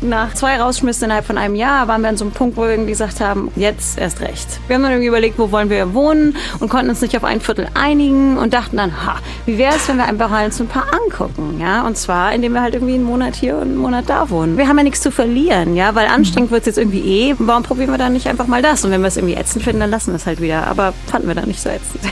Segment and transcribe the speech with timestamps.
[0.00, 2.70] nach zwei Rausschmissen innerhalb von einem Jahr waren wir an so einem Punkt, wo wir
[2.70, 4.46] irgendwie gesagt haben, jetzt erst recht.
[4.66, 7.40] Wir haben dann irgendwie überlegt, wo wollen wir wohnen und konnten uns nicht auf ein
[7.40, 9.16] Viertel einigen und dachten dann, ha,
[9.46, 11.86] wie wäre es, wenn wir einfach halt so ein paar angucken, ja?
[11.86, 14.56] Und zwar, indem wir halt irgendwie einen Monat hier und einen Monat da wohnen.
[14.56, 17.34] Wir haben ja nichts zu verlieren, ja, weil anstrengend wird es jetzt irgendwie eh.
[17.38, 18.84] Warum probieren wir dann nicht einfach mal das?
[18.84, 20.66] Und wenn wir es irgendwie ätzend finden, dann lassen wir es halt wieder.
[20.66, 22.02] Aber fanden wir dann nicht so ätzend.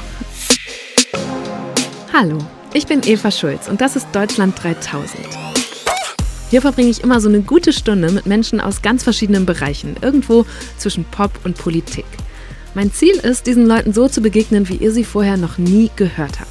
[2.13, 2.39] Hallo,
[2.73, 5.66] ich bin Eva Schulz und das ist Deutschland 3000.
[6.51, 10.47] Hier verbringe ich immer so eine gute Stunde mit Menschen aus ganz verschiedenen Bereichen, irgendwo
[10.79, 12.07] zwischen Pop und Politik.
[12.75, 16.41] Mein Ziel ist, diesen Leuten so zu begegnen, wie ihr sie vorher noch nie gehört
[16.41, 16.51] habt.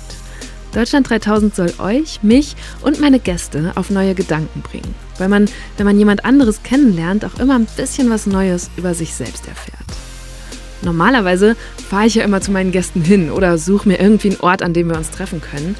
[0.73, 5.85] Deutschland 3000 soll euch, mich und meine Gäste auf neue Gedanken bringen, weil man, wenn
[5.85, 9.79] man jemand anderes kennenlernt, auch immer ein bisschen was Neues über sich selbst erfährt.
[10.81, 11.55] Normalerweise
[11.89, 14.73] fahre ich ja immer zu meinen Gästen hin oder suche mir irgendwie einen Ort, an
[14.73, 15.77] dem wir uns treffen können.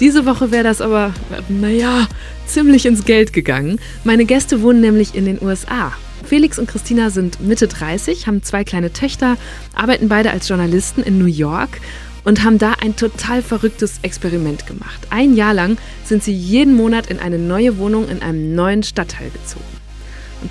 [0.00, 1.12] Diese Woche wäre das aber,
[1.48, 2.08] naja,
[2.46, 3.78] ziemlich ins Geld gegangen.
[4.02, 5.92] Meine Gäste wohnen nämlich in den USA.
[6.24, 9.36] Felix und Christina sind Mitte 30, haben zwei kleine Töchter,
[9.74, 11.80] arbeiten beide als Journalisten in New York
[12.24, 15.06] und haben da ein total verrücktes Experiment gemacht.
[15.10, 19.30] Ein Jahr lang sind sie jeden Monat in eine neue Wohnung in einem neuen Stadtteil
[19.30, 19.83] gezogen.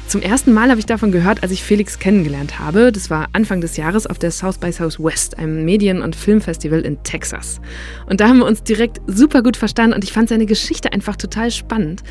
[0.08, 2.92] Zum ersten Mal habe ich davon gehört, als ich Felix kennengelernt habe.
[2.92, 7.02] Das war Anfang des Jahres auf der South by Southwest, einem Medien- und Filmfestival in
[7.04, 7.62] Texas.
[8.08, 11.16] Und da haben wir uns direkt super gut verstanden und ich fand seine Geschichte einfach
[11.16, 12.04] total spannend.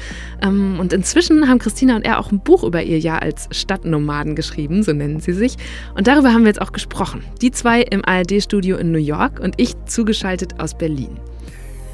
[0.42, 4.36] Ähm, und inzwischen haben Christina und er auch ein Buch über ihr Jahr als Stadtnomaden
[4.36, 5.56] geschrieben, so nennen sie sich.
[5.94, 7.24] Und darüber haben wir jetzt auch gesprochen.
[7.40, 11.18] Die zwei im ARD-Studio in New York und ich zugeschaltet aus Berlin.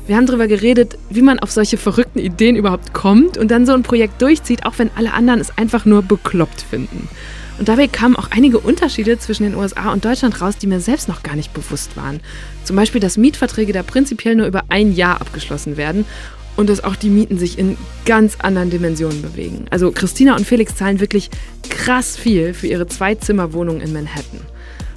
[0.08, 3.74] Wir haben darüber geredet, wie man auf solche verrückten Ideen überhaupt kommt und dann so
[3.74, 7.10] ein Projekt durchzieht, auch wenn alle anderen es einfach nur bekloppt finden.
[7.58, 11.08] Und dabei kamen auch einige Unterschiede zwischen den USA und Deutschland raus, die mir selbst
[11.08, 12.20] noch gar nicht bewusst waren.
[12.64, 16.06] Zum Beispiel, dass Mietverträge da prinzipiell nur über ein Jahr abgeschlossen werden
[16.56, 19.66] und dass auch die Mieten sich in ganz anderen Dimensionen bewegen.
[19.68, 21.28] Also Christina und Felix zahlen wirklich
[21.68, 24.40] krass viel für ihre Zwei-Zimmer-Wohnung in Manhattan.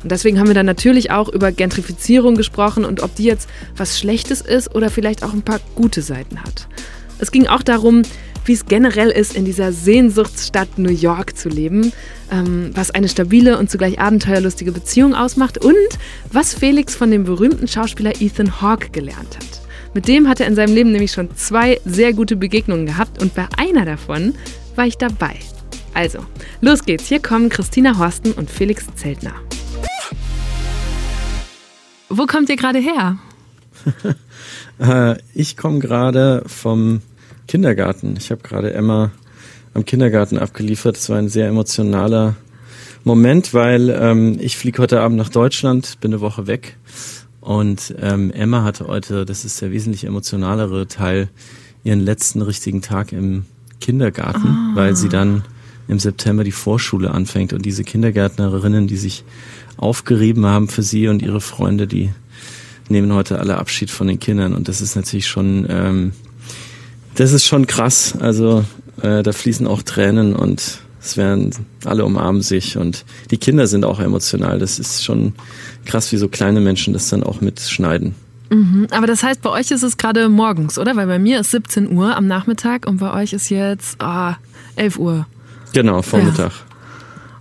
[0.04, 4.00] Und deswegen haben wir dann natürlich auch über Gentrifizierung gesprochen und ob die jetzt was
[4.00, 6.68] Schlechtes ist oder vielleicht auch ein paar gute Seiten hat.
[7.20, 8.02] Es ging auch darum,
[8.46, 11.94] wie es generell ist, in dieser Sehnsuchtsstadt New York zu leben,
[12.32, 15.76] ähm, was eine stabile und zugleich abenteuerlustige Beziehung ausmacht und
[16.32, 19.62] was Felix von dem berühmten Schauspieler Ethan Hawke gelernt hat.
[19.94, 23.36] Mit dem hat er in seinem Leben nämlich schon zwei sehr gute Begegnungen gehabt und
[23.36, 24.34] bei einer davon
[24.76, 25.36] war ich dabei.
[25.94, 26.20] Also,
[26.62, 27.08] los geht's.
[27.08, 29.34] Hier kommen Christina Horsten und Felix Zeltner.
[32.10, 33.18] Wo kommt ihr gerade her?
[34.80, 37.02] Äh, ich komme gerade vom
[37.48, 38.16] Kindergarten.
[38.18, 39.12] Ich habe gerade Emma
[39.76, 40.98] am Kindergarten abgeliefert.
[40.98, 42.36] Es war ein sehr emotionaler
[43.04, 46.78] Moment, weil ähm, ich fliege heute Abend nach Deutschland, bin eine Woche weg.
[47.42, 51.30] Und ähm, Emma hatte heute, das ist der wesentlich emotionalere Teil,
[51.84, 53.46] ihren letzten richtigen Tag im
[53.80, 54.72] Kindergarten, ah.
[54.76, 55.44] weil sie dann
[55.88, 59.24] im September die Vorschule anfängt und diese Kindergärtnerinnen, die sich
[59.82, 62.12] aufgerieben haben für sie und ihre Freunde, die
[62.90, 66.12] nehmen heute alle Abschied von den Kindern und das ist natürlich schon, ähm,
[67.16, 68.16] das ist schon krass.
[68.20, 68.66] Also
[69.02, 71.52] äh, da fließen auch Tränen und es werden
[71.86, 74.60] alle umarmen sich und die Kinder sind auch emotional.
[74.60, 75.34] Das ist schon
[75.86, 78.14] krass, wie so kleine Menschen das dann auch mitschneiden.
[78.52, 80.96] Mhm, aber das heißt, bei euch ist es gerade morgens, oder?
[80.96, 84.34] Weil bei mir ist 17 Uhr am Nachmittag und bei euch ist jetzt oh,
[84.76, 85.26] 11 Uhr.
[85.74, 86.52] Genau, Vormittag.
[86.52, 86.71] Ja.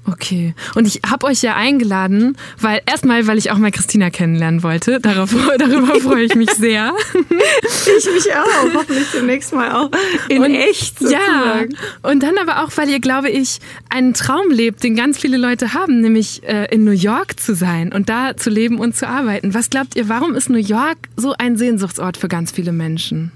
[0.07, 0.55] Okay.
[0.75, 5.01] Und ich habe euch ja eingeladen, weil erstmal, weil ich auch mal Christina kennenlernen wollte.
[5.01, 6.93] Darauf, darüber freue ich mich sehr.
[7.15, 8.75] ich mich auch.
[8.75, 9.91] Hoffentlich zunächst Mal auch
[10.29, 10.99] in und, echt.
[10.99, 11.73] Sozusagen.
[11.73, 12.11] Ja.
[12.11, 15.75] Und dann aber auch, weil ihr, glaube ich, einen Traum lebt, den ganz viele Leute
[15.75, 19.55] haben, nämlich äh, in New York zu sein und da zu leben und zu arbeiten.
[19.55, 23.33] Was glaubt ihr, warum ist New York so ein Sehnsuchtsort für ganz viele Menschen?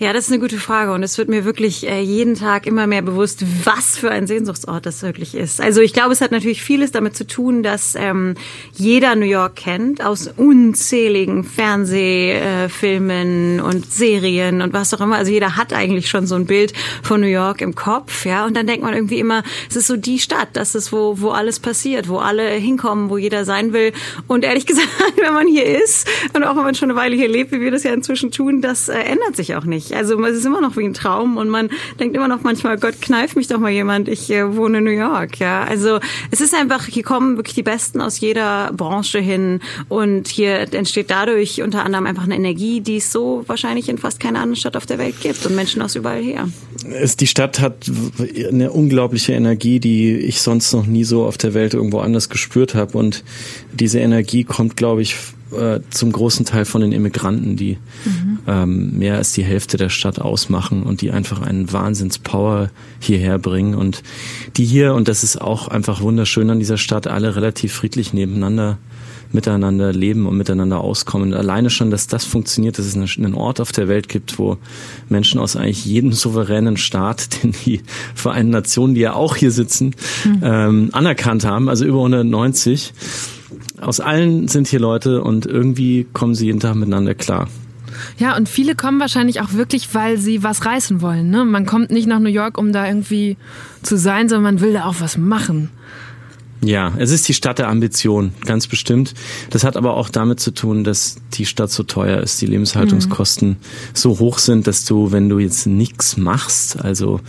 [0.00, 2.86] Ja, das ist eine gute Frage und es wird mir wirklich äh, jeden Tag immer
[2.86, 5.60] mehr bewusst, was für ein Sehnsuchtsort das wirklich ist.
[5.60, 8.36] Also ich glaube, es hat natürlich vieles damit zu tun, dass ähm,
[8.74, 15.16] jeder New York kennt aus unzähligen Fernsehfilmen äh, und Serien und was auch immer.
[15.16, 18.46] Also jeder hat eigentlich schon so ein Bild von New York im Kopf, ja.
[18.46, 21.30] Und dann denkt man irgendwie immer, es ist so die Stadt, das ist wo wo
[21.30, 23.92] alles passiert, wo alle hinkommen, wo jeder sein will.
[24.28, 24.86] Und ehrlich gesagt,
[25.16, 27.72] wenn man hier ist und auch wenn man schon eine Weile hier lebt, wie wir
[27.72, 30.76] das ja inzwischen tun, das äh, ändert sich auch nicht Also es ist immer noch
[30.76, 34.08] wie ein Traum und man denkt immer noch manchmal, Gott, kneif mich doch mal jemand,
[34.08, 35.38] ich äh, wohne in New York.
[35.38, 35.98] Ja, also
[36.30, 41.10] es ist einfach, hier kommen wirklich die Besten aus jeder Branche hin und hier entsteht
[41.10, 44.76] dadurch unter anderem einfach eine Energie, die es so wahrscheinlich in fast keiner anderen Stadt
[44.76, 46.48] auf der Welt gibt und Menschen aus überall her.
[46.90, 47.90] Es, die Stadt hat
[48.48, 52.74] eine unglaubliche Energie, die ich sonst noch nie so auf der Welt irgendwo anders gespürt
[52.74, 53.24] habe und
[53.72, 55.16] diese Energie kommt, glaube ich,
[55.52, 58.38] äh, zum großen Teil von den Immigranten, die mhm.
[58.46, 63.74] ähm, mehr als die Hälfte der Stadt ausmachen und die einfach einen Wahnsinnspower hierher bringen
[63.74, 64.02] und
[64.56, 68.78] die hier, und das ist auch einfach wunderschön an dieser Stadt, alle relativ friedlich nebeneinander
[69.32, 71.34] miteinander leben und miteinander auskommen.
[71.34, 74.56] Alleine schon, dass das funktioniert, dass es einen Ort auf der Welt gibt, wo
[75.08, 77.82] Menschen aus eigentlich jedem souveränen Staat, den die
[78.14, 79.94] Vereinten Nationen, die ja auch hier sitzen,
[80.24, 80.40] mhm.
[80.42, 82.92] ähm, anerkannt haben, also über 190.
[83.80, 87.48] Aus allen sind hier Leute und irgendwie kommen sie jeden Tag miteinander klar.
[88.18, 91.30] Ja, und viele kommen wahrscheinlich auch wirklich, weil sie was reißen wollen.
[91.30, 91.44] Ne?
[91.44, 93.36] Man kommt nicht nach New York, um da irgendwie
[93.82, 95.70] zu sein, sondern man will da auch was machen.
[96.60, 99.14] Ja, es ist die Stadt der Ambition, ganz bestimmt.
[99.50, 103.50] Das hat aber auch damit zu tun, dass die Stadt so teuer ist, die Lebenshaltungskosten
[103.50, 103.56] mhm.
[103.94, 107.20] so hoch sind, dass du, wenn du jetzt nichts machst, also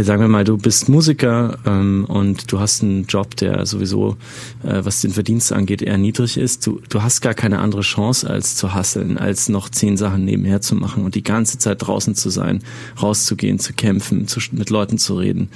[0.00, 4.16] sagen wir mal, du bist Musiker ähm, und du hast einen Job, der sowieso,
[4.62, 8.28] äh, was den Verdienst angeht, eher niedrig ist, du, du hast gar keine andere Chance,
[8.28, 12.14] als zu hasseln, als noch zehn Sachen nebenher zu machen und die ganze Zeit draußen
[12.14, 12.62] zu sein,
[13.02, 15.50] rauszugehen, zu kämpfen, zu, mit Leuten zu reden,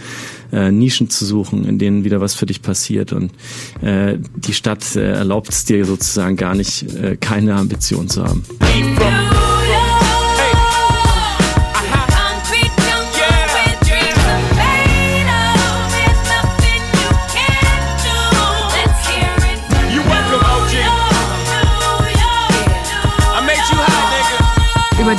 [0.53, 3.13] äh, Nischen zu suchen, in denen wieder was für dich passiert.
[3.13, 3.33] Und
[3.81, 8.45] äh, die Stadt äh, erlaubt es dir sozusagen gar nicht, äh, keine Ambition zu haben.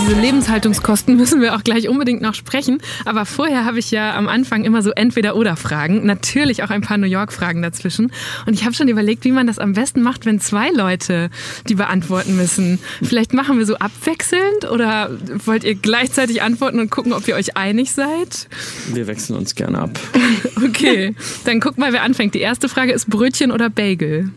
[0.07, 2.79] Diese Lebenshaltungskosten müssen wir auch gleich unbedingt noch sprechen.
[3.03, 6.05] Aber vorher habe ich ja am Anfang immer so Entweder-Oder-Fragen.
[6.05, 8.13] Natürlich auch ein paar New York-Fragen dazwischen.
[8.45, 11.29] Und ich habe schon überlegt, wie man das am besten macht, wenn zwei Leute
[11.67, 12.79] die beantworten müssen.
[13.03, 15.09] Vielleicht machen wir so abwechselnd oder
[15.45, 18.47] wollt ihr gleichzeitig antworten und gucken, ob ihr euch einig seid?
[18.93, 19.99] Wir wechseln uns gerne ab.
[20.65, 22.33] okay, dann guck mal, wer anfängt.
[22.33, 24.31] Die erste Frage ist Brötchen oder Bagel?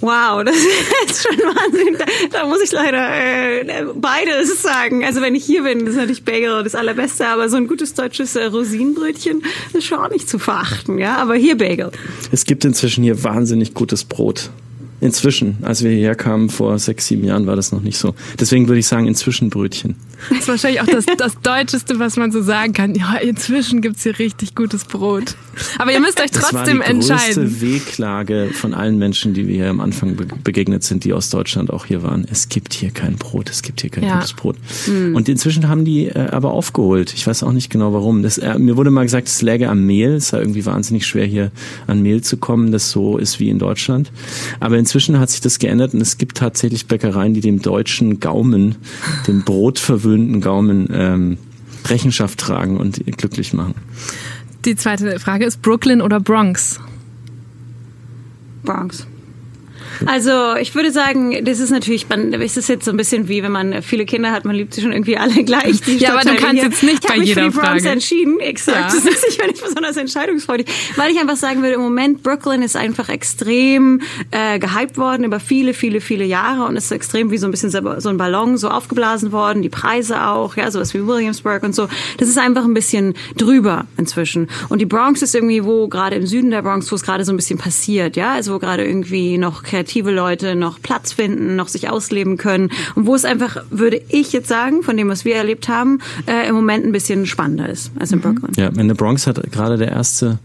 [0.00, 1.96] Wow, das ist schon Wahnsinn.
[1.98, 5.04] Da, da muss ich leider äh, beides sagen.
[5.04, 7.94] Also wenn ich hier bin, das ist natürlich Bagel das allerbeste, aber so ein gutes
[7.94, 9.42] deutsches äh, Rosinenbrötchen
[9.72, 11.16] ist schon auch nicht zu verachten, ja.
[11.16, 11.90] Aber hier Bagel.
[12.30, 14.50] Es gibt inzwischen hier wahnsinnig gutes Brot.
[15.00, 18.14] Inzwischen, als wir hierher kamen vor sechs, sieben Jahren, war das noch nicht so.
[18.38, 19.94] Deswegen würde ich sagen, inzwischen Brötchen.
[20.28, 22.94] Das ist wahrscheinlich auch das, das Deutscheste, was man so sagen kann.
[22.94, 25.36] Ja, inzwischen gibt's hier richtig gutes Brot.
[25.78, 27.04] Aber ihr müsst euch trotzdem entscheiden.
[27.06, 31.04] Das war die größte Wehklage von allen Menschen, die wir hier am Anfang begegnet sind,
[31.04, 32.26] die aus Deutschland auch hier waren.
[32.30, 34.14] Es gibt hier kein Brot, es gibt hier kein ja.
[34.14, 34.56] gutes Brot.
[34.86, 35.14] Mhm.
[35.14, 37.14] Und inzwischen haben die äh, aber aufgeholt.
[37.14, 38.22] Ich weiß auch nicht genau warum.
[38.22, 40.14] Das, äh, mir wurde mal gesagt, es läge am Mehl.
[40.14, 41.52] Es sei irgendwie wahnsinnig schwer, hier
[41.86, 44.10] an Mehl zu kommen, das so ist wie in Deutschland.
[44.58, 48.76] Aber inzwischen hat sich das geändert und es gibt tatsächlich Bäckereien, die dem deutschen Gaumen,
[49.26, 51.38] dem brotverwöhnten Gaumen, ähm,
[51.84, 53.74] Rechenschaft tragen und glücklich machen.
[54.64, 56.80] Die zweite Frage ist Brooklyn oder Bronx?
[58.64, 59.06] Bronx.
[60.06, 63.42] Also ich würde sagen, das ist natürlich, man, es ist jetzt so ein bisschen wie,
[63.42, 65.80] wenn man viele Kinder hat, man liebt sie schon irgendwie alle gleich.
[65.98, 66.64] Ja, aber du kannst hier.
[66.64, 67.68] jetzt nicht ich bei jeder mich für die Frage.
[67.68, 68.78] Bronx entschieden, exakt.
[68.78, 68.84] Ja.
[68.84, 70.66] Das ist, ich bin nicht besonders entscheidungsfreudig,
[70.96, 74.00] weil ich einfach sagen würde, im Moment Brooklyn ist einfach extrem
[74.30, 77.70] äh, gehypt worden über viele, viele, viele Jahre und ist extrem wie so ein bisschen
[77.70, 81.88] so ein Ballon so aufgeblasen worden, die Preise auch, ja, sowas wie Williamsburg und so.
[82.18, 84.48] Das ist einfach ein bisschen drüber inzwischen.
[84.68, 87.32] Und die Bronx ist irgendwie wo, gerade im Süden der Bronx, wo es gerade so
[87.32, 91.56] ein bisschen passiert, ja, also wo gerade irgendwie noch kreativ kreative Leute noch Platz finden,
[91.56, 95.24] noch sich ausleben können und wo es einfach, würde ich jetzt sagen, von dem, was
[95.24, 98.22] wir erlebt haben, äh, im Moment ein bisschen spannender ist als in mhm.
[98.22, 98.52] Brooklyn.
[98.56, 100.38] Ja, in der Bronx hat gerade der erste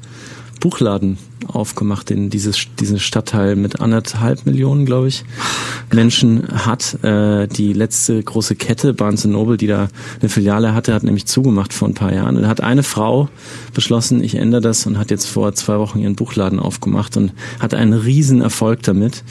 [0.64, 5.26] Buchladen aufgemacht, den dieses diesen Stadtteil mit anderthalb Millionen, glaube ich,
[5.92, 7.04] Menschen hat.
[7.04, 9.90] Äh, die letzte große Kette Barnes Noble, die da
[10.22, 12.38] eine Filiale hatte, hat nämlich zugemacht vor ein paar Jahren.
[12.38, 13.28] Und hat eine Frau
[13.74, 17.74] beschlossen, ich ändere das und hat jetzt vor zwei Wochen ihren Buchladen aufgemacht und hat
[17.74, 19.26] einen riesen Erfolg damit.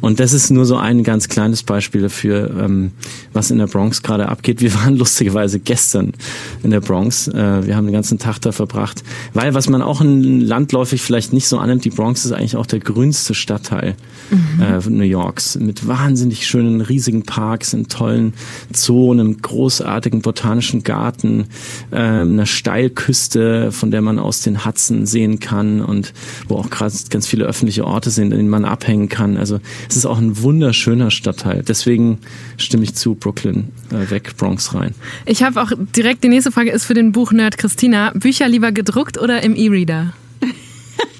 [0.00, 2.92] Und das ist nur so ein ganz kleines Beispiel dafür, ähm,
[3.34, 4.62] was in der Bronx gerade abgeht.
[4.62, 6.14] Wir waren lustigerweise gestern
[6.62, 7.28] in der Bronx.
[7.28, 9.02] Äh, wir haben den ganzen Tag da verbracht,
[9.34, 10.40] weil was man auch in
[10.78, 13.96] landläufig vielleicht nicht so annimmt, die Bronx ist eigentlich auch der grünste Stadtteil
[14.30, 14.62] mhm.
[14.62, 18.32] äh, New Yorks mit wahnsinnig schönen, riesigen Parks, einem tollen
[18.72, 21.46] Zoo, einem großartigen botanischen Garten,
[21.90, 26.12] äh, einer Steilküste, von der man aus den Hudson sehen kann und
[26.46, 29.36] wo auch gerade ganz viele öffentliche Orte sind, in denen man abhängen kann.
[29.36, 31.62] Also es ist auch ein wunderschöner Stadtteil.
[31.66, 32.18] Deswegen
[32.56, 34.94] stimme ich zu Brooklyn äh, weg, Bronx rein.
[35.26, 38.12] Ich habe auch direkt die nächste Frage ist für den Buchnerd Christina.
[38.14, 40.12] Bücher lieber gedruckt oder im E-Reader?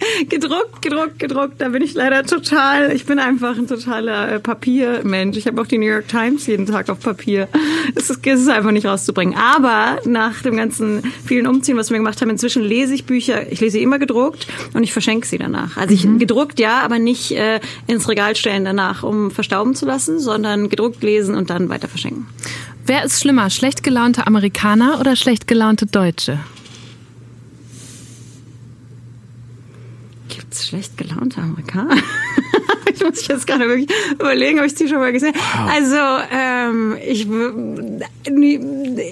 [0.29, 1.61] gedruckt, gedruckt, gedruckt.
[1.61, 5.37] Da bin ich leider total, ich bin einfach ein totaler äh, Papiermensch.
[5.37, 7.49] Ich habe auch die New York Times jeden Tag auf Papier.
[7.95, 9.35] Es ist, es ist einfach nicht rauszubringen.
[9.37, 13.51] Aber nach dem ganzen vielen Umziehen, was wir gemacht haben, inzwischen lese ich Bücher.
[13.51, 15.77] Ich lese sie immer gedruckt und ich verschenke sie danach.
[15.77, 16.19] Also ich mhm.
[16.19, 21.03] gedruckt ja, aber nicht äh, ins Regal stellen danach, um verstauben zu lassen, sondern gedruckt
[21.03, 22.27] lesen und dann weiter verschenken.
[22.87, 26.39] Wer ist schlimmer, schlecht gelaunte Amerikaner oder schlecht gelaunte Deutsche?
[30.59, 31.97] Es schlecht gelaunte Amerikaner?
[32.93, 35.71] ich muss jetzt gerade wirklich überlegen, ob ich die schon mal gesehen habe.
[35.71, 35.97] Also,
[36.33, 37.29] ähm, ich,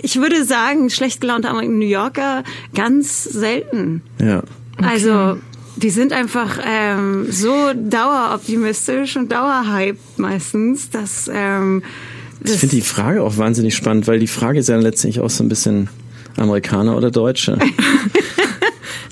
[0.02, 2.42] ich würde sagen, schlecht gelaunte New Yorker
[2.74, 4.02] ganz selten.
[4.20, 4.38] Ja.
[4.78, 4.88] Okay.
[4.88, 5.38] Also,
[5.76, 11.30] die sind einfach ähm, so daueroptimistisch und dauerhyped meistens, dass...
[11.32, 11.82] Ähm,
[12.44, 15.42] ich finde die Frage auch wahnsinnig spannend, weil die Frage ist ja letztendlich auch so
[15.42, 15.88] ein bisschen
[16.36, 17.58] Amerikaner oder Deutsche.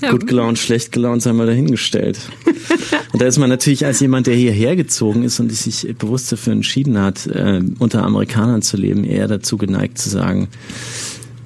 [0.09, 2.19] Gut gelaunt, schlecht gelaunt, sei mal dahingestellt.
[3.11, 6.53] Und da ist man natürlich als jemand, der hierher gezogen ist und sich bewusst dafür
[6.53, 10.49] entschieden hat, äh, unter Amerikanern zu leben, eher dazu geneigt zu sagen,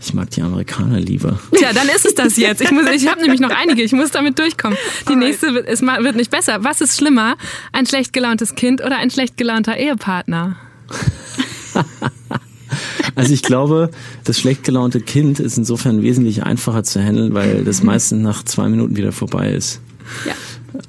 [0.01, 1.39] ich mag die Amerikaner lieber.
[1.59, 2.61] Ja, dann ist es das jetzt.
[2.61, 4.77] Ich, ich habe nämlich noch einige, ich muss damit durchkommen.
[5.09, 6.63] Die nächste wird, es wird nicht besser.
[6.63, 7.35] Was ist schlimmer,
[7.73, 10.55] ein schlecht gelauntes Kind oder ein schlecht gelaunter Ehepartner?
[13.19, 13.89] Also ich glaube,
[14.23, 18.69] das schlecht gelaunte Kind ist insofern wesentlich einfacher zu handeln, weil das meistens nach zwei
[18.69, 19.81] Minuten wieder vorbei ist.
[20.25, 20.33] Ja.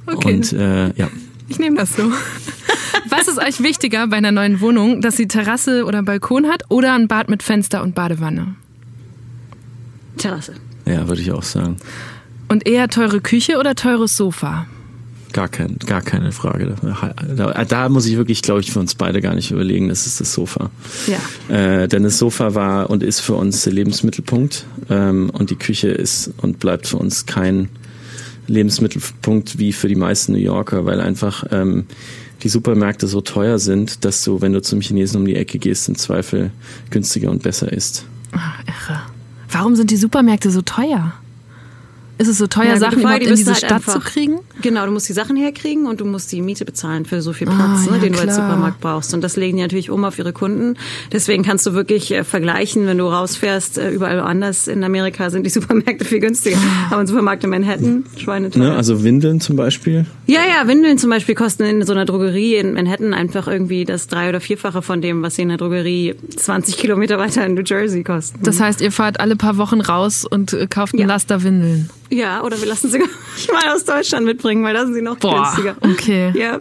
[0.07, 0.37] Okay.
[0.37, 1.09] Und äh, ja.
[1.49, 2.05] Ich nehme das so.
[3.09, 6.95] Was ist euch wichtiger bei einer neuen Wohnung, dass sie Terrasse oder Balkon hat oder
[6.95, 8.55] ein Bad mit Fenster und Badewanne?
[10.17, 10.55] Terrasse.
[10.87, 11.79] Ja, würde ich auch sagen.
[12.49, 14.67] Und eher teure Küche oder teures Sofa?
[15.33, 16.75] Gar, kein, gar keine Frage.
[17.37, 19.89] Da, da muss ich wirklich, glaube ich, für uns beide gar nicht überlegen.
[19.89, 20.71] Das ist das Sofa.
[21.07, 21.55] Ja.
[21.55, 24.67] Äh, denn das Sofa war und ist für uns der Lebensmittelpunkt.
[24.89, 27.69] Ähm, und die Küche ist und bleibt für uns kein
[28.49, 31.87] Lebensmittelpunkt wie für die meisten New Yorker, weil einfach ähm,
[32.43, 35.89] die Supermärkte so teuer sind, dass du, wenn du zum Chinesen um die Ecke gehst,
[35.89, 36.51] im Zweifel
[36.91, 38.05] günstiger und besser ist.
[38.33, 39.01] Ach, irre.
[39.51, 41.13] Warum sind die Supermärkte so teuer?
[42.21, 44.41] Ist es so teuer, ja, Sachen überhaupt in diese halt Stadt einfach, zu kriegen?
[44.61, 47.47] Genau, du musst die Sachen herkriegen und du musst die Miete bezahlen für so viel
[47.47, 48.27] Platz, ah, ne, ja, den klar.
[48.27, 49.15] du als Supermarkt brauchst.
[49.15, 50.77] Und das legen die natürlich um auf ihre Kunden.
[51.12, 55.47] Deswegen kannst du wirklich äh, vergleichen, wenn du rausfährst, äh, überall anders in Amerika sind
[55.47, 56.59] die Supermärkte viel günstiger.
[56.59, 56.89] Ah.
[56.91, 58.65] Aber ein Supermarkt in Manhattan, schweineteuer.
[58.65, 60.05] Ne, also Windeln zum Beispiel?
[60.27, 64.09] Ja, ja, Windeln zum Beispiel kosten in so einer Drogerie in Manhattan einfach irgendwie das
[64.09, 67.62] drei- oder vierfache von dem, was sie in der Drogerie 20 Kilometer weiter in New
[67.65, 68.41] Jersey kosten.
[68.43, 71.07] Das heißt, ihr fahrt alle paar Wochen raus und äh, kauft ein ja.
[71.07, 71.89] Laster Windeln.
[72.11, 75.43] Ja, oder wir lassen sie mal aus Deutschland mitbringen, weil da sind sie noch Boah,
[75.43, 75.76] günstiger.
[75.81, 76.33] Okay.
[76.37, 76.61] Ja.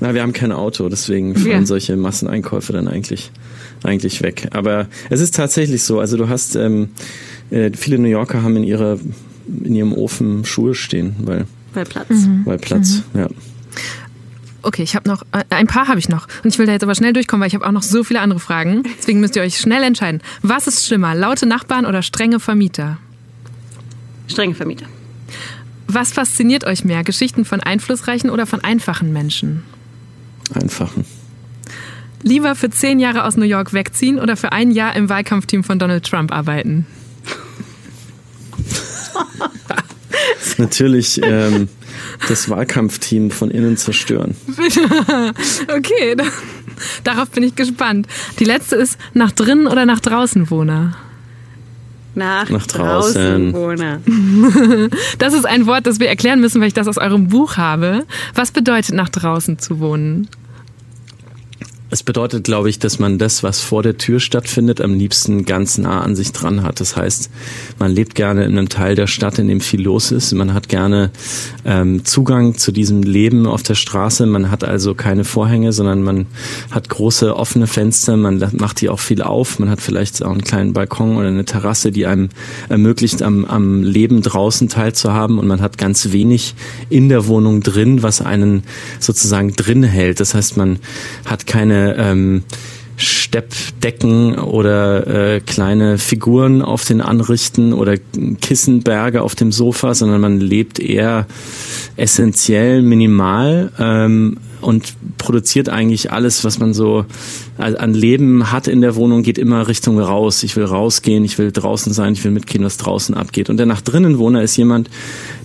[0.00, 1.66] Na, wir haben kein Auto, deswegen fallen ja.
[1.66, 3.30] solche Masseneinkäufe dann eigentlich,
[3.82, 4.48] eigentlich weg.
[4.52, 5.98] Aber es ist tatsächlich so.
[5.98, 6.90] Also du hast ähm,
[7.50, 8.98] äh, viele New Yorker haben in ihrer
[9.64, 12.10] in ihrem Ofen Schuhe stehen, weil weil Platz.
[12.10, 12.42] Mhm.
[12.44, 13.20] Weil Platz, mhm.
[13.20, 13.28] ja.
[14.62, 16.82] Okay, ich habe noch äh, ein paar habe ich noch und ich will da jetzt
[16.82, 18.82] aber schnell durchkommen, weil ich habe auch noch so viele andere Fragen.
[18.98, 20.20] Deswegen müsst ihr euch schnell entscheiden.
[20.42, 22.98] Was ist schlimmer, laute Nachbarn oder strenge Vermieter?
[24.28, 24.86] Strenge Vermieter.
[25.88, 29.62] Was fasziniert euch mehr, Geschichten von einflussreichen oder von einfachen Menschen?
[30.54, 31.04] Einfachen.
[32.22, 35.78] Lieber für zehn Jahre aus New York wegziehen oder für ein Jahr im Wahlkampfteam von
[35.78, 36.86] Donald Trump arbeiten?
[40.58, 41.68] Natürlich ähm,
[42.28, 44.34] das Wahlkampfteam von innen zerstören.
[45.76, 46.16] okay,
[47.04, 48.06] darauf bin ich gespannt.
[48.38, 50.96] Die letzte ist nach drinnen oder nach draußen Wohner?
[52.16, 53.52] Nach, nach draußen.
[53.52, 53.52] draußen
[55.18, 58.04] Das ist ein Wort, das wir erklären müssen, weil ich das aus eurem Buch habe.
[58.34, 60.28] Was bedeutet nach draußen zu wohnen?
[61.88, 65.78] Es bedeutet, glaube ich, dass man das, was vor der Tür stattfindet, am liebsten ganz
[65.78, 66.80] nah an sich dran hat.
[66.80, 67.30] Das heißt,
[67.78, 70.32] man lebt gerne in einem Teil der Stadt, in dem viel los ist.
[70.32, 71.10] Man hat gerne
[71.64, 74.26] ähm, Zugang zu diesem Leben auf der Straße.
[74.26, 76.26] Man hat also keine Vorhänge, sondern man
[76.72, 78.16] hat große offene Fenster.
[78.16, 79.60] Man macht die auch viel auf.
[79.60, 82.30] Man hat vielleicht auch einen kleinen Balkon oder eine Terrasse, die einem
[82.68, 85.38] ermöglicht, am, am Leben draußen teilzuhaben.
[85.38, 86.56] Und man hat ganz wenig
[86.90, 88.64] in der Wohnung drin, was einen
[88.98, 90.18] sozusagen drin hält.
[90.18, 90.80] Das heißt, man
[91.24, 92.42] hat keine keine ähm,
[92.96, 97.96] Steppdecken oder äh, kleine Figuren auf den Anrichten oder
[98.40, 101.26] Kissenberge auf dem Sofa, sondern man lebt eher
[101.96, 103.70] essentiell minimal.
[103.78, 107.04] Ähm, und produziert eigentlich alles, was man so
[107.58, 110.42] an Leben hat in der Wohnung, geht immer Richtung raus.
[110.42, 113.48] Ich will rausgehen, ich will draußen sein, ich will mitgehen, was draußen abgeht.
[113.48, 114.90] Und der nach drinnen Wohner ist jemand,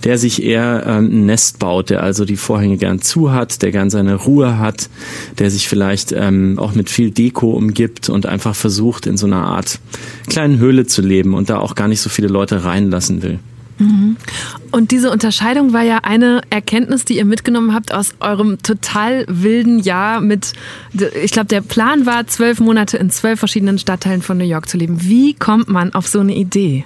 [0.04, 3.72] der sich eher ähm, ein Nest baut, der also die Vorhänge gern zu hat, der
[3.72, 4.90] gern seine Ruhe hat,
[5.38, 9.44] der sich vielleicht ähm, auch mit viel Deko umgibt und einfach versucht, in so einer
[9.44, 9.78] Art
[10.28, 13.38] kleinen Höhle zu leben und da auch gar nicht so viele Leute reinlassen will.
[14.70, 19.78] Und diese Unterscheidung war ja eine Erkenntnis, die ihr mitgenommen habt aus eurem total wilden
[19.78, 20.52] Jahr mit,
[21.22, 24.76] ich glaube, der Plan war, zwölf Monate in zwölf verschiedenen Stadtteilen von New York zu
[24.76, 25.02] leben.
[25.02, 26.84] Wie kommt man auf so eine Idee?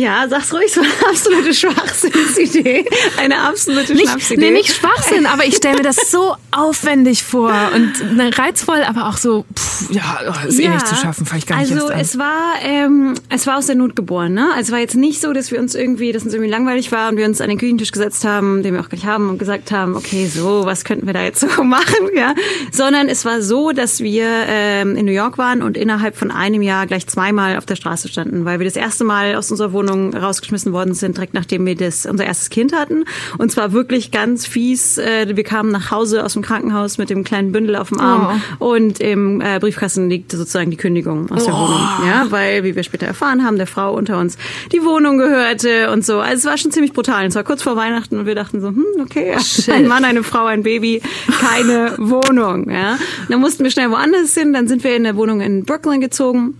[0.00, 2.84] Ja, sag's ruhig, so eine absolute Schwachsinnsidee.
[3.16, 4.40] Eine absolute nicht, Schnapsidee.
[4.40, 9.08] Nee, nicht Schwachsinn, aber ich stelle mir das so aufwendig vor und ne, reizvoll, aber
[9.08, 11.90] auch so, pff, ja, ist ja, eh nicht zu schaffen, fange ich gar nicht Also
[11.90, 14.46] es war, ähm, es war aus der Not geboren, ne?
[14.50, 17.10] Also es war jetzt nicht so, dass wir uns irgendwie, dass uns irgendwie langweilig war
[17.10, 19.72] und wir uns an den Küchentisch gesetzt haben, den wir auch gleich haben und gesagt
[19.72, 22.36] haben, okay, so, was könnten wir da jetzt so machen, ja?
[22.70, 26.62] Sondern es war so, dass wir ähm, in New York waren und innerhalb von einem
[26.62, 29.87] Jahr gleich zweimal auf der Straße standen, weil wir das erste Mal aus unserer Wohnung
[29.88, 33.04] Wohnung rausgeschmissen worden sind, direkt nachdem wir das, unser erstes Kind hatten.
[33.38, 34.98] Und zwar wirklich ganz fies.
[34.98, 38.40] Äh, wir kamen nach Hause aus dem Krankenhaus mit dem kleinen Bündel auf dem Arm
[38.58, 38.74] oh.
[38.74, 41.58] und im äh, Briefkasten liegt sozusagen die Kündigung aus der oh.
[41.58, 41.80] Wohnung.
[42.06, 44.36] Ja, weil, wie wir später erfahren haben, der Frau unter uns
[44.72, 46.18] die Wohnung gehörte und so.
[46.18, 47.24] Also es war schon ziemlich brutal.
[47.24, 49.70] Und zwar kurz vor Weihnachten und wir dachten so, hm, okay, Shit.
[49.70, 51.02] ein Mann, eine Frau, ein Baby,
[51.40, 52.70] keine Wohnung.
[52.70, 52.92] Ja.
[52.92, 54.52] Und dann mussten wir schnell woanders hin.
[54.52, 56.54] Dann sind wir in der Wohnung in Brooklyn gezogen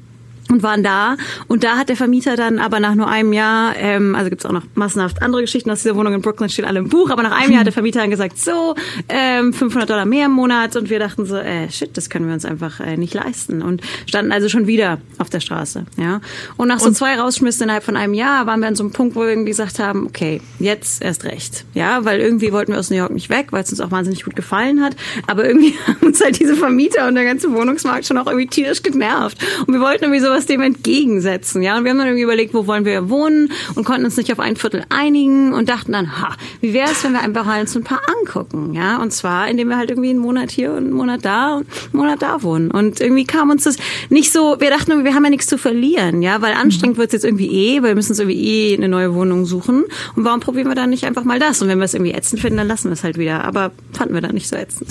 [0.50, 1.16] und waren da.
[1.46, 4.52] Und da hat der Vermieter dann aber nach nur einem Jahr, ähm, also gibt's auch
[4.52, 7.32] noch massenhaft andere Geschichten aus dieser Wohnung in Brooklyn, stehen alle im Buch, aber nach
[7.32, 8.74] einem Jahr hat der Vermieter dann gesagt, so,
[9.08, 10.76] ähm, 500 Dollar mehr im Monat.
[10.76, 13.62] Und wir dachten so, äh, shit, das können wir uns einfach äh, nicht leisten.
[13.62, 15.86] Und standen also schon wieder auf der Straße.
[15.96, 16.20] ja.
[16.56, 18.92] Und nach so und zwei Rausschmissen innerhalb von einem Jahr waren wir an so einem
[18.92, 21.64] Punkt, wo wir irgendwie gesagt haben, okay, jetzt erst recht.
[21.74, 24.24] Ja, weil irgendwie wollten wir aus New York nicht weg, weil es uns auch wahnsinnig
[24.24, 24.96] gut gefallen hat.
[25.26, 28.82] Aber irgendwie haben uns halt diese Vermieter und der ganze Wohnungsmarkt schon auch irgendwie tierisch
[28.82, 29.38] genervt.
[29.66, 31.62] Und wir wollten irgendwie sowas sowas dem entgegensetzen.
[31.62, 34.32] Ja, und wir haben dann irgendwie überlegt, wo wollen wir wohnen und konnten uns nicht
[34.32, 37.60] auf ein Viertel einigen und dachten dann, ha, wie wäre es, wenn wir einfach mal
[37.60, 38.98] uns ein paar angucken, ja?
[38.98, 41.92] Und zwar, indem wir halt irgendwie einen Monat hier und einen Monat da und einen
[41.92, 42.70] Monat da wohnen.
[42.70, 43.76] Und irgendwie kam uns das
[44.10, 47.00] nicht so, wir dachten, wir haben ja nichts zu verlieren, ja, weil anstrengend mhm.
[47.00, 49.84] wird es jetzt irgendwie eh, weil wir müssen uns irgendwie eh eine neue Wohnung suchen.
[50.14, 51.60] Und warum probieren wir dann nicht einfach mal das?
[51.62, 53.44] Und wenn wir es irgendwie ätzend finden, dann lassen wir es halt wieder.
[53.44, 54.90] Aber fanden wir dann nicht so ätzend.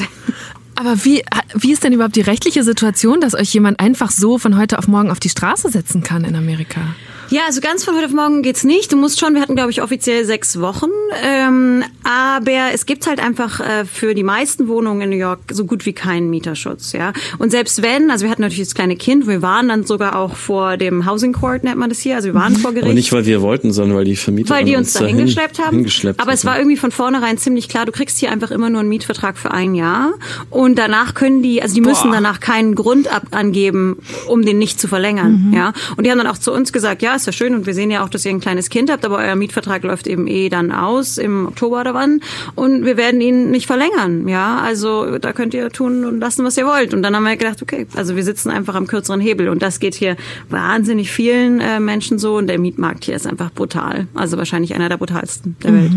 [0.79, 1.23] Aber wie,
[1.55, 4.87] wie ist denn überhaupt die rechtliche Situation, dass euch jemand einfach so von heute auf
[4.87, 6.81] morgen auf die Straße setzen kann in Amerika?
[7.29, 8.91] Ja, also ganz von heute auf morgen geht's nicht.
[8.91, 10.89] Du musst schon, wir hatten glaube ich offiziell sechs Wochen,
[11.23, 15.65] ähm, aber es gibt halt einfach äh, für die meisten Wohnungen in New York so
[15.65, 17.11] gut wie keinen Mieterschutz, ja.
[17.37, 20.37] Und selbst wenn, also wir hatten natürlich das kleine Kind, wir waren dann sogar auch
[20.37, 22.85] vor dem Housing Court nennt man das hier, also wir waren vor Gericht.
[22.85, 25.75] Aber nicht weil wir wollten, sondern weil die Vermieter weil die uns da hingeschleppt haben.
[25.75, 28.79] Hingeschleppt aber es war irgendwie von vornherein ziemlich klar, du kriegst hier einfach immer nur
[28.79, 30.13] einen Mietvertrag für ein Jahr
[30.49, 31.89] und danach können die, also die Boah.
[31.89, 33.97] müssen danach keinen Grund ab angeben,
[34.27, 35.53] um den nicht zu verlängern, mhm.
[35.53, 35.73] ja.
[35.97, 37.91] Und die haben dann auch zu uns gesagt, ja ist ja schön und wir sehen
[37.91, 40.71] ja auch, dass ihr ein kleines Kind habt, aber euer Mietvertrag läuft eben eh dann
[40.71, 42.21] aus im Oktober oder wann
[42.55, 44.27] und wir werden ihn nicht verlängern.
[44.27, 46.93] Ja, also da könnt ihr tun und lassen, was ihr wollt.
[46.93, 49.79] Und dann haben wir gedacht, okay, also wir sitzen einfach am kürzeren Hebel und das
[49.79, 50.15] geht hier
[50.49, 54.07] wahnsinnig vielen äh, Menschen so und der Mietmarkt hier ist einfach brutal.
[54.13, 55.75] Also wahrscheinlich einer der brutalsten der mhm.
[55.75, 55.91] Welt.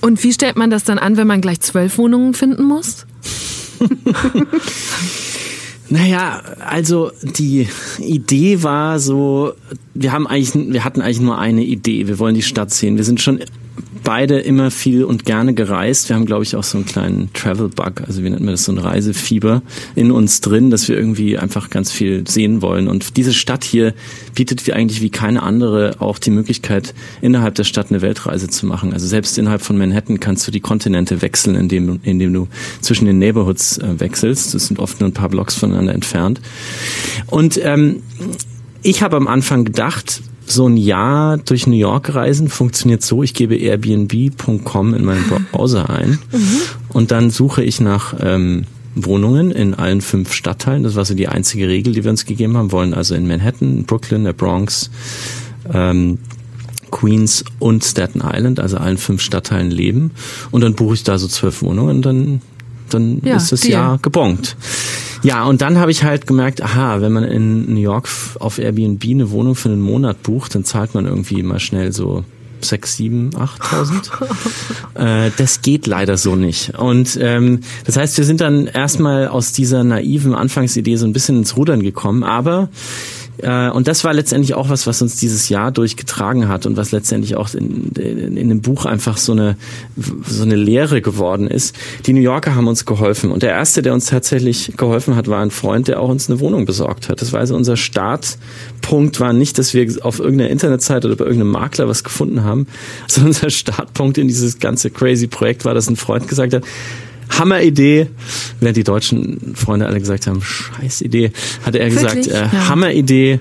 [0.00, 3.06] Und wie stellt man das dann an, wenn man gleich zwölf Wohnungen finden muss?
[5.90, 7.66] Naja, also die
[7.98, 9.54] Idee war so,
[9.94, 12.06] wir haben eigentlich, wir hatten eigentlich nur eine Idee.
[12.06, 12.96] Wir wollen die Stadt sehen.
[12.96, 13.40] Wir sind schon
[14.02, 16.08] beide immer viel und gerne gereist.
[16.08, 18.72] Wir haben, glaube ich, auch so einen kleinen Travel-Bug, also wie nennt man das, so
[18.72, 19.62] ein Reisefieber
[19.94, 22.88] in uns drin, dass wir irgendwie einfach ganz viel sehen wollen.
[22.88, 23.94] Und diese Stadt hier
[24.34, 28.66] bietet wie eigentlich wie keine andere auch die Möglichkeit, innerhalb der Stadt eine Weltreise zu
[28.66, 28.92] machen.
[28.92, 32.48] Also selbst innerhalb von Manhattan kannst du die Kontinente wechseln, indem, indem du
[32.80, 34.54] zwischen den Neighborhoods äh, wechselst.
[34.54, 36.40] Das sind oft nur ein paar Blocks voneinander entfernt.
[37.26, 38.02] Und ähm,
[38.82, 43.34] ich habe am Anfang gedacht, so ein Jahr durch New York reisen funktioniert so, ich
[43.34, 46.60] gebe airbnb.com in meinen Browser ein mhm.
[46.88, 50.82] und dann suche ich nach ähm, Wohnungen in allen fünf Stadtteilen.
[50.82, 52.94] Das war so die einzige Regel, die wir uns gegeben haben wollen.
[52.94, 54.90] Also in Manhattan, Brooklyn, der Bronx,
[55.72, 56.18] ähm,
[56.90, 60.12] Queens und Staten Island, also allen fünf Stadtteilen leben.
[60.50, 62.42] Und dann buche ich da so zwölf Wohnungen und dann,
[62.90, 63.66] dann ja, ist das.
[63.66, 64.56] Jahr gebongt.
[65.22, 69.04] Ja, und dann habe ich halt gemerkt, aha, wenn man in New York auf Airbnb
[69.04, 72.24] eine Wohnung für einen Monat bucht, dann zahlt man irgendwie mal schnell so
[72.60, 74.10] sechs, sieben, achttausend.
[74.94, 76.76] äh, das geht leider so nicht.
[76.78, 81.38] Und ähm, das heißt, wir sind dann erstmal aus dieser naiven Anfangsidee so ein bisschen
[81.38, 82.68] ins Rudern gekommen, aber
[83.42, 86.92] äh, und das war letztendlich auch was, was uns dieses Jahr durchgetragen hat und was
[86.92, 89.56] letztendlich auch in, in, in dem Buch einfach so eine,
[90.26, 91.76] so eine Lehre geworden ist.
[92.06, 93.30] Die New Yorker haben uns geholfen.
[93.30, 96.40] Und der erste, der uns tatsächlich geholfen hat, war ein Freund, der auch uns eine
[96.40, 97.20] Wohnung besorgt hat.
[97.22, 101.52] Das war also unser Startpunkt war nicht, dass wir auf irgendeiner Internetseite oder bei irgendeinem
[101.52, 102.66] Makler was gefunden haben,
[103.06, 106.64] sondern unser Startpunkt in dieses ganze crazy Projekt war, dass ein Freund gesagt hat,
[107.30, 108.08] Hammeridee.
[108.60, 111.32] Während die deutschen Freunde alle gesagt haben, scheiß Idee,
[111.64, 112.68] hatte er gesagt, äh, ja.
[112.68, 113.40] Hammeridee,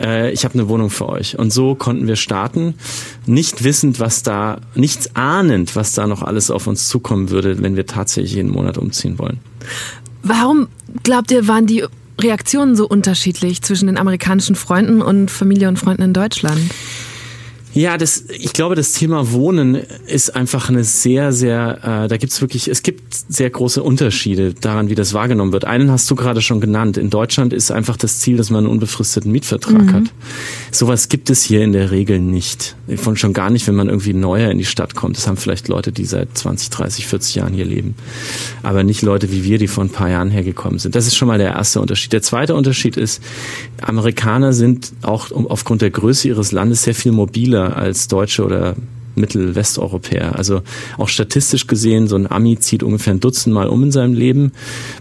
[0.00, 1.38] äh, ich habe eine Wohnung für euch.
[1.38, 2.74] Und so konnten wir starten,
[3.26, 7.76] nicht wissend, was da, nichts ahnend, was da noch alles auf uns zukommen würde, wenn
[7.76, 9.38] wir tatsächlich jeden Monat umziehen wollen.
[10.22, 10.68] Warum
[11.02, 11.84] glaubt ihr, waren die
[12.20, 16.60] Reaktionen so unterschiedlich zwischen den amerikanischen Freunden und Familie und Freunden in Deutschland?
[17.78, 19.76] Ja, das, ich glaube, das Thema Wohnen
[20.08, 24.88] ist einfach eine sehr, sehr, äh, da gibt's wirklich, es gibt sehr große Unterschiede daran,
[24.88, 25.64] wie das wahrgenommen wird.
[25.64, 26.96] Einen hast du gerade schon genannt.
[26.96, 29.92] In Deutschland ist einfach das Ziel, dass man einen unbefristeten Mietvertrag mhm.
[29.92, 30.02] hat.
[30.72, 32.74] Sowas gibt es hier in der Regel nicht.
[32.96, 35.16] Von schon gar nicht, wenn man irgendwie neuer in die Stadt kommt.
[35.16, 37.94] Das haben vielleicht Leute, die seit 20, 30, 40 Jahren hier leben.
[38.64, 40.96] Aber nicht Leute wie wir, die vor ein paar Jahren hergekommen sind.
[40.96, 42.12] Das ist schon mal der erste Unterschied.
[42.12, 43.22] Der zweite Unterschied ist,
[43.80, 48.74] Amerikaner sind auch aufgrund der Größe ihres Landes sehr viel mobiler als Deutsche oder
[49.18, 50.36] Mittelwesteuropäer.
[50.36, 50.62] Also
[50.96, 54.52] auch statistisch gesehen, so ein Ami zieht ungefähr ein Dutzend Mal um in seinem Leben.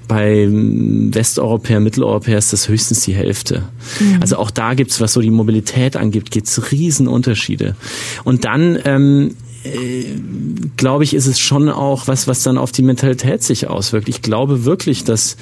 [0.08, 3.63] Bei Westeuropäer, Mitteleuropäer ist das höchstens die Hälfte.
[3.99, 4.17] Mhm.
[4.21, 7.75] Also auch da gibt's, was so die Mobilität angibt, gibt's Riesenunterschiede.
[8.23, 10.06] Und dann ähm, äh,
[10.75, 14.10] glaube ich, ist es schon auch was, was dann auf die Mentalität sich auswirkt.
[14.10, 15.38] Ich glaube wirklich, dass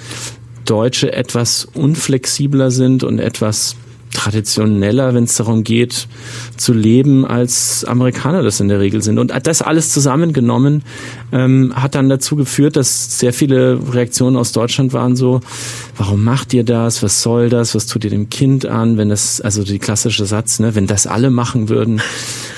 [0.65, 3.75] Deutsche etwas unflexibler sind und etwas
[4.15, 6.08] traditioneller, wenn es darum geht,
[6.58, 9.19] zu leben, als Amerikaner das in der Regel sind.
[9.19, 10.84] Und das alles zusammengenommen
[11.32, 15.41] ähm, hat dann dazu geführt, dass sehr viele Reaktionen aus Deutschland waren so,
[15.97, 17.04] warum macht ihr das?
[17.04, 17.75] Was soll das?
[17.75, 18.97] Was tut ihr dem Kind an?
[18.97, 22.01] Wenn das, also die klassische Satz, ne, wenn das alle machen würden.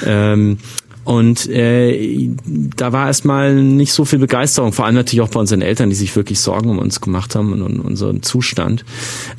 [0.05, 0.59] Ähm,
[1.07, 2.29] und äh,
[2.75, 5.95] da war erstmal nicht so viel Begeisterung, vor allem natürlich auch bei unseren Eltern, die
[5.95, 8.83] sich wirklich Sorgen um uns gemacht haben und um unseren Zustand.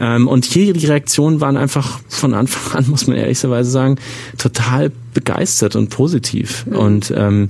[0.00, 3.96] Ähm, und hier die Reaktionen waren einfach von Anfang an, muss man ehrlicherweise sagen,
[4.38, 6.64] total begeistert und positiv.
[6.66, 6.76] Mhm.
[6.76, 7.48] Und ähm,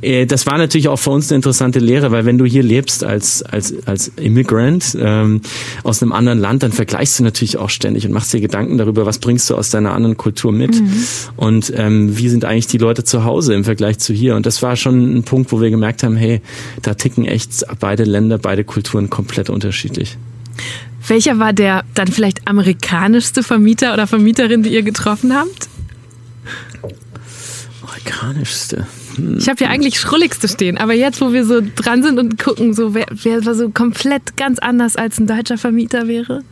[0.00, 3.04] äh, das war natürlich auch für uns eine interessante Lehre, weil wenn du hier lebst
[3.04, 5.40] als als als Immigrant ähm,
[5.84, 9.06] aus einem anderen Land, dann vergleichst du natürlich auch ständig und machst dir Gedanken darüber,
[9.06, 10.92] was bringst du aus deiner anderen Kultur mit mhm.
[11.36, 14.34] und ähm, wie sind eigentlich die Leute zu Hause im Vergleich zu hier.
[14.34, 16.40] Und das war schon ein Punkt, wo wir gemerkt haben, hey,
[16.82, 20.16] da ticken echt beide Länder, beide Kulturen komplett unterschiedlich.
[21.06, 25.68] Welcher war der dann vielleicht amerikanischste Vermieter oder Vermieterin, die ihr getroffen habt?
[27.84, 28.86] Amerikanischste.
[29.16, 29.38] Hm.
[29.38, 32.74] Ich habe ja eigentlich Schrulligste stehen, aber jetzt, wo wir so dran sind und gucken,
[32.74, 36.42] so wer, wer so komplett ganz anders als ein deutscher Vermieter wäre?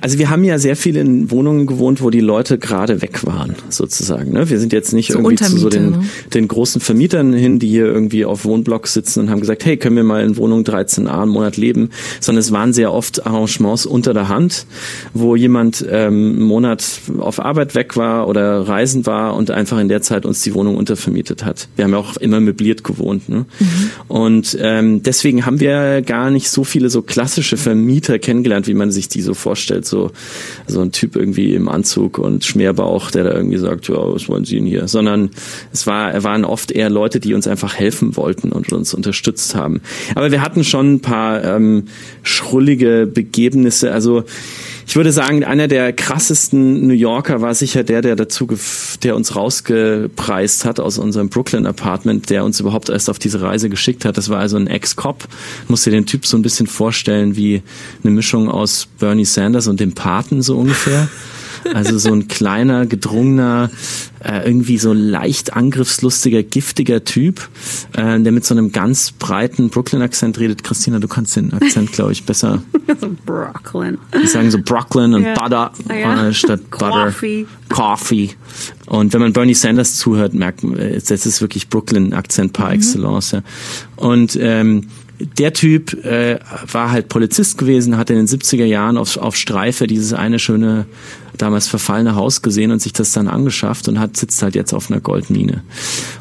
[0.00, 3.54] Also wir haben ja sehr viel in Wohnungen gewohnt, wo die Leute gerade weg waren,
[3.68, 4.32] sozusagen.
[4.32, 4.48] Ne?
[4.50, 6.04] Wir sind jetzt nicht so irgendwie zu so den, ne?
[6.34, 9.96] den großen Vermietern hin, die hier irgendwie auf Wohnblocks sitzen und haben gesagt, hey, können
[9.96, 11.90] wir mal in Wohnung 13a einen Monat leben,
[12.20, 14.66] sondern es waren sehr oft Arrangements unter der Hand,
[15.14, 16.84] wo jemand ähm, einen Monat
[17.18, 20.76] auf Arbeit weg war oder reisen war und einfach in der Zeit uns die Wohnung
[20.76, 21.68] untervermietet hat.
[21.76, 23.28] Wir haben ja auch immer möbliert gewohnt.
[23.28, 23.46] Ne?
[23.58, 23.66] Mhm.
[24.08, 28.90] Und ähm, deswegen haben wir gar nicht so viele so klassische Vermieter kennengelernt, wie man
[28.90, 30.10] sich die so vorstellt, so,
[30.66, 34.44] so ein Typ irgendwie im Anzug und Schmerbauch, der da irgendwie sagt, ja, was wollen
[34.44, 34.88] Sie denn hier?
[34.88, 35.30] Sondern
[35.72, 39.80] es war, waren oft eher Leute, die uns einfach helfen wollten und uns unterstützt haben.
[40.14, 41.84] Aber wir hatten schon ein paar ähm,
[42.22, 43.92] schrullige Begebnisse.
[43.92, 44.24] Also
[44.86, 48.48] ich würde sagen, einer der krassesten New Yorker war sicher der, der dazu,
[49.02, 53.68] der uns rausgepreist hat aus unserem Brooklyn Apartment, der uns überhaupt erst auf diese Reise
[53.68, 54.16] geschickt hat.
[54.16, 55.24] Das war also ein Ex-Cop.
[55.66, 57.62] Muss dir den Typ so ein bisschen vorstellen wie
[58.04, 61.08] eine Mischung aus Bernie Sanders und dem Paten so ungefähr.
[61.74, 63.70] Also so ein kleiner, gedrungener,
[64.22, 67.48] äh, irgendwie so leicht angriffslustiger, giftiger Typ,
[67.96, 70.64] äh, der mit so einem ganz breiten Brooklyn-Akzent redet.
[70.64, 72.62] Christina, du kannst den Akzent, glaube ich, besser.
[73.24, 73.98] Brooklyn.
[74.22, 75.34] Die sagen so Brooklyn und ja.
[75.34, 76.28] Butter ja.
[76.28, 77.06] Äh, statt Butter.
[77.06, 77.46] Coffee.
[77.68, 78.30] Coffee.
[78.86, 82.74] Und wenn man Bernie Sanders zuhört, merkt man, äh, das ist wirklich Brooklyn-Akzent par mhm.
[82.74, 83.32] excellence.
[83.32, 83.42] Ja.
[83.96, 86.38] Und ähm, der Typ äh,
[86.70, 90.86] war halt Polizist gewesen, hat in den 70er Jahren auf, auf Streife dieses eine schöne,
[91.36, 94.90] damals verfallene Haus gesehen und sich das dann angeschafft und hat sitzt halt jetzt auf
[94.90, 95.62] einer Goldmine.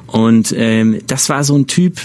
[0.08, 1.99] Und ähm, das war so ein Typ,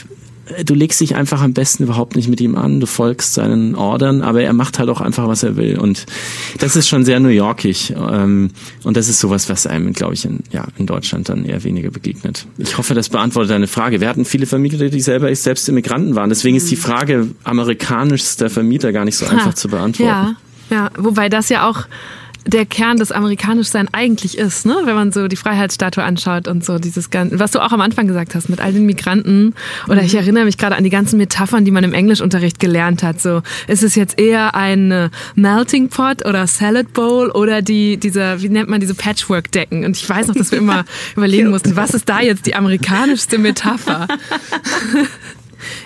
[0.64, 4.22] du legst dich einfach am besten überhaupt nicht mit ihm an, du folgst seinen Ordern,
[4.22, 5.78] aber er macht halt auch einfach, was er will.
[5.78, 6.06] Und
[6.58, 7.94] das ist schon sehr New Yorkig.
[7.96, 8.50] Ähm,
[8.84, 11.90] und das ist sowas, was einem, glaube ich, in, ja, in Deutschland dann eher weniger
[11.90, 12.46] begegnet.
[12.58, 14.00] Ich hoffe, das beantwortet deine Frage.
[14.00, 16.28] Wir hatten viele Vermieter, die selber selbst Immigranten waren.
[16.28, 16.80] Deswegen ist die mhm.
[16.80, 20.04] Frage amerikanischster Vermieter gar nicht so einfach ha, zu beantworten.
[20.10, 20.36] Ja,
[20.70, 21.86] ja, wobei das ja auch
[22.50, 24.76] der Kern des Amerikanischsein eigentlich ist, ne?
[24.84, 28.08] wenn man so die Freiheitsstatue anschaut und so dieses ganze, was du auch am Anfang
[28.08, 29.54] gesagt hast mit all den Migranten.
[29.88, 30.18] Oder ich mhm.
[30.18, 33.20] erinnere mich gerade an die ganzen Metaphern, die man im Englischunterricht gelernt hat.
[33.20, 38.42] So, ist es jetzt eher ein äh, Melting Pot oder Salad Bowl oder die, dieser,
[38.42, 39.84] wie nennt man diese Patchwork-Decken?
[39.84, 40.84] Und ich weiß noch, dass wir immer
[41.16, 44.08] überlegen mussten, was ist da jetzt die amerikanischste Metapher?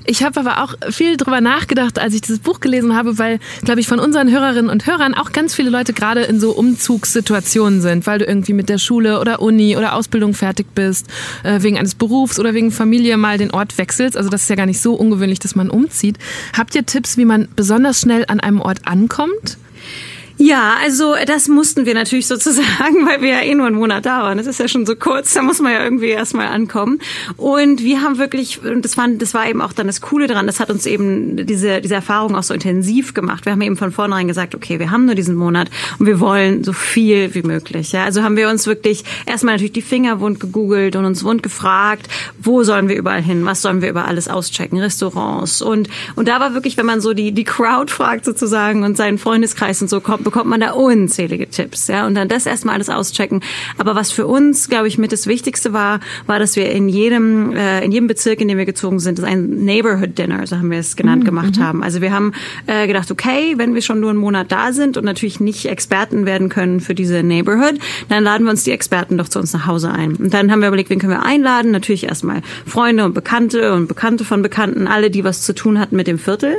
[0.04, 3.80] Ich habe aber auch viel drüber nachgedacht, als ich dieses Buch gelesen habe, weil, glaube
[3.80, 8.06] ich, von unseren Hörerinnen und Hörern auch ganz viele Leute gerade in so Umzugssituationen sind,
[8.06, 11.08] weil du irgendwie mit der Schule oder Uni oder Ausbildung fertig bist,
[11.42, 14.16] äh, wegen eines Berufs oder wegen Familie mal den Ort wechselst.
[14.16, 16.18] Also das ist ja gar nicht so ungewöhnlich, dass man umzieht.
[16.56, 19.58] Habt ihr Tipps, wie man besonders schnell an einem Ort ankommt?
[20.36, 24.22] Ja, also das mussten wir natürlich sozusagen, weil wir ja eh nur einen Monat da
[24.22, 24.38] waren.
[24.38, 26.98] Das ist ja schon so kurz, da muss man ja irgendwie erstmal ankommen.
[27.36, 30.46] Und wir haben wirklich, und das war, das war eben auch dann das Coole dran,
[30.46, 33.44] das hat uns eben diese, diese Erfahrung auch so intensiv gemacht.
[33.44, 36.64] Wir haben eben von vornherein gesagt, okay, wir haben nur diesen Monat und wir wollen
[36.64, 37.92] so viel wie möglich.
[37.92, 38.04] Ja?
[38.04, 42.08] Also haben wir uns wirklich erstmal natürlich die Finger wund gegoogelt und uns wund gefragt,
[42.40, 45.62] wo sollen wir überall hin, was sollen wir über alles auschecken, Restaurants.
[45.62, 49.18] Und, und da war wirklich, wenn man so die, die Crowd fragt sozusagen und seinen
[49.18, 52.88] Freundeskreis und so kommt, bekommt man da unzählige Tipps, ja, und dann das erstmal alles
[52.88, 53.40] auschecken.
[53.78, 57.54] Aber was für uns, glaube ich, mit das Wichtigste war, war, dass wir in jedem,
[57.54, 60.78] äh, in jedem Bezirk, in dem wir gezogen sind, ein Neighborhood Dinner, so haben wir
[60.78, 61.26] es genannt, mhm.
[61.26, 61.62] gemacht mhm.
[61.62, 61.82] haben.
[61.82, 62.32] Also wir haben
[62.66, 66.26] äh, gedacht, okay, wenn wir schon nur einen Monat da sind und natürlich nicht Experten
[66.26, 69.66] werden können für diese Neighborhood, dann laden wir uns die Experten doch zu uns nach
[69.66, 70.16] Hause ein.
[70.16, 71.70] Und dann haben wir überlegt, wen können wir einladen?
[71.70, 75.96] Natürlich erstmal Freunde und Bekannte und Bekannte von Bekannten, alle, die was zu tun hatten
[75.96, 76.56] mit dem Viertel.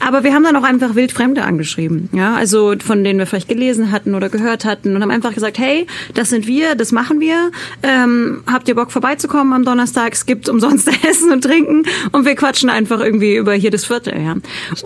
[0.00, 2.08] Aber wir haben dann auch einfach Wildfremde angeschrieben.
[2.12, 5.58] Ja, also von den wir vielleicht gelesen hatten oder gehört hatten und haben einfach gesagt,
[5.58, 7.50] hey, das sind wir, das machen wir.
[7.82, 10.12] Ähm, habt ihr Bock vorbeizukommen am Donnerstag?
[10.12, 14.14] Es gibt umsonst Essen und Trinken und wir quatschen einfach irgendwie über hier das Viertel.
[14.20, 14.36] Ja.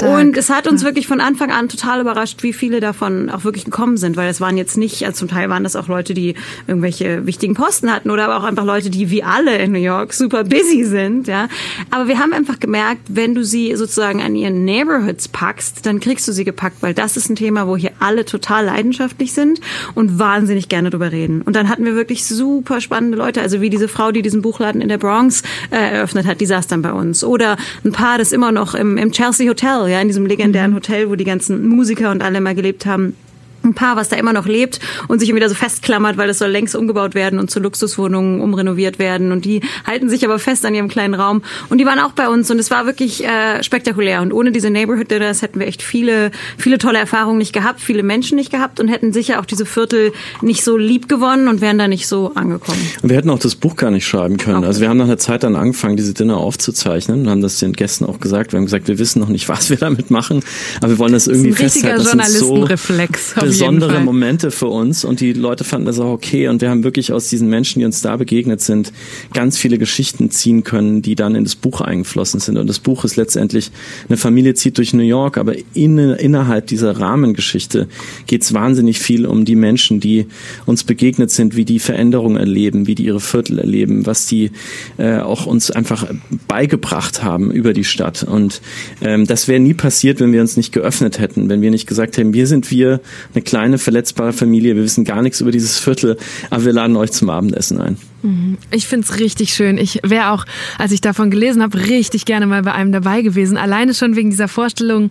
[0.06, 3.64] Und es hat uns wirklich von Anfang an total überrascht, wie viele davon auch wirklich
[3.64, 6.34] gekommen sind, weil es waren jetzt nicht, also zum Teil waren das auch Leute, die
[6.66, 10.12] irgendwelche wichtigen Posten hatten oder aber auch einfach Leute, die wie alle in New York
[10.12, 11.26] super busy sind.
[11.26, 11.48] Ja.
[11.90, 16.28] Aber wir haben einfach gemerkt, wenn du sie sozusagen an ihren Neighborhoods packst, dann kriegst
[16.28, 19.60] du sie gepackt, weil das ist ein Thema, wo hier alle alle total leidenschaftlich sind
[19.94, 21.40] und wahnsinnig gerne drüber reden.
[21.40, 24.82] Und dann hatten wir wirklich super spannende Leute, also wie diese Frau, die diesen Buchladen
[24.82, 27.24] in der Bronx äh, eröffnet hat, die saß dann bei uns.
[27.24, 30.76] Oder ein Paar, das immer noch im, im Chelsea Hotel, ja, in diesem legendären mhm.
[30.76, 33.16] Hotel, wo die ganzen Musiker und alle mal gelebt haben
[33.64, 36.50] ein Paar, was da immer noch lebt und sich wieder so festklammert, weil es soll
[36.50, 39.32] längst umgebaut werden und zu Luxuswohnungen umrenoviert werden.
[39.32, 41.42] Und die halten sich aber fest an ihrem kleinen Raum.
[41.68, 44.22] Und die waren auch bei uns und es war wirklich äh, spektakulär.
[44.22, 48.02] Und ohne diese Neighborhood Dinners hätten wir echt viele, viele tolle Erfahrungen nicht gehabt, viele
[48.02, 51.78] Menschen nicht gehabt und hätten sicher auch diese Viertel nicht so lieb gewonnen und wären
[51.78, 52.80] da nicht so angekommen.
[53.02, 54.58] Und wir hätten auch das Buch gar nicht schreiben können.
[54.58, 54.66] Okay.
[54.66, 57.72] Also wir haben nach einer Zeit dann angefangen, diese Dinner aufzuzeichnen und haben das den
[57.72, 58.52] Gästen auch gesagt.
[58.52, 60.42] Wir haben gesagt, wir wissen noch nicht, was wir damit machen,
[60.80, 62.04] aber wir wollen das irgendwie das ist ein festhalten.
[62.04, 63.34] Journalistenreflex.
[63.40, 66.84] So besondere Momente für uns und die Leute fanden das auch okay und wir haben
[66.84, 68.92] wirklich aus diesen Menschen, die uns da begegnet sind,
[69.32, 72.56] ganz viele Geschichten ziehen können, die dann in das Buch eingeflossen sind.
[72.58, 73.70] Und das Buch ist letztendlich
[74.08, 77.88] eine Familie zieht durch New York, aber in, innerhalb dieser Rahmengeschichte
[78.26, 80.26] geht es wahnsinnig viel um die Menschen, die
[80.66, 84.50] uns begegnet sind, wie die Veränderungen erleben, wie die ihre Viertel erleben, was die
[84.98, 86.06] äh, auch uns einfach
[86.48, 88.22] beigebracht haben über die Stadt.
[88.22, 88.60] Und
[89.00, 92.16] ähm, das wäre nie passiert, wenn wir uns nicht geöffnet hätten, wenn wir nicht gesagt
[92.16, 93.00] hätten, wir sind wir,
[93.34, 94.76] eine kleine verletzbare Familie.
[94.76, 96.16] Wir wissen gar nichts über dieses Viertel,
[96.50, 97.96] aber wir laden euch zum Abendessen ein.
[98.22, 98.58] Mhm.
[98.70, 99.78] Ich finde es richtig schön.
[99.78, 100.44] Ich wäre auch,
[100.78, 103.56] als ich davon gelesen habe, richtig gerne mal bei einem dabei gewesen.
[103.56, 105.10] Alleine schon wegen dieser Vorstellung,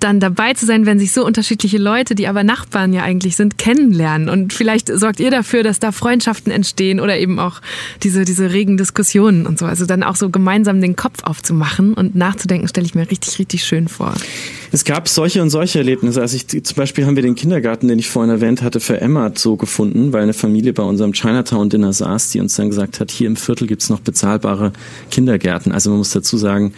[0.00, 3.56] dann dabei zu sein, wenn sich so unterschiedliche Leute, die aber Nachbarn ja eigentlich sind,
[3.56, 4.28] kennenlernen.
[4.28, 7.62] Und vielleicht sorgt ihr dafür, dass da Freundschaften entstehen oder eben auch
[8.02, 9.64] diese, diese regen Diskussionen und so.
[9.64, 13.64] Also dann auch so gemeinsam den Kopf aufzumachen und nachzudenken, stelle ich mir richtig, richtig
[13.64, 14.14] schön vor.
[14.72, 16.20] Es gab solche und solche Erlebnisse.
[16.20, 19.30] Also ich, zum Beispiel haben wir den Kindergarten, den ich vorhin erwähnt hatte, für Emma
[19.34, 23.26] so gefunden, weil eine Familie bei unserem Chinatown-Dinner saß, die uns dann gesagt hat, hier
[23.26, 24.72] im Viertel gibt's noch bezahlbare
[25.10, 25.72] Kindergärten.
[25.72, 26.72] Also man muss dazu sagen,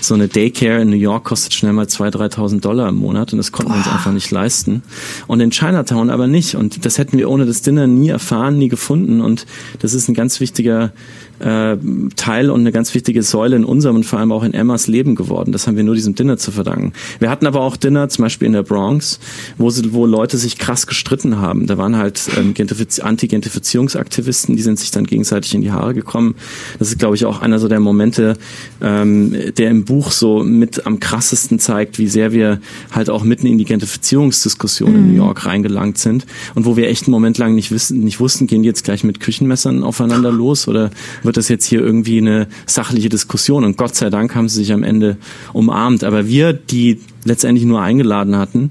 [0.00, 3.38] so eine Daycare in New York kostet schnell mal 2.000, 3.000 Dollar im Monat und
[3.38, 3.78] das konnten Boah.
[3.78, 4.82] wir uns einfach nicht leisten.
[5.26, 6.54] Und in Chinatown aber nicht.
[6.54, 9.20] Und das hätten wir ohne das Dinner nie erfahren, nie gefunden.
[9.20, 9.46] Und
[9.80, 10.92] das ist ein ganz wichtiger
[11.40, 11.76] äh,
[12.16, 15.14] Teil und eine ganz wichtige Säule in unserem und vor allem auch in Emmas Leben
[15.14, 15.52] geworden.
[15.52, 16.92] Das haben wir nur diesem Dinner zu verdanken.
[17.18, 19.18] Wir hatten aber auch Dinner, zum Beispiel in der Bronx,
[19.58, 21.66] wo, sie, wo Leute sich krass gestritten haben.
[21.66, 26.34] Da waren halt ähm, Anti-Gentrifizierungsaktivisten, die sind sich dann gegenseitig in die Haare gekommen.
[26.78, 28.36] Das ist, glaube ich, auch einer so der Momente,
[28.80, 33.46] ähm, der im Buch so mit am krassesten zeigt, wie sehr wir halt auch mitten
[33.46, 34.96] in die Gentrifizierungsdiskussion mhm.
[34.96, 35.16] in New mhm.
[35.16, 38.62] York reingelangt sind und wo wir echt einen Moment lang nicht wissen, nicht wussten, gehen
[38.62, 40.90] die jetzt gleich mit Küchenmessern aufeinander los oder
[41.24, 43.64] wird das jetzt hier irgendwie eine sachliche Diskussion.
[43.64, 45.16] Und Gott sei Dank haben sie sich am Ende
[45.52, 46.04] umarmt.
[46.04, 48.70] Aber wir, die letztendlich nur eingeladen hatten,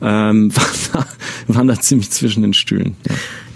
[0.00, 1.06] ähm, waren, da,
[1.48, 2.96] waren da ziemlich zwischen den Stühlen.
[3.08, 3.14] Ja.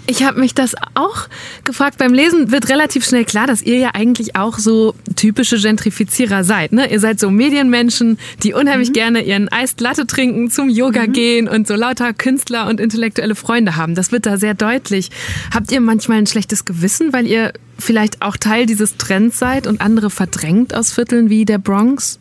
[0.09, 1.27] Ich habe mich das auch
[1.65, 1.99] gefragt.
[1.99, 6.71] Beim Lesen wird relativ schnell klar, dass ihr ja eigentlich auch so typische Gentrifizierer seid.
[6.71, 6.91] Ne?
[6.91, 8.93] Ihr seid so Medienmenschen, die unheimlich mhm.
[8.93, 11.13] gerne ihren Eist Latte trinken, zum Yoga mhm.
[11.13, 13.93] gehen und so lauter Künstler und intellektuelle Freunde haben.
[13.93, 15.11] Das wird da sehr deutlich.
[15.53, 19.79] Habt ihr manchmal ein schlechtes Gewissen, weil ihr vielleicht auch Teil dieses Trends seid und
[19.79, 22.18] andere verdrängt aus Vierteln wie der Bronx?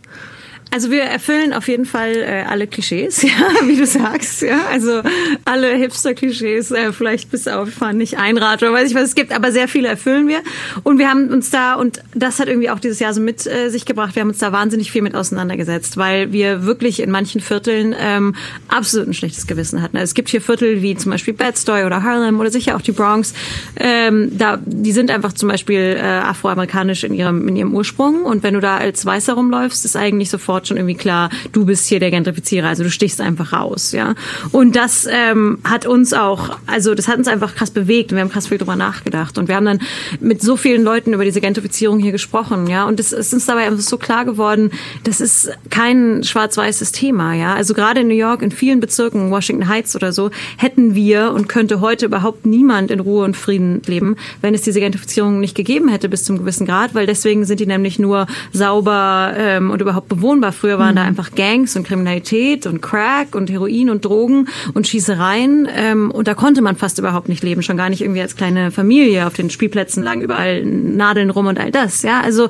[0.70, 3.31] Also wir erfüllen auf jeden Fall äh, alle Klischees, ja,
[3.64, 4.66] wie du sagst, ja.
[4.70, 5.02] Also
[5.44, 9.33] alle Hipster-Klischees, äh, vielleicht bis auf fahren nicht Einrad oder weiß ich was es gibt,
[9.33, 10.40] aber sehr viele erfüllen wir.
[10.83, 13.70] Und wir haben uns da, und das hat irgendwie auch dieses Jahr so mit äh,
[13.70, 17.40] sich gebracht, wir haben uns da wahnsinnig viel mit auseinandergesetzt, weil wir wirklich in manchen
[17.40, 18.35] Vierteln ähm,
[18.68, 19.96] absolut ein schlechtes Gewissen hatten.
[19.96, 22.92] Also es gibt hier Viertel wie zum Beispiel Bed-Stuy oder Harlem oder sicher auch die
[22.92, 23.33] Bronx.
[23.76, 28.22] Ähm, da, die sind einfach zum Beispiel äh, afroamerikanisch in ihrem, in ihrem Ursprung.
[28.24, 31.87] Und wenn du da als Weißer rumläufst, ist eigentlich sofort schon irgendwie klar, du bist
[31.87, 32.68] hier der Gentrifizierer.
[32.68, 34.14] Also du stichst einfach raus, ja.
[34.53, 38.23] Und das ähm, hat uns auch, also das hat uns einfach krass bewegt und wir
[38.23, 39.38] haben krass viel drüber nachgedacht.
[39.38, 39.81] Und wir haben dann
[40.21, 42.87] mit so vielen Leuten über diese Gentrifizierung hier gesprochen, ja.
[42.87, 44.71] Und es ist uns dabei einfach so klar geworden,
[45.05, 47.55] das ist kein schwarz-weißes Thema, ja.
[47.55, 51.49] Also gerade in New York, in vielen Bezirken, Washington Heights oder so, hätten wir und
[51.49, 55.88] könnte heute überhaupt niemand in Ruhe und Frieden leben, wenn es diese Gentrifizierung nicht gegeben
[55.88, 60.09] hätte bis zum gewissen Grad, weil deswegen sind die nämlich nur sauber ähm, und überhaupt
[60.09, 60.47] bewohnbar.
[60.52, 60.96] Früher waren mhm.
[60.96, 66.28] da einfach Gangs und Kriminalität und Crack und Heroin und Drogen und Schießereien ähm, und
[66.28, 69.26] da konnte man fast überhaupt nicht leben, schon gar nicht irgendwie als kleine Familie.
[69.26, 72.02] Auf den Spielplätzen lagen überall Nadeln rum und all das.
[72.02, 72.48] Ja, also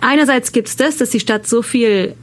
[0.00, 2.14] einerseits gibt's das, dass die Stadt so viel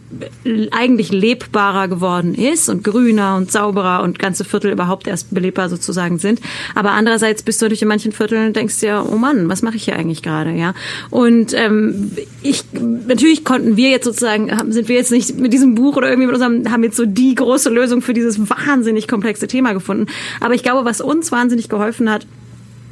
[0.72, 6.20] eigentlich lebbarer geworden ist und grüner und sauberer und ganze Viertel überhaupt erst belebbar sozusagen
[6.20, 6.40] sind.
[6.76, 9.76] Aber andererseits bist du natürlich in manchen Vierteln und denkst dir, oh Mann, was mache
[9.76, 10.74] ich hier eigentlich gerade, ja?
[11.10, 12.12] Und ähm,
[12.44, 16.28] ich natürlich konnten wir jetzt sozusagen sind wir jetzt nicht mit diesem Buch oder irgendwie
[16.28, 20.06] mit unserem haben jetzt so die große Lösung für dieses wahnsinnig komplexe Thema gefunden.
[20.40, 22.26] Aber ich glaube, was uns wahnsinnig geholfen hat,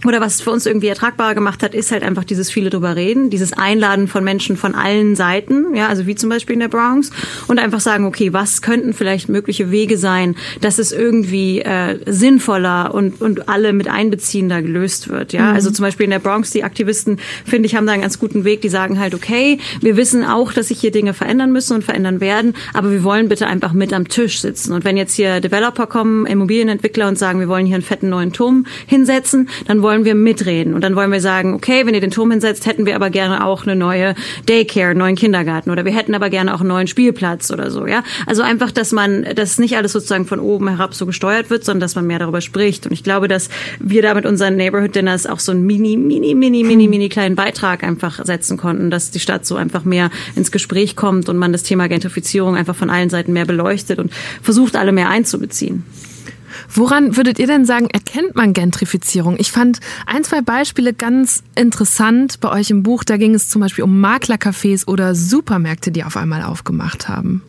[0.06, 3.30] oder was für uns irgendwie ertragbarer gemacht hat, ist halt einfach dieses viele drüber reden,
[3.30, 7.12] dieses Einladen von Menschen von allen Seiten, ja, also wie zum Beispiel in der Bronx
[7.48, 12.94] und einfach sagen, okay, was könnten vielleicht mögliche Wege sein, dass es irgendwie äh, sinnvoller
[12.94, 15.56] und und alle mit einbeziehender gelöst wird, ja, mhm.
[15.56, 18.44] also zum Beispiel in der Bronx die Aktivisten finde ich haben da einen ganz guten
[18.44, 21.84] Weg, die sagen halt, okay, wir wissen auch, dass sich hier Dinge verändern müssen und
[21.84, 24.74] verändern werden, aber wir wollen bitte einfach mit am Tisch sitzen.
[24.74, 28.34] Und wenn jetzt hier Developer kommen, Immobilienentwickler und sagen, wir wollen hier einen fetten neuen
[28.34, 30.74] Turm hinsetzen, dann wollen wollen wir mitreden.
[30.74, 33.46] Und dann wollen wir sagen, okay, wenn ihr den Turm hinsetzt, hätten wir aber gerne
[33.46, 34.16] auch eine neue
[34.48, 37.86] Daycare, einen neuen Kindergarten oder wir hätten aber gerne auch einen neuen Spielplatz oder so,
[37.86, 38.04] ja.
[38.26, 41.82] Also einfach, dass man, dass nicht alles sozusagen von oben herab so gesteuert wird, sondern
[41.82, 42.88] dass man mehr darüber spricht.
[42.88, 46.34] Und ich glaube, dass wir da mit unseren Neighborhood Dinners auch so einen mini, mini,
[46.34, 50.52] mini, mini, mini kleinen Beitrag einfach setzen konnten, dass die Stadt so einfach mehr ins
[50.52, 54.76] Gespräch kommt und man das Thema Gentrifizierung einfach von allen Seiten mehr beleuchtet und versucht,
[54.76, 55.84] alle mehr einzubeziehen.
[56.76, 59.36] Woran würdet ihr denn sagen, erkennt man Gentrifizierung?
[59.38, 63.04] Ich fand ein, zwei Beispiele ganz interessant bei euch im Buch.
[63.04, 67.44] Da ging es zum Beispiel um Maklercafés oder Supermärkte, die auf einmal aufgemacht haben.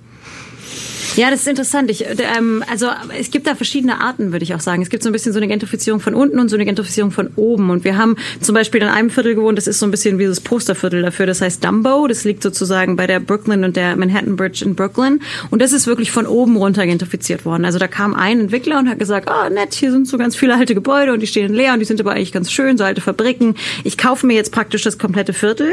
[1.17, 1.91] Ja, das ist interessant.
[1.91, 2.05] Ich,
[2.37, 2.89] ähm, also
[3.19, 4.83] es gibt da verschiedene Arten, würde ich auch sagen.
[4.83, 7.29] Es gibt so ein bisschen so eine Gentrifizierung von unten und so eine Gentrifizierung von
[7.37, 7.71] oben.
[7.71, 10.27] Und wir haben zum Beispiel in einem Viertel gewohnt, das ist so ein bisschen wie
[10.27, 11.27] das Posterviertel dafür.
[11.27, 12.07] Das heißt Dumbo.
[12.09, 15.21] Das liegt sozusagen bei der Brooklyn und der Manhattan Bridge in Brooklyn.
[15.51, 17.65] Und das ist wirklich von oben runter gentrifiziert worden.
[17.65, 20.55] Also da kam ein Entwickler und hat gesagt, oh nett, hier sind so ganz viele
[20.55, 23.01] alte Gebäude und die stehen leer und die sind aber eigentlich ganz schön, so alte
[23.01, 23.55] Fabriken.
[23.85, 25.73] Ich kaufe mir jetzt praktisch das komplette Viertel.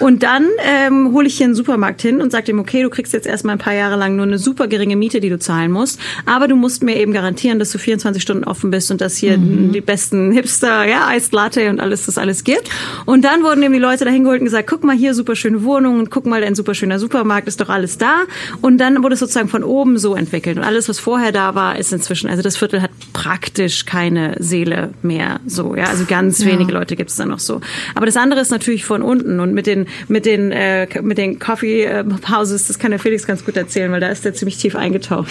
[0.00, 3.12] Und dann ähm, hole ich hier einen Supermarkt hin und sage dem, okay, du kriegst
[3.12, 6.00] jetzt erstmal ein paar Jahre lang nur eine super geringe Miete, die du zahlen musst.
[6.26, 9.38] Aber du musst mir eben garantieren, dass du 24 Stunden offen bist und dass hier
[9.38, 9.72] mhm.
[9.72, 12.70] die besten Hipster, ja, Iced Latte und alles, das alles gibt.
[13.04, 15.62] Und dann wurden eben die Leute dahin geholt und gesagt, guck mal hier, super schöne
[15.62, 18.22] Wohnungen, guck mal, ein super schöner Supermarkt, ist doch alles da.
[18.60, 20.56] Und dann wurde es sozusagen von oben so entwickelt.
[20.56, 24.90] Und alles, was vorher da war, ist inzwischen, also das Viertel hat praktisch keine Seele
[25.02, 25.84] mehr so, ja.
[25.84, 26.46] Also ganz ja.
[26.46, 27.60] wenige Leute gibt es da noch so.
[27.94, 31.38] Aber das andere ist natürlich von unten und mit den, mit den, äh, mit den
[31.38, 34.47] Coffee äh, Houses, das kann der Felix ganz gut erzählen, weil da ist der ziemlich
[34.56, 35.28] tief eingetaucht.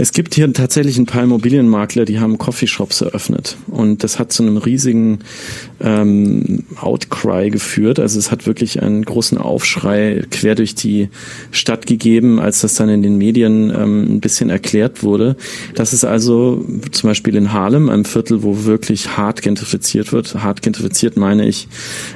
[0.00, 3.58] Es gibt hier tatsächlich ein paar Immobilienmakler, die haben Coffeeshops eröffnet.
[3.66, 5.18] Und das hat zu einem riesigen
[5.78, 7.98] ähm, Outcry geführt.
[7.98, 11.10] Also es hat wirklich einen großen Aufschrei quer durch die
[11.50, 15.36] Stadt gegeben, als das dann in den Medien ähm, ein bisschen erklärt wurde.
[15.74, 20.34] Das ist also zum Beispiel in Harlem, einem Viertel, wo wirklich hart gentrifiziert wird.
[20.42, 21.68] Hart gentrifiziert meine ich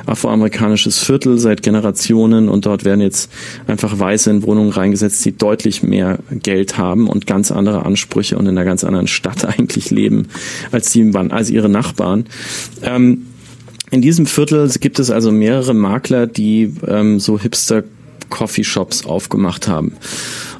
[0.06, 3.30] afroamerikanisches Viertel seit Generationen und dort werden jetzt
[3.66, 8.38] einfach Weiße in Wohnungen reingesetzt, die deutlich mehr Geld haben und ganz andere andere Ansprüche
[8.38, 10.28] und in einer ganz anderen Stadt eigentlich leben
[10.70, 12.26] als die als ihre Nachbarn.
[12.82, 13.26] Ähm,
[13.90, 17.84] in diesem Viertel gibt es also mehrere Makler, die ähm, so Hipster
[18.30, 19.92] Coffeeshops aufgemacht haben.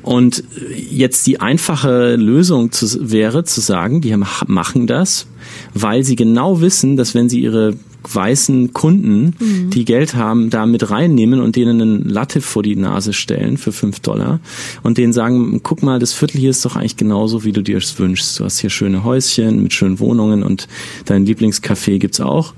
[0.03, 0.44] Und
[0.77, 4.14] jetzt die einfache Lösung zu, wäre zu sagen, die
[4.46, 5.27] machen das,
[5.72, 7.74] weil sie genau wissen, dass wenn sie ihre
[8.12, 9.70] weißen Kunden, mhm.
[9.70, 13.72] die Geld haben, da mit reinnehmen und denen einen Latte vor die Nase stellen für
[13.72, 14.40] fünf Dollar
[14.82, 17.78] und denen sagen, guck mal, das Viertel hier ist doch eigentlich genauso, wie du dir
[17.78, 18.40] es wünschst.
[18.40, 20.68] Du hast hier schöne Häuschen mit schönen Wohnungen und
[21.05, 22.55] dein Lieblingscafé gibt's auch.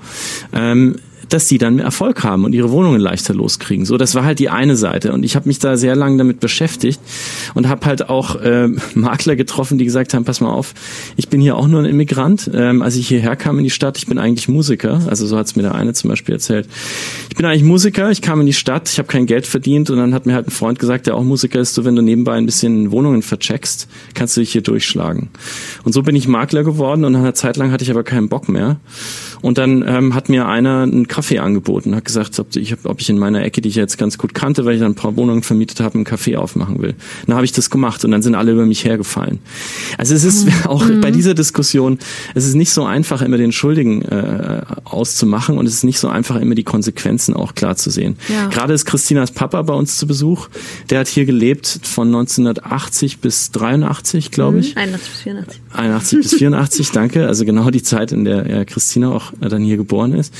[0.53, 0.97] Ähm,
[1.29, 3.85] dass die dann Erfolg haben und ihre Wohnungen leichter loskriegen.
[3.85, 5.13] So, das war halt die eine Seite.
[5.13, 7.01] Und ich habe mich da sehr lange damit beschäftigt
[7.55, 10.75] und habe halt auch äh, Makler getroffen, die gesagt haben, pass mal auf,
[11.17, 12.51] ich bin hier auch nur ein Immigrant.
[12.55, 15.03] Ähm, als ich hierher kam in die Stadt, ich bin eigentlich Musiker.
[15.07, 16.69] Also so hat es mir der eine zum Beispiel erzählt.
[17.29, 19.99] Ich bin eigentlich Musiker, ich kam in die Stadt, ich habe kein Geld verdient und
[19.99, 22.35] dann hat mir halt ein Freund gesagt, der auch Musiker ist, so wenn du nebenbei
[22.35, 25.29] ein bisschen Wohnungen vercheckst, kannst du dich hier durchschlagen.
[25.85, 28.29] Und so bin ich Makler geworden und nach einer Zeit lang hatte ich aber keinen
[28.29, 28.77] Bock mehr.
[29.43, 33.09] Und dann ähm, hat mir einer einen Kaffee angeboten, hat gesagt, ob ich, ob ich
[33.09, 35.43] in meiner Ecke, die ich jetzt ganz gut kannte, weil ich dann ein paar Wohnungen
[35.43, 36.95] vermietet habe, einen Kaffee aufmachen will.
[37.27, 39.39] Dann habe ich das gemacht und dann sind alle über mich hergefallen.
[39.97, 40.53] Also es ist mhm.
[40.67, 41.01] auch mhm.
[41.01, 41.99] bei dieser Diskussion,
[42.35, 46.09] es ist nicht so einfach, immer den Schuldigen äh, auszumachen und es ist nicht so
[46.09, 48.17] einfach, immer die Konsequenzen auch klar zu sehen.
[48.29, 48.49] Ja.
[48.49, 50.49] Gerade ist Christinas Papa bei uns zu Besuch.
[50.91, 54.77] Der hat hier gelebt von 1980 bis 83, glaube ich.
[54.77, 55.61] 81 bis 84.
[55.73, 57.27] 81 bis 84, danke.
[57.27, 60.35] Also genau die Zeit, in der ja, Christina auch dann hier geboren ist.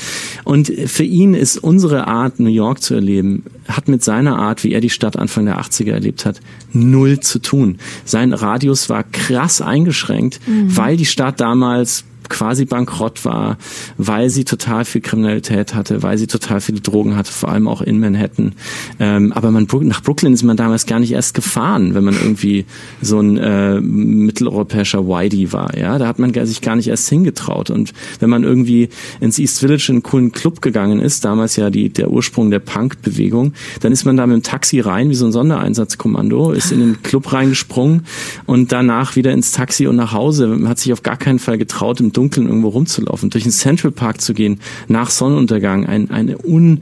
[0.69, 4.73] Und für ihn ist unsere Art, New York zu erleben, hat mit seiner Art, wie
[4.73, 6.39] er die Stadt Anfang der 80er erlebt hat,
[6.73, 7.77] null zu tun.
[8.05, 10.75] Sein Radius war krass eingeschränkt, mhm.
[10.75, 13.57] weil die Stadt damals quasi bankrott war,
[13.97, 17.81] weil sie total viel Kriminalität hatte, weil sie total viele Drogen hatte, vor allem auch
[17.81, 18.53] in Manhattan.
[18.99, 22.65] Ähm, aber man, nach Brooklyn ist man damals gar nicht erst gefahren, wenn man irgendwie
[23.01, 25.77] so ein äh, mitteleuropäischer Whitey war.
[25.77, 27.69] Ja, da hat man sich gar nicht erst hingetraut.
[27.69, 31.69] Und wenn man irgendwie ins East Village in einen coolen Club gegangen ist, damals ja
[31.69, 35.25] die, der Ursprung der Punk-Bewegung, dann ist man da mit dem Taxi rein, wie so
[35.25, 38.05] ein Sondereinsatzkommando, ist in den Club reingesprungen
[38.45, 40.47] und danach wieder ins Taxi und nach Hause.
[40.47, 43.91] Man hat sich auf gar keinen Fall getraut, im Dunkeln irgendwo rumzulaufen, durch den Central
[43.91, 46.81] Park zu gehen, nach Sonnenuntergang, ein, eine un,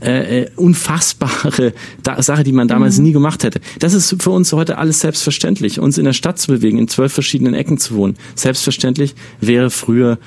[0.00, 1.72] äh, äh, unfassbare
[2.02, 3.04] da Sache, die man damals mhm.
[3.04, 3.60] nie gemacht hätte.
[3.80, 5.80] Das ist für uns heute alles selbstverständlich.
[5.80, 10.18] Uns in der Stadt zu bewegen, in zwölf verschiedenen Ecken zu wohnen, selbstverständlich wäre früher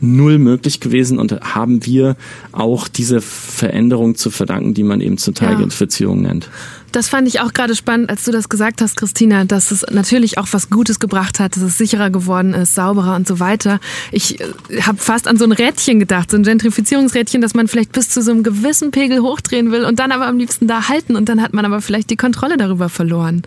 [0.00, 2.16] null möglich gewesen und haben wir
[2.52, 6.28] auch diese Veränderung zu verdanken, die man eben zur Teilgentrifizierung ja.
[6.28, 6.50] nennt.
[6.92, 10.38] Das fand ich auch gerade spannend, als du das gesagt hast, Christina, dass es natürlich
[10.38, 13.78] auch was Gutes gebracht hat, dass es sicherer geworden ist, sauberer und so weiter.
[14.10, 17.92] Ich äh, habe fast an so ein Rädchen gedacht, so ein Gentrifizierungsrädchen, das man vielleicht
[17.92, 21.14] bis zu so einem gewissen Pegel hochdrehen will und dann aber am liebsten da halten
[21.14, 23.42] und dann hat man aber vielleicht die Kontrolle darüber verloren.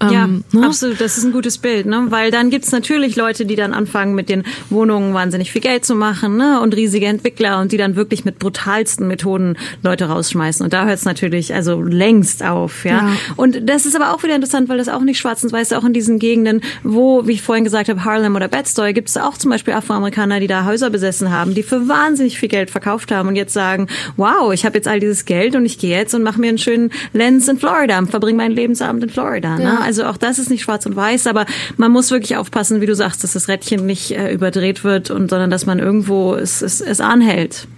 [0.00, 0.66] Ähm, ja, ne?
[0.66, 1.00] absolut.
[1.00, 2.06] Das ist ein gutes Bild, ne?
[2.10, 5.94] Weil dann gibt's natürlich Leute, die dann anfangen, mit den Wohnungen wahnsinnig viel Geld zu
[5.94, 6.60] machen, ne?
[6.60, 10.64] Und riesige Entwickler und die dann wirklich mit brutalsten Methoden Leute rausschmeißen.
[10.64, 13.08] Und da hört's natürlich also längst auf, ja?
[13.08, 13.12] ja.
[13.36, 15.84] Und das ist aber auch wieder interessant, weil das auch nicht schwarz und weiß auch
[15.84, 19.50] in diesen Gegenden, wo, wie ich vorhin gesagt habe, Harlem oder Bed-Stuy, gibt's auch zum
[19.50, 23.36] Beispiel Afroamerikaner, die da Häuser besessen haben, die für wahnsinnig viel Geld verkauft haben und
[23.36, 23.86] jetzt sagen,
[24.16, 26.58] wow, ich habe jetzt all dieses Geld und ich gehe jetzt und mache mir einen
[26.58, 29.56] schönen Lens in Florida und verbringe meinen Lebensabend in Florida.
[29.56, 29.85] Ne?
[29.86, 32.94] Also auch das ist nicht schwarz und weiß, aber man muss wirklich aufpassen, wie du
[32.96, 36.80] sagst, dass das Rädchen nicht äh, überdreht wird und sondern dass man irgendwo es, es,
[36.80, 37.68] es anhält.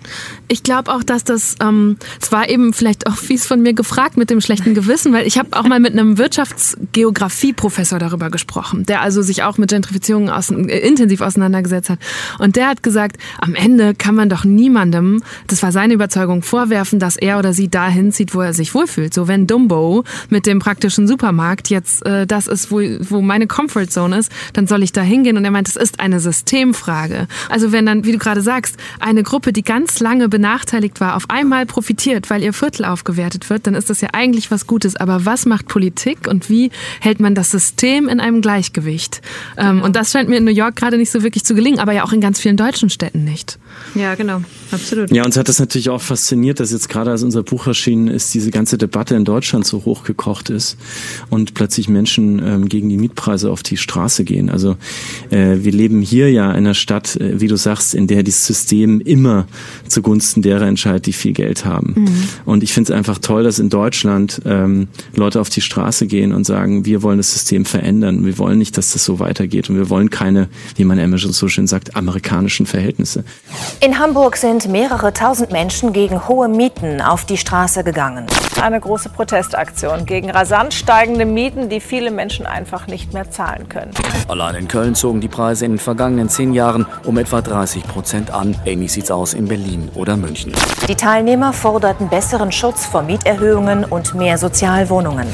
[0.49, 4.17] Ich glaube auch, dass das, ähm, es war eben vielleicht auch fies von mir gefragt
[4.17, 9.03] mit dem schlechten Gewissen, weil ich habe auch mal mit einem Wirtschaftsgeografie-Professor darüber gesprochen, der
[9.03, 11.99] also sich auch mit Gentrifizierung aus, äh, intensiv auseinandergesetzt hat.
[12.39, 16.99] Und der hat gesagt, am Ende kann man doch niemandem, das war seine Überzeugung, vorwerfen,
[16.99, 19.13] dass er oder sie dahin zieht, wo er sich wohlfühlt.
[19.13, 24.19] So wenn Dumbo mit dem praktischen Supermarkt jetzt äh, das ist, wo, wo meine Comfortzone
[24.19, 25.37] ist, dann soll ich da hingehen.
[25.37, 27.29] Und er meint, es ist eine Systemfrage.
[27.49, 31.31] Also wenn dann, wie du gerade sagst, eine Gruppe, die ganz lange benachteiligt war, auf
[31.31, 34.95] einmal profitiert, weil ihr Viertel aufgewertet wird, dann ist das ja eigentlich was Gutes.
[34.95, 36.71] Aber was macht Politik und wie
[37.01, 39.21] hält man das System in einem Gleichgewicht?
[39.57, 39.87] Ähm, genau.
[39.87, 42.05] und das scheint mir in New York gerade nicht so wirklich zu gelingen, aber ja
[42.05, 43.59] auch in ganz vielen deutschen Städten nicht.
[43.97, 45.11] Ja, genau, absolut.
[45.11, 48.33] Ja, uns hat das natürlich auch fasziniert, dass jetzt gerade als unser Buch erschienen ist,
[48.33, 50.77] diese ganze Debatte in Deutschland so hochgekocht ist
[51.31, 54.51] und plötzlich Menschen ähm, gegen die Mietpreise auf die Straße gehen.
[54.51, 54.77] Also
[55.31, 58.47] äh, wir leben hier ja in einer Stadt, äh, wie du sagst, in der das
[58.47, 59.49] System immer
[59.89, 61.95] zugunsten derer entscheidet, die viel Geld haben.
[61.97, 62.29] Mhm.
[62.45, 66.33] Und ich finde es einfach toll, dass in Deutschland ähm, Leute auf die Straße gehen
[66.33, 68.25] und sagen, wir wollen das System verändern.
[68.25, 71.49] Wir wollen nicht, dass das so weitergeht und wir wollen keine, wie man immer so
[71.49, 73.25] schön sagt, amerikanischen Verhältnisse.
[73.81, 78.27] In Hamburg sind mehrere tausend Menschen gegen hohe Mieten auf die Straße gegangen.
[78.61, 83.93] Eine große Protestaktion gegen rasant steigende Mieten, die viele Menschen einfach nicht mehr zahlen können.
[84.27, 88.31] Allein in Köln zogen die Preise in den vergangenen zehn Jahren um etwa 30 Prozent
[88.31, 88.57] an.
[88.65, 90.53] Ähnlich sieht's aus in Berlin oder München.
[90.89, 95.27] Die Teilnehmer forderten besseren Schutz vor Mieterhöhungen und mehr Sozialwohnungen.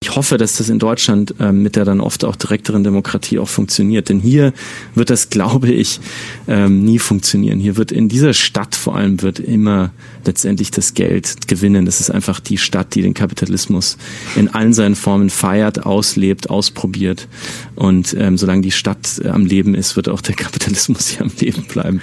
[0.00, 3.48] Ich hoffe, dass das in Deutschland äh, mit der dann oft auch direkteren Demokratie auch
[3.48, 4.08] funktioniert.
[4.08, 4.52] Denn hier
[4.94, 5.98] wird das, glaube ich,
[6.46, 7.58] ähm, nie funktionieren.
[7.58, 9.90] Hier wird in dieser Stadt vor allem wird immer
[10.24, 11.84] letztendlich das Geld gewinnen.
[11.84, 13.98] Das ist einfach die Stadt, die den Kapitalismus
[14.36, 17.26] in allen seinen Formen feiert, auslebt, ausprobiert.
[17.74, 21.32] Und ähm, solange die Stadt äh, am Leben ist, wird auch der Kapitalismus hier am
[21.40, 22.00] Leben bleiben.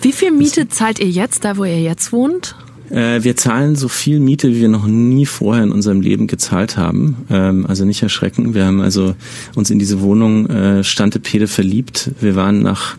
[0.00, 2.54] Wie viel Miete zahlt ihr jetzt, da wo ihr jetzt wohnt?
[2.90, 6.76] Äh, wir zahlen so viel Miete, wie wir noch nie vorher in unserem Leben gezahlt
[6.76, 7.16] haben.
[7.30, 8.54] Ähm, also nicht erschrecken.
[8.54, 9.14] Wir haben also
[9.54, 12.10] uns in diese Wohnung äh, Stantepede verliebt.
[12.20, 12.96] Wir waren nach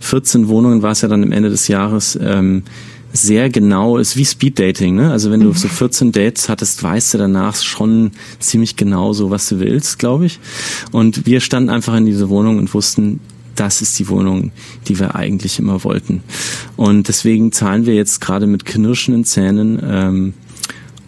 [0.00, 2.62] 14 Wohnungen, war es ja dann am Ende des Jahres, ähm,
[3.12, 5.10] sehr genau, ist wie Speeddating, ne?
[5.10, 9.48] Also wenn du so 14 Dates hattest, weißt du danach schon ziemlich genau so, was
[9.48, 10.38] du willst, glaube ich.
[10.92, 13.20] Und wir standen einfach in diese Wohnung und wussten,
[13.58, 14.52] das ist die Wohnung,
[14.86, 16.22] die wir eigentlich immer wollten.
[16.76, 20.34] Und deswegen zahlen wir jetzt gerade mit knirschenden Zähnen ähm,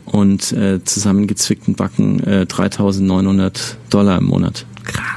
[0.04, 4.66] und äh, zusammengezwickten Backen äh, 3.900 Dollar im Monat.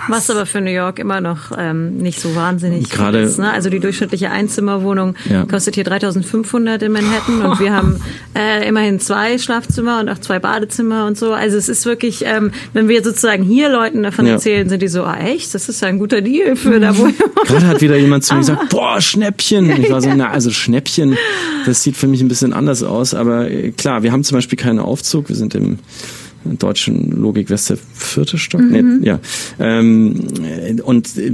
[0.08, 3.40] Was aber für New York immer noch ähm, nicht so wahnsinnig Gerade, ist.
[3.40, 3.52] Ne?
[3.52, 5.46] Also die durchschnittliche Einzimmerwohnung ja.
[5.46, 8.02] kostet hier 3.500 in Manhattan und wir haben
[8.38, 11.34] äh, immerhin zwei Schlafzimmer und auch zwei Badezimmer und so.
[11.34, 14.34] Also es ist wirklich, ähm, wenn wir sozusagen hier Leuten davon ja.
[14.34, 17.08] erzählen, sind die so, ah echt, das ist ja ein guter Deal für da wo
[17.46, 19.70] Gerade hat wieder jemand zu mir gesagt, boah, Schnäppchen.
[19.82, 21.18] Ich war so, na, also Schnäppchen,
[21.66, 23.14] das sieht für mich ein bisschen anders aus.
[23.14, 25.30] Aber äh, klar, wir haben zum Beispiel keinen Aufzug.
[25.30, 25.80] Wir sind im
[26.46, 28.62] deutschen Logik wäre der vierte Stock.
[28.62, 29.00] Mhm.
[29.00, 29.20] Nee, ja.
[29.60, 30.28] Ähm,
[30.84, 31.32] und äh,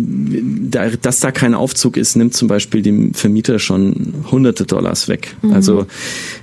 [0.69, 5.35] da, dass da kein Aufzug ist, nimmt zum Beispiel dem Vermieter schon hunderte Dollars weg.
[5.41, 5.53] Mhm.
[5.53, 5.87] Also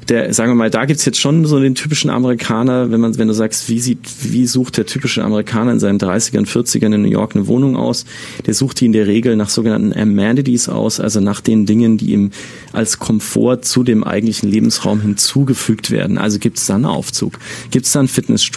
[0.09, 3.29] der, sagen wir mal, da gibt's jetzt schon so den typischen Amerikaner, wenn man, wenn
[3.29, 7.09] du sagst, wie sieht, wie sucht der typische Amerikaner in seinen 30ern, 40ern in New
[7.09, 8.05] York eine Wohnung aus?
[8.47, 12.12] Der sucht die in der Regel nach sogenannten Amenities aus, also nach den Dingen, die
[12.12, 12.31] ihm
[12.73, 16.19] als Komfort zu dem eigentlichen Lebensraum hinzugefügt werden.
[16.19, 17.39] Also gibt's da einen Aufzug?
[17.71, 18.55] Gibt's da ein Fitnessstudio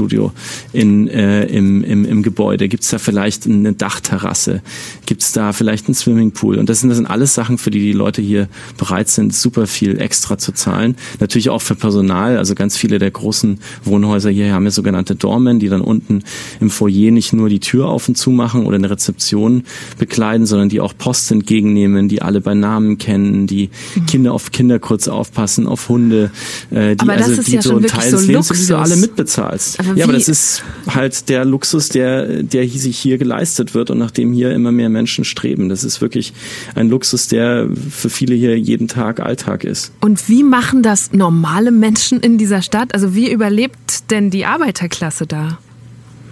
[0.73, 2.67] in, äh, im, im, im Gebäude?
[2.67, 4.61] Gibt's da vielleicht eine Dachterrasse?
[5.05, 6.57] Gibt's da vielleicht einen Swimmingpool?
[6.57, 8.47] Und das sind, das sind alles Sachen, für die die Leute hier
[8.77, 10.95] bereit sind, super viel extra zu zahlen.
[11.19, 12.37] Natürlich auch für Personal.
[12.37, 16.23] Also ganz viele der großen Wohnhäuser hier haben ja sogenannte Doormen, die dann unten
[16.59, 19.63] im Foyer nicht nur die Tür auf und zu machen oder eine Rezeption
[19.97, 24.05] bekleiden, sondern die auch Post entgegennehmen, die alle bei Namen kennen, die mhm.
[24.05, 26.31] Kinder auf Kinder kurz aufpassen, auf Hunde,
[26.71, 29.79] äh, die also die ja so Teil des Lebens die du alle mitbezahlst.
[29.89, 33.97] Aber ja, aber das ist halt der Luxus, der der sich hier geleistet wird und
[33.97, 35.69] nach dem hier immer mehr Menschen streben.
[35.69, 36.33] Das ist wirklich
[36.75, 39.91] ein Luxus, der für viele hier jeden Tag Alltag ist.
[40.01, 42.93] Und wie machen das normale Menschen in dieser Stadt?
[42.93, 45.59] Also wie überlebt denn die Arbeiterklasse da?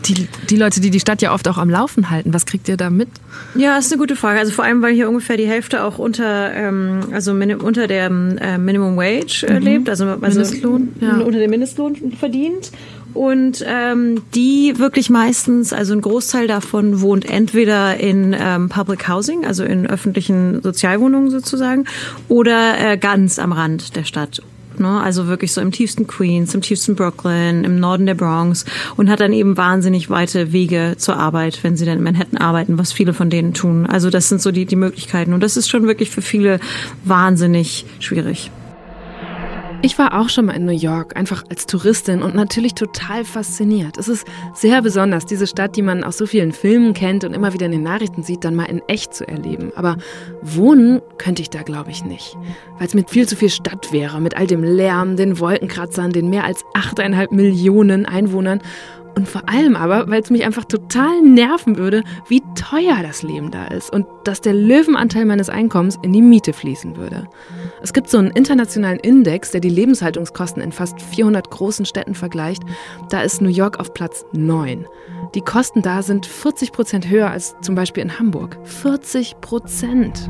[0.05, 2.77] Die, die Leute, die die Stadt ja oft auch am Laufen halten, was kriegt ihr
[2.77, 3.09] da mit?
[3.55, 4.39] Ja, ist eine gute Frage.
[4.39, 8.57] Also vor allem, weil hier ungefähr die Hälfte auch unter, ähm, also unter der äh,
[8.57, 9.65] Minimum Wage äh, mhm.
[9.65, 11.17] lebt, also, also Mindestlohn, ja.
[11.17, 12.71] unter dem Mindestlohn verdient
[13.17, 19.45] und ähm, die wirklich meistens, also ein Großteil davon wohnt entweder in ähm, Public Housing,
[19.45, 21.85] also in öffentlichen Sozialwohnungen sozusagen,
[22.29, 24.41] oder äh, ganz am Rand der Stadt
[24.79, 25.01] ne?
[25.01, 28.65] Also wirklich so im tiefsten Queens, im tiefsten Brooklyn, im Norden der Bronx
[28.95, 32.77] und hat dann eben wahnsinnig weite Wege zur Arbeit, wenn sie dann in Manhattan arbeiten,
[32.77, 33.85] was viele von denen tun.
[33.87, 36.59] Also das sind so die, die Möglichkeiten und das ist schon wirklich für viele
[37.03, 38.51] wahnsinnig schwierig.
[39.83, 43.97] Ich war auch schon mal in New York, einfach als Touristin und natürlich total fasziniert.
[43.97, 44.25] Es ist
[44.55, 47.71] sehr besonders, diese Stadt, die man aus so vielen Filmen kennt und immer wieder in
[47.73, 49.71] den Nachrichten sieht, dann mal in echt zu erleben.
[49.75, 49.97] Aber
[50.41, 52.35] wohnen könnte ich da, glaube ich, nicht,
[52.79, 56.29] weil es mit viel zu viel Stadt wäre, mit all dem Lärm, den Wolkenkratzern, den
[56.29, 58.61] mehr als 8,5 Millionen Einwohnern
[59.17, 63.49] und vor allem aber, weil es mich einfach total nerven würde, wie teuer das Leben
[63.49, 67.27] da ist und dass der Löwenanteil meines Einkommens in die Miete fließen würde.
[67.81, 72.61] Es gibt so einen internationalen Index, der die Lebenshaltungskosten in fast 400 großen Städten vergleicht.
[73.09, 74.85] Da ist New York auf Platz 9.
[75.33, 78.59] Die Kosten da sind 40 Prozent höher als zum Beispiel in Hamburg.
[78.65, 80.29] 40 Prozent.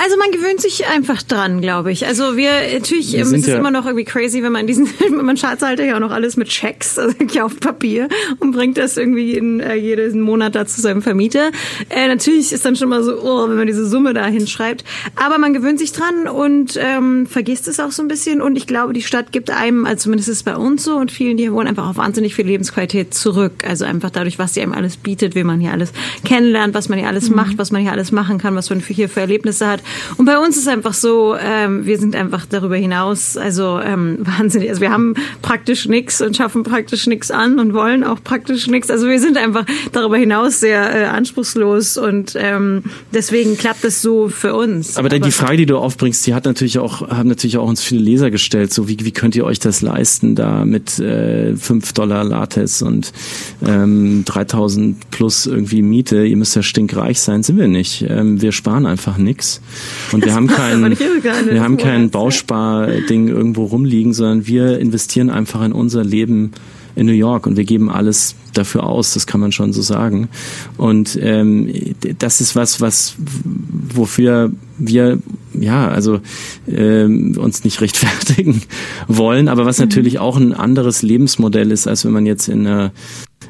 [0.00, 2.06] Also man gewöhnt sich einfach dran, glaube ich.
[2.06, 4.88] Also wir natürlich wir ähm, es ist ja immer noch irgendwie crazy, wenn man diesen
[5.10, 9.34] man Schatzhalter ja auch noch alles mit Checks also auf Papier und bringt das irgendwie
[9.34, 11.50] in, äh, jeden Monat da zu seinem Vermieter.
[11.88, 14.84] Äh, natürlich ist dann schon mal so, oh, wenn man diese Summe da hinschreibt.
[15.16, 18.40] Aber man gewöhnt sich dran und ähm, vergisst es auch so ein bisschen.
[18.40, 21.10] Und ich glaube, die Stadt gibt einem, also zumindest ist es bei uns so und
[21.10, 23.64] vielen, die hier wohnen, einfach auch wahnsinnig viel Lebensqualität zurück.
[23.66, 25.92] Also einfach dadurch, was sie einem alles bietet, wie man hier alles
[26.24, 27.36] kennenlernt, was man hier alles mhm.
[27.36, 29.82] macht, was man hier alles machen kann, was man hier für Erlebnisse hat.
[30.16, 34.68] Und bei uns ist einfach so, ähm, wir sind einfach darüber hinaus, also ähm, wahnsinnig.
[34.68, 38.90] Also wir haben praktisch nichts und schaffen praktisch nichts an und wollen auch praktisch nichts.
[38.90, 44.28] Also wir sind einfach darüber hinaus sehr äh, anspruchslos und ähm, deswegen klappt es so
[44.28, 44.96] für uns.
[44.96, 47.82] Aber, Aber die Frage, die du aufbringst, die hat natürlich auch, haben natürlich auch uns
[47.82, 48.72] viele Leser gestellt.
[48.72, 53.12] So, wie, wie könnt ihr euch das leisten, da mit äh, 5 Dollar Lattes und
[53.64, 56.24] ähm, 3000 plus irgendwie Miete?
[56.24, 58.04] Ihr müsst ja stinkreich sein, sind wir nicht.
[58.08, 59.60] Ähm, wir sparen einfach nichts.
[60.12, 65.72] Und wir haben kein, wir haben kein Bausparding irgendwo rumliegen, sondern wir investieren einfach in
[65.72, 66.52] unser Leben
[66.98, 70.28] in New York und wir geben alles dafür aus, das kann man schon so sagen.
[70.76, 73.14] Und ähm, das ist was, was
[73.94, 75.18] wofür wir
[75.54, 76.20] ja also
[76.66, 78.62] ähm, uns nicht rechtfertigen
[79.06, 79.84] wollen, aber was mhm.
[79.84, 82.90] natürlich auch ein anderes Lebensmodell ist, als wenn man jetzt in einer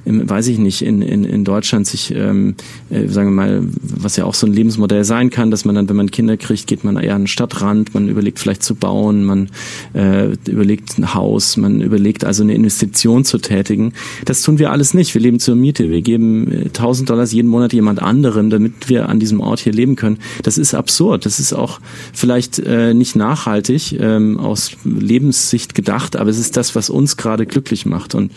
[0.09, 2.55] im, weiß ich nicht, in, in, in Deutschland sich, ähm,
[2.91, 5.89] äh, sagen wir mal, was ja auch so ein Lebensmodell sein kann, dass man dann,
[5.89, 9.25] wenn man Kinder kriegt, geht man eher an den Stadtrand, man überlegt vielleicht zu bauen,
[9.25, 9.51] man
[9.95, 13.93] äh, überlegt ein Haus, man überlegt also eine Investition zu tätigen.
[14.25, 15.15] Das tun wir alles nicht.
[15.15, 15.91] Wir leben zur Miete.
[15.91, 19.73] Wir geben äh, 1000 Dollars jeden Monat jemand anderem, damit wir an diesem Ort hier
[19.73, 20.19] leben können.
[20.43, 21.27] Das ist absurd.
[21.27, 21.81] Das ist auch
[22.15, 27.45] vielleicht äh, nicht nachhaltig ähm, aus Lebenssicht gedacht, aber es ist das, was uns gerade
[27.45, 28.15] glücklich macht.
[28.15, 28.33] Und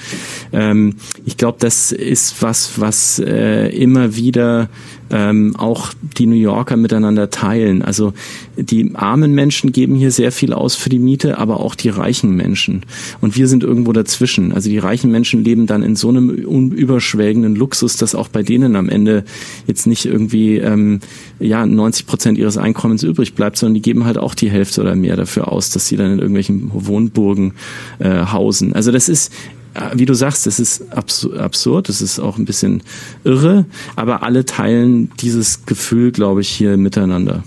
[0.51, 0.95] ähm,
[1.25, 4.67] ich glaube, das ist was, was äh, immer wieder
[5.11, 7.83] ähm, auch die New Yorker miteinander teilen.
[7.83, 8.13] Also
[8.55, 12.35] die armen Menschen geben hier sehr viel aus für die Miete, aber auch die reichen
[12.35, 12.81] Menschen.
[13.19, 14.53] Und wir sind irgendwo dazwischen.
[14.53, 18.75] Also die reichen Menschen leben dann in so einem überschwägenden Luxus, dass auch bei denen
[18.75, 19.23] am Ende
[19.67, 20.99] jetzt nicht irgendwie ähm,
[21.39, 24.95] ja 90 Prozent ihres Einkommens übrig bleibt, sondern die geben halt auch die Hälfte oder
[24.95, 27.53] mehr dafür aus, dass sie dann in irgendwelchen Wohnburgen
[27.99, 28.73] äh, hausen.
[28.73, 29.31] Also das ist
[29.93, 32.83] wie du sagst, es ist absurd, es ist auch ein bisschen
[33.23, 33.65] irre,
[33.95, 37.43] aber alle teilen dieses Gefühl, glaube ich, hier miteinander.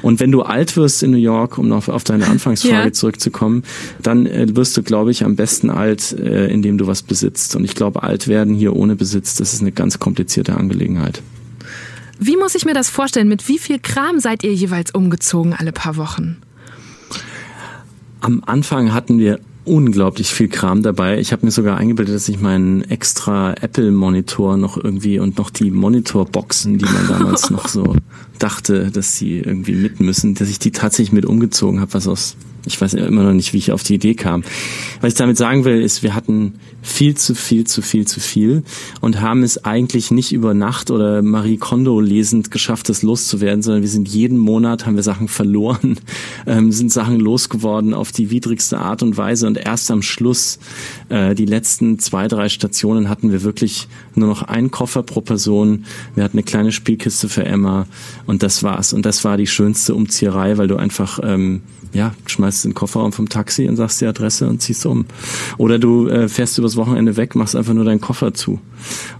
[0.00, 2.92] Und wenn du alt wirst in New York, um noch auf deine Anfangsfrage ja.
[2.92, 3.62] zurückzukommen,
[4.02, 7.56] dann äh, wirst du, glaube ich, am besten alt, äh, indem du was besitzt.
[7.56, 11.22] Und ich glaube, alt werden hier ohne Besitz, das ist eine ganz komplizierte Angelegenheit.
[12.18, 13.28] Wie muss ich mir das vorstellen?
[13.28, 16.38] Mit wie viel Kram seid ihr jeweils umgezogen alle paar Wochen?
[18.20, 21.18] Am Anfang hatten wir unglaublich viel Kram dabei.
[21.18, 25.70] Ich habe mir sogar eingebildet, dass ich meinen extra Apple-Monitor noch irgendwie und noch die
[25.70, 27.96] Monitorboxen, die man damals noch so
[28.38, 32.36] dachte, dass sie irgendwie mit müssen, dass ich die tatsächlich mit umgezogen habe, was aus
[32.66, 34.42] ich weiß immer noch nicht, wie ich auf die Idee kam.
[35.00, 38.62] Was ich damit sagen will, ist, wir hatten viel zu viel, zu viel, zu viel
[39.00, 43.82] und haben es eigentlich nicht über Nacht oder Marie Kondo lesend geschafft, das loszuwerden, sondern
[43.82, 45.98] wir sind jeden Monat, haben wir Sachen verloren,
[46.46, 50.58] ähm, sind Sachen losgeworden auf die widrigste Art und Weise und erst am Schluss,
[51.08, 55.84] äh, die letzten zwei, drei Stationen hatten wir wirklich nur noch einen Koffer pro Person.
[56.14, 57.86] Wir hatten eine kleine Spielkiste für Emma
[58.26, 58.92] und das war's.
[58.92, 63.28] Und das war die schönste Umzieherei, weil du einfach ähm, ja, schmeißt den Kofferraum vom
[63.28, 65.06] Taxi und sagst die Adresse und ziehst um.
[65.56, 68.60] Oder du äh, fährst übers Wochenende weg, machst einfach nur deinen Koffer zu.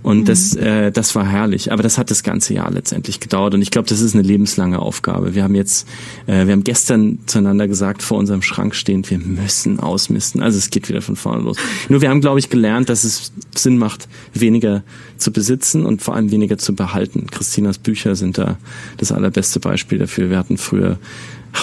[0.02, 0.24] Und mhm.
[0.26, 1.72] das, äh, das war herrlich.
[1.72, 3.54] Aber das hat das ganze Jahr letztendlich gedauert.
[3.54, 5.34] Und ich glaube, das ist eine lebenslange Aufgabe.
[5.34, 5.88] Wir haben jetzt,
[6.26, 10.42] äh, wir haben gestern zueinander gesagt, vor unserem Schrank stehend, wir müssen ausmisten.
[10.42, 11.56] Also es geht wieder von vorne los.
[11.88, 14.82] Nur wir haben, glaube ich, gelernt, dass es Sinn macht, weniger
[15.16, 17.26] zu besitzen und vor allem weniger zu behalten.
[17.30, 18.58] Christinas Bücher sind da
[18.98, 20.30] das allerbeste Beispiel dafür.
[20.30, 20.98] Wir hatten früher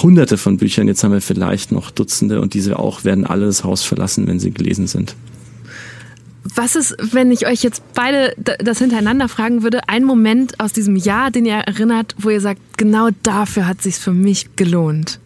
[0.02, 3.64] hunderte von Büchern, jetzt haben wir vielleicht noch Dutzende und diese auch werden alle das
[3.64, 5.16] Haus verlassen, wenn sie gelesen sind.
[6.56, 10.98] Was ist, wenn ich euch jetzt beide das hintereinander fragen würde, ein Moment aus diesem
[10.98, 15.20] Jahr, den ihr erinnert, wo ihr sagt, genau dafür hat sich für mich gelohnt?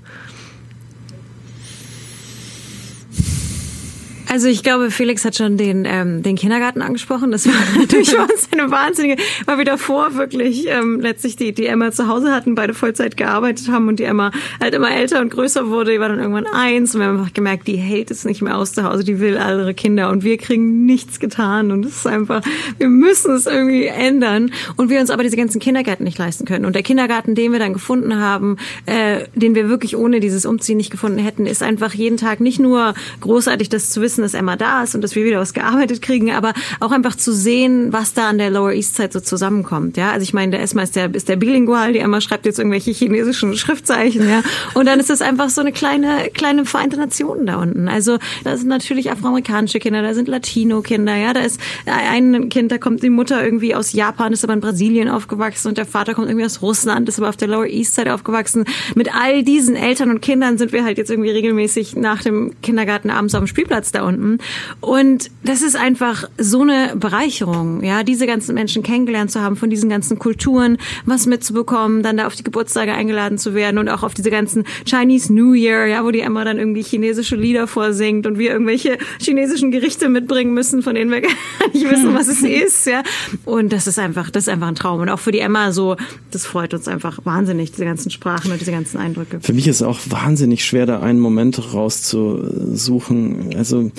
[4.29, 7.31] Also ich glaube, Felix hat schon den, ähm, den Kindergarten angesprochen.
[7.31, 11.65] Das war natürlich für uns eine wahnsinnige, weil wir davor wirklich ähm, letztlich die, die
[11.65, 15.29] Emma zu Hause hatten, beide Vollzeit gearbeitet haben und die Emma halt immer älter und
[15.29, 15.91] größer wurde.
[15.91, 18.57] Die war dann irgendwann eins und wir haben einfach gemerkt, die hält es nicht mehr
[18.57, 21.97] aus zu Hause, die will alle ihre Kinder und wir kriegen nichts getan und es
[21.97, 22.41] ist einfach,
[22.77, 26.65] wir müssen es irgendwie ändern und wir uns aber diese ganzen Kindergärten nicht leisten können.
[26.65, 30.77] Und der Kindergarten, den wir dann gefunden haben, äh, den wir wirklich ohne dieses Umziehen
[30.77, 34.33] nicht gefunden hätten, ist einfach jeden Tag nicht nur großartig, das zu wissen, wissen, dass
[34.33, 37.93] Emma da ist und dass wir wieder was gearbeitet kriegen, aber auch einfach zu sehen,
[37.93, 39.97] was da an der Lower East Side so zusammenkommt.
[39.97, 42.57] Ja, also ich meine, der Esma ist der, ist der bilingual, die Emma schreibt jetzt
[42.57, 44.41] irgendwelche chinesischen Schriftzeichen, ja.
[44.73, 47.87] Und dann ist es einfach so eine kleine, kleine Vereinte Nation da unten.
[47.87, 51.33] Also da sind natürlich afroamerikanische Kinder, da sind Latino-Kinder, ja.
[51.33, 55.09] Da ist ein Kind, da kommt die Mutter irgendwie aus Japan, ist aber in Brasilien
[55.09, 58.13] aufgewachsen und der Vater kommt irgendwie aus Russland, ist aber auf der Lower East Side
[58.13, 58.65] aufgewachsen.
[58.95, 63.09] Mit all diesen Eltern und Kindern sind wir halt jetzt irgendwie regelmäßig nach dem Kindergarten
[63.09, 64.39] abends auf dem Spielplatz da unten.
[64.81, 69.69] Und das ist einfach so eine Bereicherung, ja, diese ganzen Menschen kennengelernt zu haben, von
[69.69, 74.03] diesen ganzen Kulturen was mitzubekommen, dann da auf die Geburtstage eingeladen zu werden und auch
[74.03, 78.25] auf diese ganzen Chinese New Year, ja, wo die Emma dann irgendwie chinesische Lieder vorsingt
[78.25, 81.31] und wir irgendwelche chinesischen Gerichte mitbringen müssen, von denen wir gar
[81.73, 83.03] nicht wissen, was es ist, ja.
[83.45, 85.01] Und das ist einfach, das ist einfach ein Traum.
[85.01, 85.97] Und auch für die Emma so,
[86.31, 89.39] das freut uns einfach wahnsinnig, diese ganzen Sprachen und diese ganzen Eindrücke.
[89.41, 93.55] Für mich ist auch wahnsinnig schwer, da einen Moment rauszusuchen.
[93.57, 93.91] Also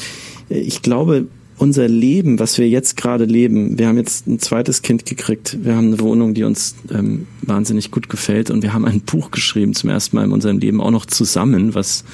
[0.49, 1.27] ich glaube,
[1.59, 5.75] unser Leben, was wir jetzt gerade leben, wir haben jetzt ein zweites Kind gekriegt, wir
[5.77, 9.75] haben eine Wohnung, die uns ähm, wahnsinnig gut gefällt und wir haben ein Buch geschrieben
[9.75, 12.05] zum ersten Mal in unserem Leben auch noch zusammen, was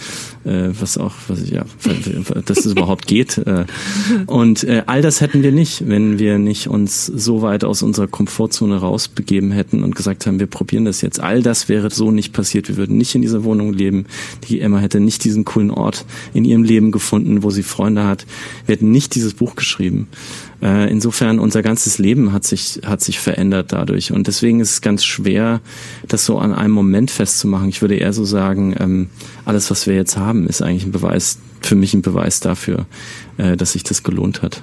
[0.44, 1.64] äh, was auch was ja,
[2.44, 3.64] dass es überhaupt geht äh,
[4.26, 8.06] und äh, all das hätten wir nicht, wenn wir nicht uns so weit aus unserer
[8.06, 11.20] Komfortzone rausbegeben hätten und gesagt haben, wir probieren das jetzt.
[11.20, 12.68] All das wäre so nicht passiert.
[12.68, 14.06] Wir würden nicht in dieser Wohnung leben.
[14.48, 18.26] Die Emma hätte nicht diesen coolen Ort in ihrem Leben gefunden, wo sie Freunde hat.
[18.66, 20.08] Wir hätten nicht dieses Buch geschrieben.
[20.62, 24.80] Äh, insofern unser ganzes Leben hat sich hat sich verändert dadurch und deswegen ist es
[24.80, 25.60] ganz schwer,
[26.08, 27.68] das so an einem Moment festzumachen.
[27.68, 29.08] Ich würde eher so sagen, ähm,
[29.44, 32.86] alles, was wir jetzt haben, ist eigentlich ein Beweis für mich ein Beweis dafür,
[33.38, 34.62] äh, dass sich das gelohnt hat.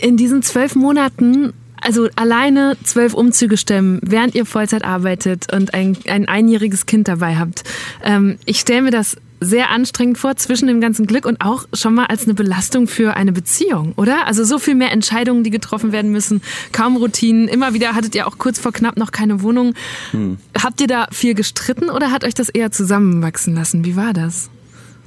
[0.00, 5.96] In diesen zwölf Monaten also alleine zwölf Umzüge stemmen, während ihr Vollzeit arbeitet und ein,
[6.08, 7.62] ein einjähriges Kind dabei habt.
[8.02, 11.94] Ähm, ich stelle mir das sehr anstrengend vor zwischen dem ganzen Glück und auch schon
[11.94, 14.26] mal als eine Belastung für eine Beziehung, oder?
[14.26, 17.48] Also so viel mehr Entscheidungen, die getroffen werden müssen, kaum Routinen.
[17.48, 19.74] Immer wieder hattet ihr auch kurz vor knapp noch keine Wohnung.
[20.12, 20.38] Hm.
[20.60, 23.84] Habt ihr da viel gestritten oder hat euch das eher zusammenwachsen lassen?
[23.84, 24.50] Wie war das?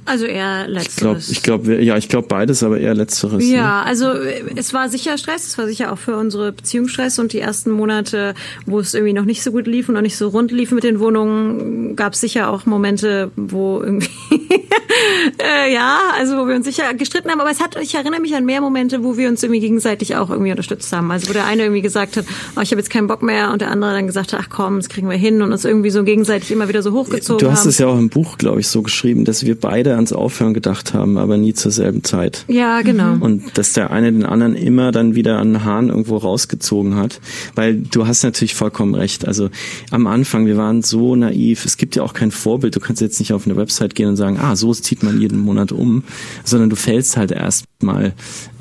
[0.06, 1.30] Also eher letzteres.
[1.30, 3.46] Ich glaube, glaub, ja, ich glaube beides, aber eher letzteres.
[3.48, 3.86] Ja, ne?
[3.86, 4.12] also
[4.56, 7.70] es war sicher Stress, es war sicher auch für unsere Beziehung Stress und die ersten
[7.70, 8.34] Monate,
[8.66, 10.84] wo es irgendwie noch nicht so gut lief und noch nicht so rund lief mit
[10.84, 14.08] den Wohnungen, gab es sicher auch Momente, wo irgendwie
[15.38, 18.34] äh, ja, also wo wir uns sicher gestritten haben, aber es hat, ich erinnere mich
[18.34, 21.10] an mehr Momente, wo wir uns irgendwie gegenseitig auch irgendwie unterstützt haben.
[21.10, 22.24] Also wo der eine irgendwie gesagt hat,
[22.56, 24.78] oh, ich habe jetzt keinen Bock mehr und der andere dann gesagt hat, ach komm,
[24.78, 27.38] das kriegen wir hin und uns irgendwie so gegenseitig immer wieder so hochgezogen haben.
[27.38, 27.68] Du hast haben.
[27.68, 30.94] es ja auch im Buch, glaube ich, so geschrieben, dass wir beide ans Aufhören gedacht
[30.94, 32.44] haben, aber nie zur selben Zeit.
[32.48, 33.16] Ja, genau.
[33.20, 37.20] Und dass der eine den anderen immer dann wieder an den Haaren irgendwo rausgezogen hat,
[37.54, 39.26] weil du hast natürlich vollkommen recht.
[39.26, 39.50] Also
[39.90, 41.64] am Anfang, wir waren so naiv.
[41.64, 42.76] Es gibt ja auch kein Vorbild.
[42.76, 45.38] Du kannst jetzt nicht auf eine Website gehen und sagen, ah, so zieht man jeden
[45.38, 46.04] Monat um,
[46.44, 48.12] sondern du fällst halt erstmal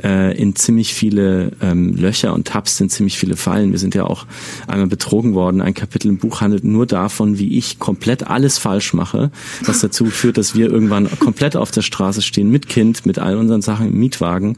[0.04, 3.72] äh, in ziemlich viele ähm, Löcher und tappst in ziemlich viele Fallen.
[3.72, 4.26] Wir sind ja auch
[4.68, 5.62] einmal betrogen worden.
[5.62, 9.32] Ein Kapitel im Buch handelt nur davon, wie ich komplett alles falsch mache,
[9.66, 13.38] was dazu führt, dass wir irgendwann komplett auf der Straße stehen mit Kind, mit all
[13.38, 14.58] unseren Sachen im Mietwagen.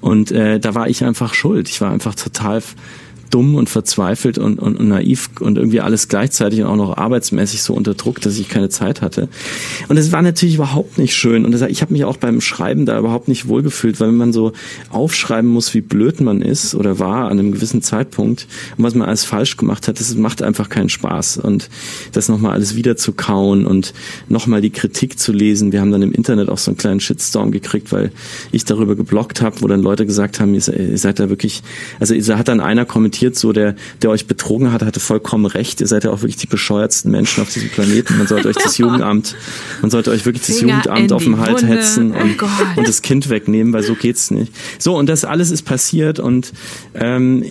[0.00, 1.68] Und äh, da war ich einfach schuld.
[1.68, 2.62] Ich war einfach total
[3.32, 7.62] dumm und verzweifelt und, und, und naiv und irgendwie alles gleichzeitig und auch noch arbeitsmäßig
[7.62, 9.28] so unter Druck, dass ich keine Zeit hatte.
[9.88, 11.44] Und es war natürlich überhaupt nicht schön.
[11.44, 14.52] Und ich habe mich auch beim Schreiben da überhaupt nicht wohlgefühlt, weil wenn man so
[14.90, 19.08] aufschreiben muss, wie blöd man ist oder war an einem gewissen Zeitpunkt und was man
[19.08, 21.38] alles falsch gemacht hat, das macht einfach keinen Spaß.
[21.38, 21.70] Und
[22.12, 23.94] das nochmal alles wieder zu kauen und
[24.28, 25.72] nochmal die Kritik zu lesen.
[25.72, 28.12] Wir haben dann im Internet auch so einen kleinen Shitstorm gekriegt, weil
[28.52, 31.62] ich darüber geblockt habe, wo dann Leute gesagt haben, ihr seid da wirklich,
[31.98, 35.46] also da hat dann einer kommentiert, kommentiert, so der, der euch betrogen hat, hatte vollkommen
[35.46, 35.80] recht.
[35.80, 38.18] Ihr seid ja auch wirklich die bescheuertsten Menschen auf diesem Planeten.
[38.18, 39.36] Man sollte euch das Jugendamt,
[39.80, 42.46] man sollte euch wirklich das Finger Jugendamt auf den Hals hetzen und, oh
[42.76, 44.52] und das Kind wegnehmen, weil so geht's nicht.
[44.78, 46.52] So, und das alles ist passiert und
[46.94, 47.44] ähm,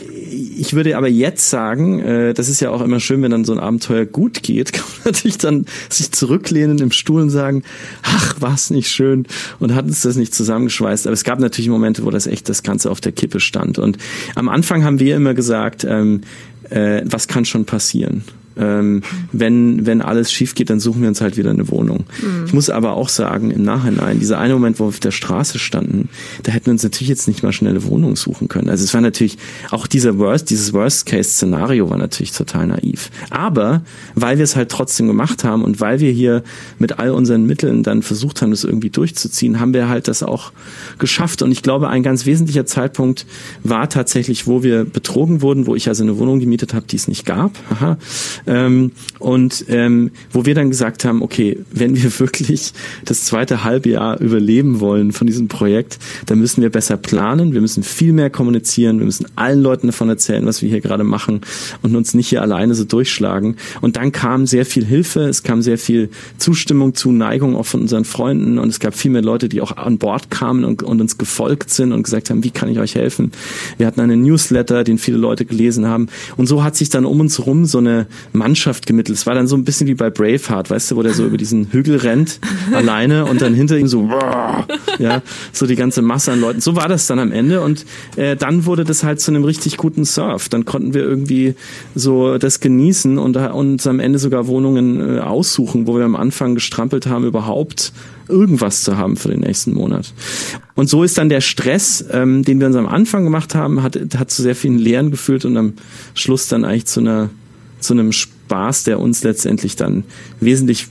[0.58, 3.54] ich würde aber jetzt sagen, äh, das ist ja auch immer schön, wenn dann so
[3.54, 7.64] ein Abenteuer gut geht, kann man natürlich dann sich zurücklehnen im Stuhl und sagen,
[8.04, 9.26] ach, war's nicht schön
[9.60, 11.08] und hat uns das nicht zusammengeschweißt.
[11.08, 13.80] Aber es gab natürlich Momente, wo das echt das Ganze auf der Kippe stand.
[13.80, 13.98] Und
[14.36, 16.22] am Anfang haben wir immer gesagt, ähm,
[16.70, 18.24] äh, was kann schon passieren?
[18.58, 22.06] Ähm, wenn, wenn alles schief geht, dann suchen wir uns halt wieder eine Wohnung.
[22.22, 22.46] Mhm.
[22.46, 25.60] Ich muss aber auch sagen, im Nachhinein, dieser eine Moment, wo wir auf der Straße
[25.60, 26.10] standen,
[26.44, 28.70] da hätten wir uns natürlich jetzt nicht mal schnell eine Wohnung suchen können.
[28.70, 29.38] Also es war natürlich,
[29.70, 33.10] auch dieser Worst, dieses Worst-Case-Szenario war natürlich total naiv.
[33.30, 33.82] Aber
[34.16, 36.44] weil wir es halt trotzdem gemacht haben und weil wir hier
[36.80, 40.52] mit all unseren Mitteln dann versucht haben, das irgendwie durchzuziehen, haben wir halt das auch
[40.98, 41.42] geschafft.
[41.42, 43.26] Und ich glaube, ein ganz wesentlicher Zeitpunkt
[43.64, 47.08] war tatsächlich, wo wir betrogen wurden, wo ich also eine Wohnung gemietet habe, die es
[47.08, 47.52] nicht gab.
[47.70, 47.98] Aha.
[48.48, 52.74] Ähm, und ähm, wo wir dann gesagt haben, okay, wenn wir wirklich
[53.06, 57.84] das zweite Halbjahr überleben wollen von diesem Projekt, dann müssen wir besser planen, wir müssen
[57.84, 61.42] viel mehr kommunizieren, wir müssen allen Leuten davon erzählen, was wir hier gerade machen
[61.82, 63.58] und uns nicht hier alleine so durchschlagen.
[63.82, 67.82] Und dann kam sehr viel Hilfe, es kam sehr viel Zustimmung zu, Neigung auch von
[67.82, 71.02] unseren Freunden und es gab viel mehr Leute, die auch an Bord kamen und, und
[71.02, 73.32] uns gefolgt sind und gesagt haben, wie kann ich euch helfen?
[73.78, 77.20] Wir hatten einen Newsletter, den viele Leute gelesen haben und so hat sich dann um
[77.20, 79.18] uns rum so eine Mannschaft gemittelt.
[79.18, 81.38] Es war dann so ein bisschen wie bei Braveheart, weißt du, wo der so über
[81.38, 82.40] diesen Hügel rennt,
[82.74, 84.10] alleine und dann hinter ihm so,
[85.00, 85.22] ja,
[85.52, 86.62] so die ganze Masse an Leuten.
[86.62, 89.78] So war das dann am Ende und äh, dann wurde das halt zu einem richtig
[89.78, 90.50] guten Surf.
[90.50, 91.56] Dann konnten wir irgendwie
[91.96, 96.56] so das genießen und uns am Ende sogar Wohnungen äh, aussuchen, wo wir am Anfang
[96.56, 97.92] gestrampelt haben, überhaupt
[98.28, 100.14] irgendwas zu haben für den nächsten Monat.
[100.76, 104.00] Und so ist dann der Stress, ähm, den wir uns am Anfang gemacht haben, hat,
[104.18, 105.74] hat zu sehr vielen Lehren geführt und am
[106.14, 107.30] Schluss dann eigentlich zu einer
[107.82, 110.04] zu einem Spaß, der uns letztendlich dann
[110.40, 110.88] wesentlich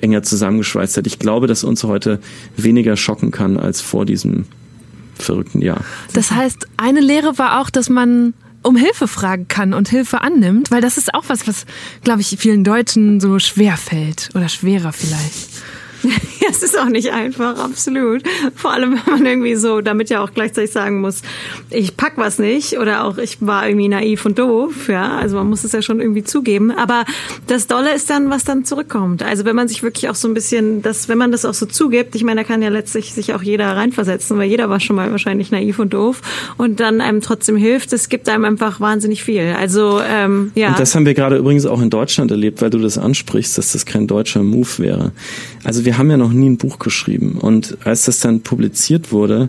[0.00, 1.06] enger zusammengeschweißt hat.
[1.06, 2.20] Ich glaube, dass uns heute
[2.56, 4.46] weniger schocken kann als vor diesem
[5.18, 5.84] verrückten Jahr.
[6.12, 10.70] Das heißt, eine Lehre war auch, dass man um Hilfe fragen kann und Hilfe annimmt,
[10.70, 11.64] weil das ist auch was, was,
[12.02, 15.48] glaube ich, vielen Deutschen so schwer fällt oder schwerer vielleicht.
[16.50, 18.22] Es ist auch nicht einfach, absolut.
[18.54, 21.20] Vor allem, wenn man irgendwie so damit ja auch gleichzeitig sagen muss,
[21.68, 25.18] ich pack was nicht oder auch ich war irgendwie naiv und doof, ja.
[25.18, 26.70] Also man muss es ja schon irgendwie zugeben.
[26.70, 27.04] Aber
[27.46, 29.22] das Dolle ist dann, was dann zurückkommt.
[29.22, 31.66] Also wenn man sich wirklich auch so ein bisschen, das, wenn man das auch so
[31.66, 34.96] zugibt, ich meine, da kann ja letztlich sich auch jeder reinversetzen, weil jeder war schon
[34.96, 36.22] mal wahrscheinlich naiv und doof
[36.56, 39.54] und dann einem trotzdem hilft, es gibt einem einfach wahnsinnig viel.
[39.58, 40.68] Also ähm, ja.
[40.68, 43.72] Und das haben wir gerade übrigens auch in Deutschland erlebt, weil du das ansprichst, dass
[43.72, 45.12] das kein deutscher Move wäre.
[45.64, 47.38] Also wir haben ja noch nie ein Buch geschrieben.
[47.40, 49.48] Und als das dann publiziert wurde,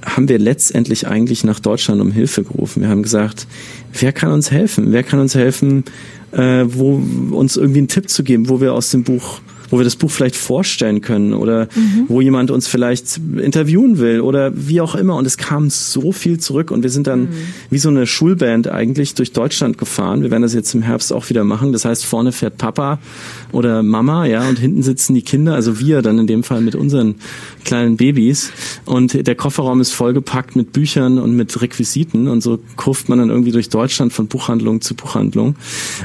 [0.00, 2.82] haben wir letztendlich eigentlich nach Deutschland um Hilfe gerufen.
[2.82, 3.48] Wir haben gesagt,
[3.98, 4.92] wer kann uns helfen?
[4.92, 5.82] Wer kann uns helfen,
[6.30, 7.02] äh, wo
[7.36, 9.40] uns irgendwie einen Tipp zu geben, wo wir aus dem Buch
[9.72, 12.04] wo wir das Buch vielleicht vorstellen können oder mhm.
[12.08, 15.16] wo jemand uns vielleicht interviewen will oder wie auch immer.
[15.16, 17.28] Und es kam so viel zurück und wir sind dann mhm.
[17.70, 20.22] wie so eine Schulband eigentlich durch Deutschland gefahren.
[20.22, 21.72] Wir werden das jetzt im Herbst auch wieder machen.
[21.72, 22.98] Das heißt, vorne fährt Papa
[23.50, 26.74] oder Mama, ja, und hinten sitzen die Kinder, also wir dann in dem Fall mit
[26.74, 27.14] unseren
[27.64, 28.52] kleinen Babys.
[28.84, 33.30] Und der Kofferraum ist vollgepackt mit Büchern und mit Requisiten und so kurft man dann
[33.30, 35.56] irgendwie durch Deutschland von Buchhandlung zu Buchhandlung.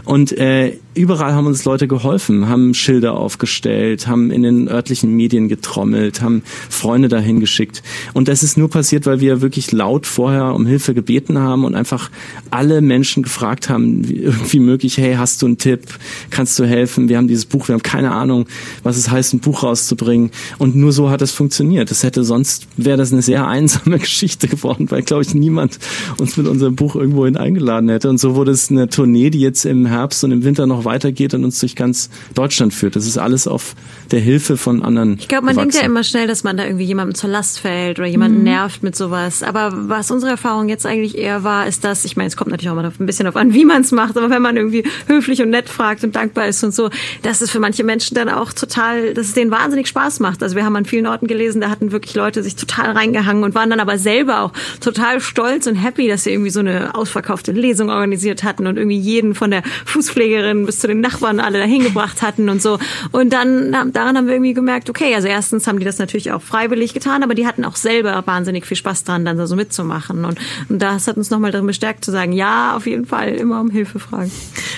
[0.05, 5.47] Und äh, überall haben uns Leute geholfen, haben Schilder aufgestellt, haben in den örtlichen Medien
[5.47, 7.84] getrommelt, haben Freunde dahin geschickt.
[8.14, 11.76] Und das ist nur passiert, weil wir wirklich laut vorher um Hilfe gebeten haben und
[11.76, 12.10] einfach
[12.51, 15.82] alle Menschen gefragt haben, wie irgendwie möglich, hey, hast du einen Tipp?
[16.30, 17.10] Kannst du helfen?
[17.10, 18.47] Wir haben dieses Buch, wir haben keine Ahnung,
[18.84, 20.32] was es heißt, ein Buch rauszubringen.
[20.58, 21.47] Und nur so hat es funktioniert.
[21.86, 25.80] Das hätte sonst, wäre das eine sehr einsame Geschichte geworden, weil, glaube ich, niemand
[26.18, 28.10] uns mit unserem Buch irgendwohin eingeladen hätte.
[28.10, 31.34] Und so wurde es eine Tournee, die jetzt im Herbst und im Winter noch weitergeht
[31.34, 32.95] und uns durch ganz Deutschland führt.
[32.95, 33.76] Das ist alles auf
[34.12, 35.18] der Hilfe von anderen.
[35.20, 38.00] Ich glaube, man denkt ja immer schnell, dass man da irgendwie jemandem zur Last fällt
[38.00, 38.43] oder jemanden mhm.
[38.45, 39.43] nervt mit sowas.
[39.43, 42.70] Aber was unsere Erfahrung jetzt eigentlich eher war, ist, dass, ich meine, es kommt natürlich
[42.70, 45.41] auch mal ein bisschen darauf an, wie man es macht, aber wenn man irgendwie höflich
[45.41, 46.89] und nett fragt und dankbar ist und so,
[47.24, 50.43] dass es für manche Menschen dann auch total, dass es denen wahnsinnig Spaß macht.
[50.43, 53.56] Also wir haben an vielen Orten gelesen, da hatten wirklich Leute sich total reingehangen und
[53.56, 57.52] waren dann aber selber auch total stolz und happy, dass sie irgendwie so eine ausverkaufte
[57.52, 61.84] Lesung organisiert hatten und irgendwie jeden von der Fußpflegerin bis zu den Nachbarn alle dahin
[61.84, 62.80] gebracht hatten und so.
[63.12, 66.42] Und dann daran haben wir irgendwie gemerkt, okay, also erstens haben die das natürlich auch
[66.42, 70.26] freiwillig getan, aber die hatten auch selber wahnsinnig viel Spaß dran, dann so mitzumachen.
[70.26, 73.62] Und, und das hat uns nochmal darin bestärkt zu sagen, ja, auf jeden Fall immer
[73.62, 74.32] um Hilfe fragen.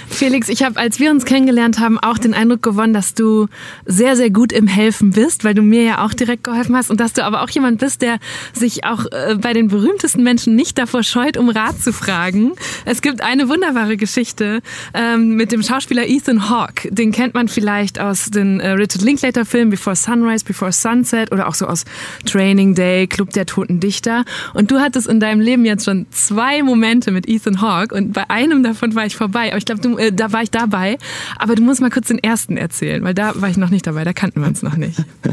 [0.09, 3.47] Felix, ich habe, als wir uns kennengelernt haben, auch den Eindruck gewonnen, dass du
[3.85, 6.99] sehr, sehr gut im Helfen bist, weil du mir ja auch direkt geholfen hast und
[6.99, 8.19] dass du aber auch jemand bist, der
[8.53, 12.53] sich auch äh, bei den berühmtesten Menschen nicht davor scheut, um Rat zu fragen.
[12.85, 14.61] Es gibt eine wunderbare Geschichte
[14.93, 16.89] ähm, mit dem Schauspieler Ethan Hawke.
[16.91, 21.55] Den kennt man vielleicht aus den äh, Richard Linklater-Filmen Before Sunrise, Before Sunset oder auch
[21.55, 21.85] so aus
[22.25, 24.25] Training Day, Club der Toten Dichter.
[24.53, 28.29] Und du hattest in deinem Leben jetzt schon zwei Momente mit Ethan Hawke und bei
[28.29, 29.49] einem davon war ich vorbei.
[29.49, 30.97] Aber ich glaube, äh, da war ich dabei.
[31.37, 34.03] Aber du musst mal kurz den ersten erzählen, weil da war ich noch nicht dabei,
[34.03, 35.03] da kannten wir uns noch nicht.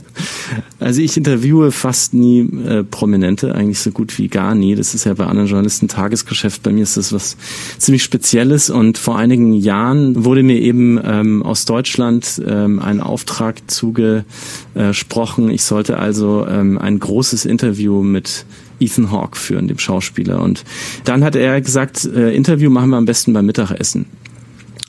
[0.79, 4.75] Also ich interviewe fast nie äh, Prominente, eigentlich so gut wie gar nie.
[4.75, 6.63] Das ist ja bei anderen Journalisten Tagesgeschäft.
[6.63, 7.37] Bei mir ist das was
[7.79, 13.71] ziemlich Spezielles und vor einigen Jahren wurde mir eben ähm, aus Deutschland ähm, ein Auftrag
[13.71, 15.51] zugesprochen.
[15.51, 18.45] Ich sollte also ähm, ein großes Interview mit
[18.81, 20.43] Ethan Hawke führen, dem Schauspieler.
[20.43, 20.65] Und
[21.05, 24.07] dann hat er gesagt, äh, Interview machen wir am besten beim Mittagessen.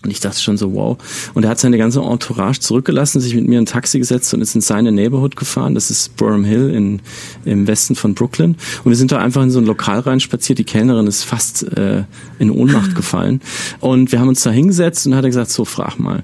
[0.04, 0.98] Und ich dachte schon so, wow.
[1.34, 4.42] Und er hat seine ganze Entourage zurückgelassen, sich mit mir in ein Taxi gesetzt und
[4.42, 5.74] ist in seine Neighborhood gefahren.
[5.74, 7.02] Das ist Burham Hill in,
[7.46, 8.58] im Westen von Brooklyn.
[8.84, 10.60] Und wir sind da einfach in so ein Lokal reinspaziert.
[10.60, 12.04] Die Kellnerin ist fast äh,
[12.38, 13.42] in Ohnmacht gefallen.
[13.80, 16.24] Und wir haben uns da hingesetzt und hat er gesagt, so, frag mal.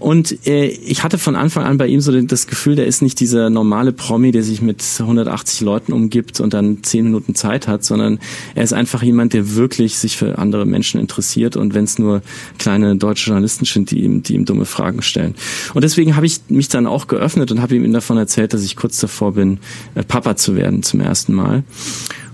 [0.00, 3.20] Und äh, ich hatte von Anfang an bei ihm so das Gefühl, der ist nicht
[3.20, 7.84] dieser normale Promi, der sich mit 180 Leuten umgibt und dann 10 Minuten Zeit hat,
[7.84, 8.18] sondern
[8.56, 11.56] er ist einfach jemand, der wirklich sich für andere Menschen interessiert.
[11.56, 12.20] Und wenn es nur
[12.58, 15.34] kleine deutsche Journalisten sind, die ihm, die ihm dumme Fragen stellen.
[15.74, 18.76] Und deswegen habe ich mich dann auch geöffnet und habe ihm davon erzählt, dass ich
[18.76, 19.58] kurz davor bin,
[19.94, 21.64] äh, Papa zu werden zum ersten Mal.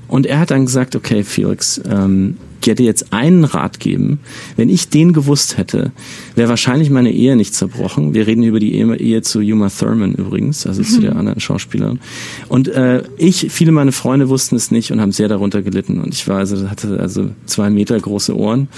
[0.07, 4.21] Und er hat dann gesagt, okay, Felix, ähm, dir jetzt einen Rat geben.
[4.57, 5.93] Wenn ich den gewusst hätte,
[6.35, 8.15] wäre wahrscheinlich meine Ehe nicht zerbrochen.
[8.15, 12.01] Wir reden über die Ehe zu Uma Thurman übrigens, also zu der anderen Schauspielerin.
[12.49, 16.01] Und äh, ich, viele meiner Freunde wussten es nicht und haben sehr darunter gelitten.
[16.01, 18.69] Und ich war also hatte also zwei Meter große Ohren.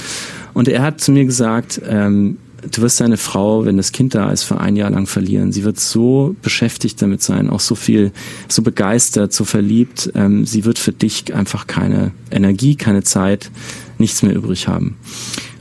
[0.55, 2.37] Und er hat zu mir gesagt, ähm,
[2.71, 5.53] du wirst deine Frau, wenn das Kind da ist, für ein Jahr lang verlieren.
[5.53, 8.13] Sie wird so beschäftigt damit sein, auch so viel,
[8.49, 10.11] so begeistert, so verliebt.
[10.15, 13.51] Ähm, sie wird für dich einfach keine Energie, keine Zeit,
[13.99, 14.97] nichts mehr übrig haben.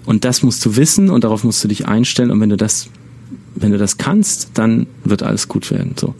[0.05, 2.31] Und das musst du wissen und darauf musst du dich einstellen.
[2.31, 2.89] Und wenn du das
[3.55, 5.95] wenn du das kannst, dann wird alles gut werden.
[5.99, 6.15] So.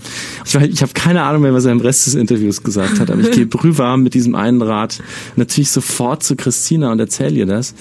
[0.46, 3.22] Ich, ich habe keine Ahnung mehr, was er im Rest des Interviews gesagt hat, aber
[3.22, 5.02] ich gehe brühwarm mit diesem einen Rat
[5.36, 7.74] natürlich sofort zu Christina und erzähle ihr das.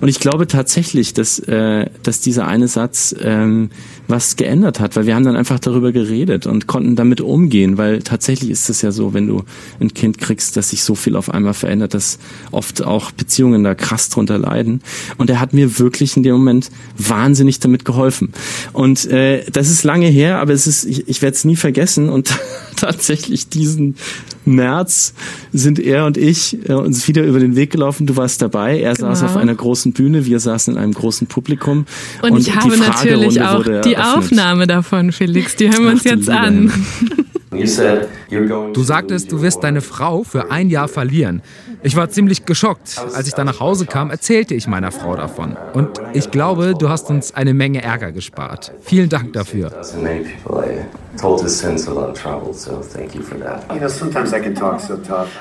[0.00, 3.70] Und ich glaube tatsächlich, dass, äh, dass dieser eine Satz ähm,
[4.08, 8.02] was geändert hat, weil wir haben dann einfach darüber geredet und konnten damit umgehen, weil
[8.02, 9.44] tatsächlich ist es ja so, wenn du
[9.80, 12.18] ein Kind kriegst, dass sich so viel auf einmal verändert, dass
[12.50, 14.80] oft auch Beziehungen da krass drunter leiden.
[15.18, 18.32] Und er hat mir wirklich in dem Moment wahnsinnig damit geholfen.
[18.72, 22.08] Und äh, das ist lange her, aber es ist, ich, ich werde es nie vergessen.
[22.08, 22.30] Und
[22.76, 23.96] tatsächlich diesen
[24.44, 25.14] März
[25.52, 28.06] sind er und ich äh, uns wieder über den Weg gelaufen.
[28.06, 28.80] Du warst dabei.
[28.80, 29.08] Er genau.
[29.08, 31.86] saß auf einer großen Bühne, wir saßen in einem großen Publikum.
[32.22, 35.56] Und, und ich habe natürlich auch die Aufnahme davon, Felix.
[35.56, 36.72] Die hören wir uns jetzt an.
[37.50, 41.42] Du sagtest, du wirst deine Frau für ein Jahr verlieren.
[41.82, 43.00] Ich war ziemlich geschockt.
[43.14, 45.56] Als ich dann nach Hause kam, erzählte ich meiner Frau davon.
[45.72, 48.72] Und ich glaube, du hast uns eine Menge Ärger gespart.
[48.82, 49.70] Vielen Dank dafür.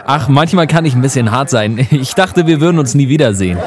[0.06, 1.86] Ach, manchmal kann ich ein bisschen hart sein.
[1.92, 3.58] Ich dachte, wir würden uns nie wiedersehen.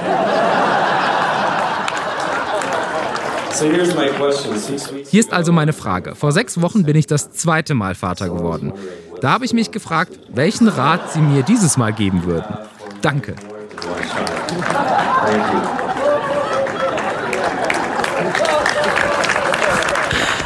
[3.60, 6.14] Hier ist also meine Frage.
[6.14, 8.72] Vor sechs Wochen bin ich das zweite Mal Vater geworden.
[9.20, 12.56] Da habe ich mich gefragt, welchen Rat Sie mir dieses Mal geben würden.
[13.02, 13.34] Danke.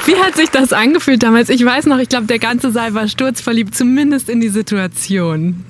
[0.07, 1.49] Wie hat sich das angefühlt damals?
[1.49, 5.65] Ich weiß noch, ich glaube, der ganze Saal war sturzverliebt, zumindest in die Situation.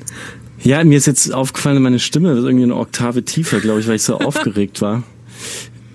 [0.61, 3.97] Ja, mir ist jetzt aufgefallen, meine Stimme wird irgendwie eine Oktave tiefer, glaube ich, weil
[3.97, 5.03] ich so aufgeregt war.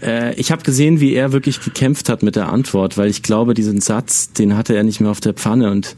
[0.01, 3.53] Äh, ich habe gesehen, wie er wirklich gekämpft hat mit der Antwort, weil ich glaube,
[3.53, 5.95] diesen Satz, den hatte er nicht mehr auf der Pfanne und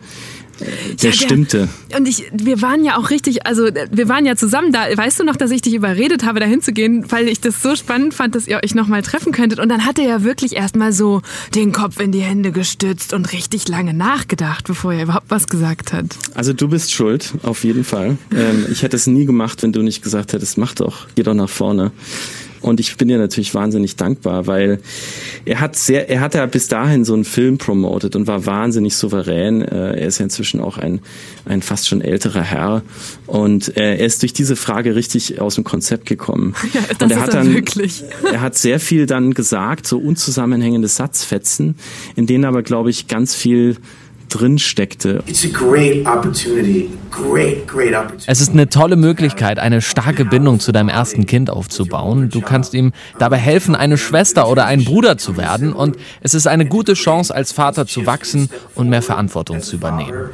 [0.61, 1.69] äh, der ja, stimmte.
[1.89, 4.85] Der, und ich, wir waren ja auch richtig, also wir waren ja zusammen da.
[4.95, 8.13] Weißt du noch, dass ich dich überredet habe, da hinzugehen, weil ich das so spannend
[8.13, 9.59] fand, dass ihr euch nochmal treffen könntet.
[9.59, 11.21] Und dann hat er ja wirklich erstmal so
[11.55, 15.93] den Kopf in die Hände gestützt und richtig lange nachgedacht, bevor er überhaupt was gesagt
[15.93, 16.05] hat.
[16.33, 18.17] Also du bist schuld, auf jeden Fall.
[18.35, 21.33] Ähm, ich hätte es nie gemacht, wenn du nicht gesagt hättest, mach doch, geh doch
[21.33, 21.91] nach vorne.
[22.61, 24.79] Und ich bin dir natürlich wahnsinnig dankbar, weil
[25.45, 28.95] er hat sehr, er hat ja bis dahin so einen Film promotet und war wahnsinnig
[28.95, 29.61] souverän.
[29.61, 31.01] Äh, er ist ja inzwischen auch ein,
[31.45, 32.83] ein fast schon älterer Herr.
[33.25, 36.55] Und äh, er ist durch diese Frage richtig aus dem Konzept gekommen.
[36.73, 38.03] Ja, das und er ist hat dann, wirklich.
[38.31, 41.75] er hat sehr viel dann gesagt, so unzusammenhängende Satzfetzen,
[42.15, 43.75] in denen aber, glaube ich, ganz viel
[44.31, 45.23] drin steckte.
[48.25, 52.29] Es ist eine tolle Möglichkeit, eine starke Bindung zu deinem ersten Kind aufzubauen.
[52.29, 56.47] Du kannst ihm dabei helfen, eine Schwester oder ein Bruder zu werden und es ist
[56.47, 60.29] eine gute Chance, als Vater zu wachsen und mehr Verantwortung zu übernehmen.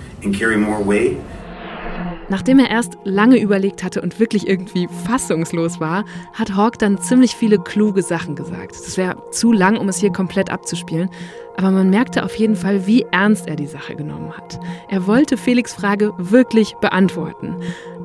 [2.30, 6.04] Nachdem er erst lange überlegt hatte und wirklich irgendwie fassungslos war,
[6.34, 8.72] hat Hawk dann ziemlich viele kluge Sachen gesagt.
[8.72, 11.10] Das wäre zu lang, um es hier komplett abzuspielen,
[11.56, 14.60] aber man merkte auf jeden Fall, wie ernst er die Sache genommen hat.
[14.90, 17.56] Er wollte Felix Frage wirklich beantworten.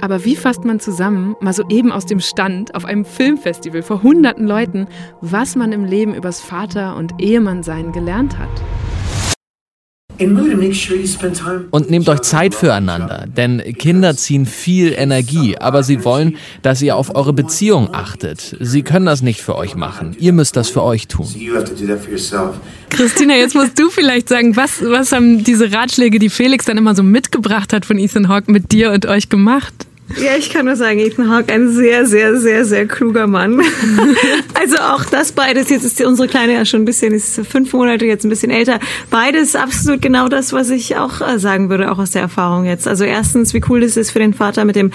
[0.00, 4.02] Aber wie fasst man zusammen, mal so eben aus dem Stand, auf einem Filmfestival vor
[4.02, 4.86] hunderten Leuten,
[5.20, 8.48] was man im Leben übers Vater- und Ehemannsein gelernt hat?
[11.70, 16.96] Und nehmt euch Zeit füreinander, denn Kinder ziehen viel Energie, aber sie wollen, dass ihr
[16.96, 18.56] auf eure Beziehung achtet.
[18.60, 20.16] Sie können das nicht für euch machen.
[20.18, 21.26] Ihr müsst das für euch tun.
[22.90, 26.94] Christina, jetzt musst du vielleicht sagen, was, was haben diese Ratschläge, die Felix dann immer
[26.94, 29.74] so mitgebracht hat von Ethan Hawke, mit dir und euch gemacht?
[30.16, 33.62] Ja, ich kann nur sagen, Ethan Hawke, ein sehr, sehr, sehr, sehr kluger Mann.
[34.54, 38.04] also auch das beides, jetzt ist unsere Kleine ja schon ein bisschen, ist fünf Monate,
[38.04, 38.78] jetzt ein bisschen älter.
[39.10, 42.86] Beides absolut genau das, was ich auch äh, sagen würde, auch aus der Erfahrung jetzt.
[42.86, 44.90] Also erstens, wie cool es ist für den Vater mit dem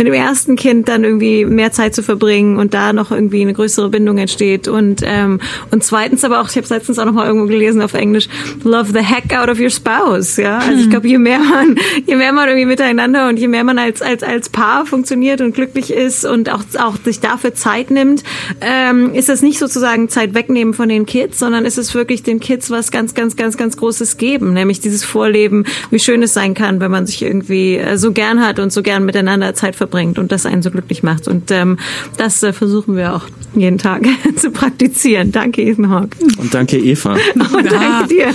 [0.00, 3.52] mit dem ersten Kind dann irgendwie mehr Zeit zu verbringen und da noch irgendwie eine
[3.52, 4.66] größere Bindung entsteht.
[4.66, 5.40] Und ähm,
[5.70, 8.26] und zweitens aber auch ich habe es letztens auch noch mal irgendwo gelesen auf Englisch
[8.64, 10.56] love the heck out of your spouse ja.
[10.56, 10.90] Also ich hm.
[10.90, 11.76] glaube je mehr man
[12.06, 15.54] je mehr man irgendwie miteinander und je mehr man als als als Paar funktioniert und
[15.54, 18.22] glücklich ist und auch auch sich dafür Zeit nimmt
[18.62, 22.40] ähm, ist das nicht sozusagen Zeit wegnehmen von den Kids sondern ist es wirklich den
[22.40, 24.54] Kids was ganz ganz ganz ganz Großes geben.
[24.54, 28.40] Nämlich dieses Vorleben wie schön es sein kann wenn man sich irgendwie äh, so gern
[28.42, 31.26] hat und so gern miteinander Zeit verbringt verbringt und das einen so glücklich macht.
[31.28, 31.78] Und ähm,
[32.16, 33.24] das äh, versuchen wir auch
[33.54, 34.02] jeden Tag
[34.36, 35.32] zu praktizieren.
[35.32, 36.16] Danke, Ethan Hawke.
[36.38, 37.14] Und danke, Eva.
[37.34, 38.28] Und danke dir.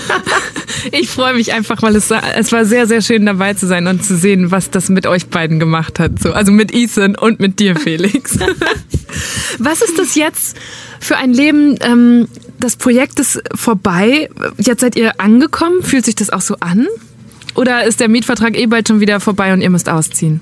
[0.91, 4.05] Ich freue mich einfach, weil es, es war sehr, sehr schön dabei zu sein und
[4.05, 6.21] zu sehen, was das mit euch beiden gemacht hat.
[6.21, 8.37] So, also mit Ethan und mit dir, Felix.
[9.57, 10.55] was ist das jetzt
[10.99, 11.79] für ein Leben?
[11.81, 12.27] Ähm,
[12.59, 14.29] das Projekt ist vorbei.
[14.57, 15.81] Jetzt seid ihr angekommen.
[15.81, 16.85] Fühlt sich das auch so an?
[17.55, 20.39] Oder ist der Mietvertrag eh bald schon wieder vorbei und ihr müsst ausziehen?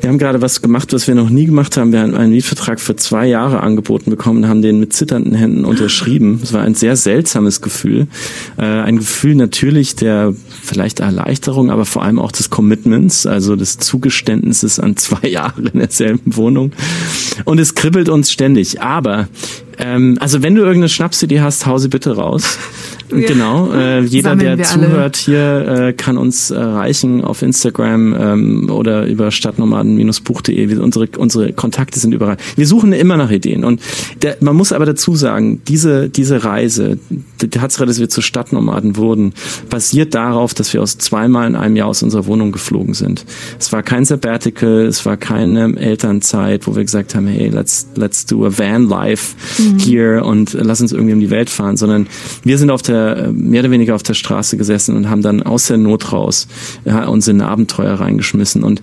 [0.00, 1.92] Wir haben gerade was gemacht, was wir noch nie gemacht haben.
[1.92, 6.40] Wir haben einen Mietvertrag für zwei Jahre angeboten bekommen, haben den mit zitternden Händen unterschrieben.
[6.42, 8.06] Es war ein sehr seltsames Gefühl.
[8.56, 13.78] Äh, ein Gefühl natürlich der vielleicht Erleichterung, aber vor allem auch des Commitments, also des
[13.78, 16.72] Zugeständnisses an zwei Jahre in derselben Wohnung.
[17.44, 18.80] Und es kribbelt uns ständig.
[18.80, 19.28] Aber
[19.78, 22.58] ähm, also wenn du irgendeine Schnapsidee hast, hau sie bitte raus.
[23.10, 23.72] Genau.
[23.72, 30.76] Äh, jeder, der zuhört hier, äh, kann uns erreichen auf Instagram ähm, oder über stadtnomaden-buch.de.
[30.78, 32.36] Unsere, unsere Kontakte sind überall.
[32.56, 33.64] Wir suchen immer nach Ideen.
[33.64, 33.80] Und
[34.22, 36.98] der, man muss aber dazu sagen, diese, diese Reise,
[37.42, 39.32] die Tatsache, dass wir zu Stadtnomaden wurden,
[39.68, 43.24] basiert darauf, dass wir aus zweimal in einem Jahr aus unserer Wohnung geflogen sind.
[43.58, 48.26] Es war kein Sabbatical, es war keine Elternzeit, wo wir gesagt haben, hey, let's, let's
[48.26, 49.78] do a van life mhm.
[49.78, 52.06] here und lass uns irgendwie um die Welt fahren, sondern
[52.44, 55.66] wir sind auf der, mehr oder weniger auf der Straße gesessen und haben dann aus
[55.66, 56.48] der Not raus
[56.84, 58.62] ja, uns in Abenteuer reingeschmissen.
[58.62, 58.82] Und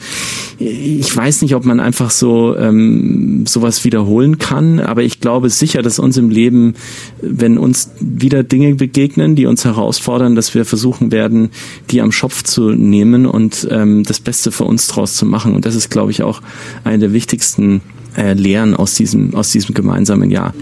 [0.60, 5.82] ich weiß nicht, ob man einfach so ähm, sowas wiederholen kann, aber ich glaube sicher,
[5.82, 6.76] dass uns im Leben,
[7.22, 11.52] wenn uns wieder Dinge begegnen, die uns herausfordern, dass wir versuchen werden,
[11.92, 15.56] die am Schopf zu nehmen und ähm, das Beste für uns draus zu machen.
[15.56, 16.42] Und das ist, glaube ich, auch
[16.84, 17.82] eine der wichtigsten
[18.18, 20.54] äh, Lehren aus diesem, aus diesem gemeinsamen Jahr.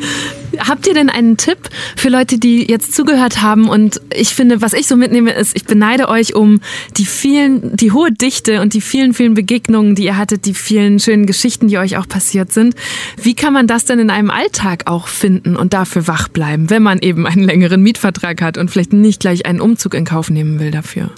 [0.59, 1.57] Habt ihr denn einen Tipp
[1.95, 3.67] für Leute, die jetzt zugehört haben?
[3.67, 6.61] Und ich finde, was ich so mitnehme, ist, ich beneide euch um
[6.97, 10.99] die vielen, die hohe Dichte und die vielen, vielen Begegnungen, die ihr hattet, die vielen
[10.99, 12.75] schönen Geschichten, die euch auch passiert sind.
[13.21, 16.83] Wie kann man das denn in einem Alltag auch finden und dafür wach bleiben, wenn
[16.83, 20.59] man eben einen längeren Mietvertrag hat und vielleicht nicht gleich einen Umzug in Kauf nehmen
[20.59, 21.09] will dafür?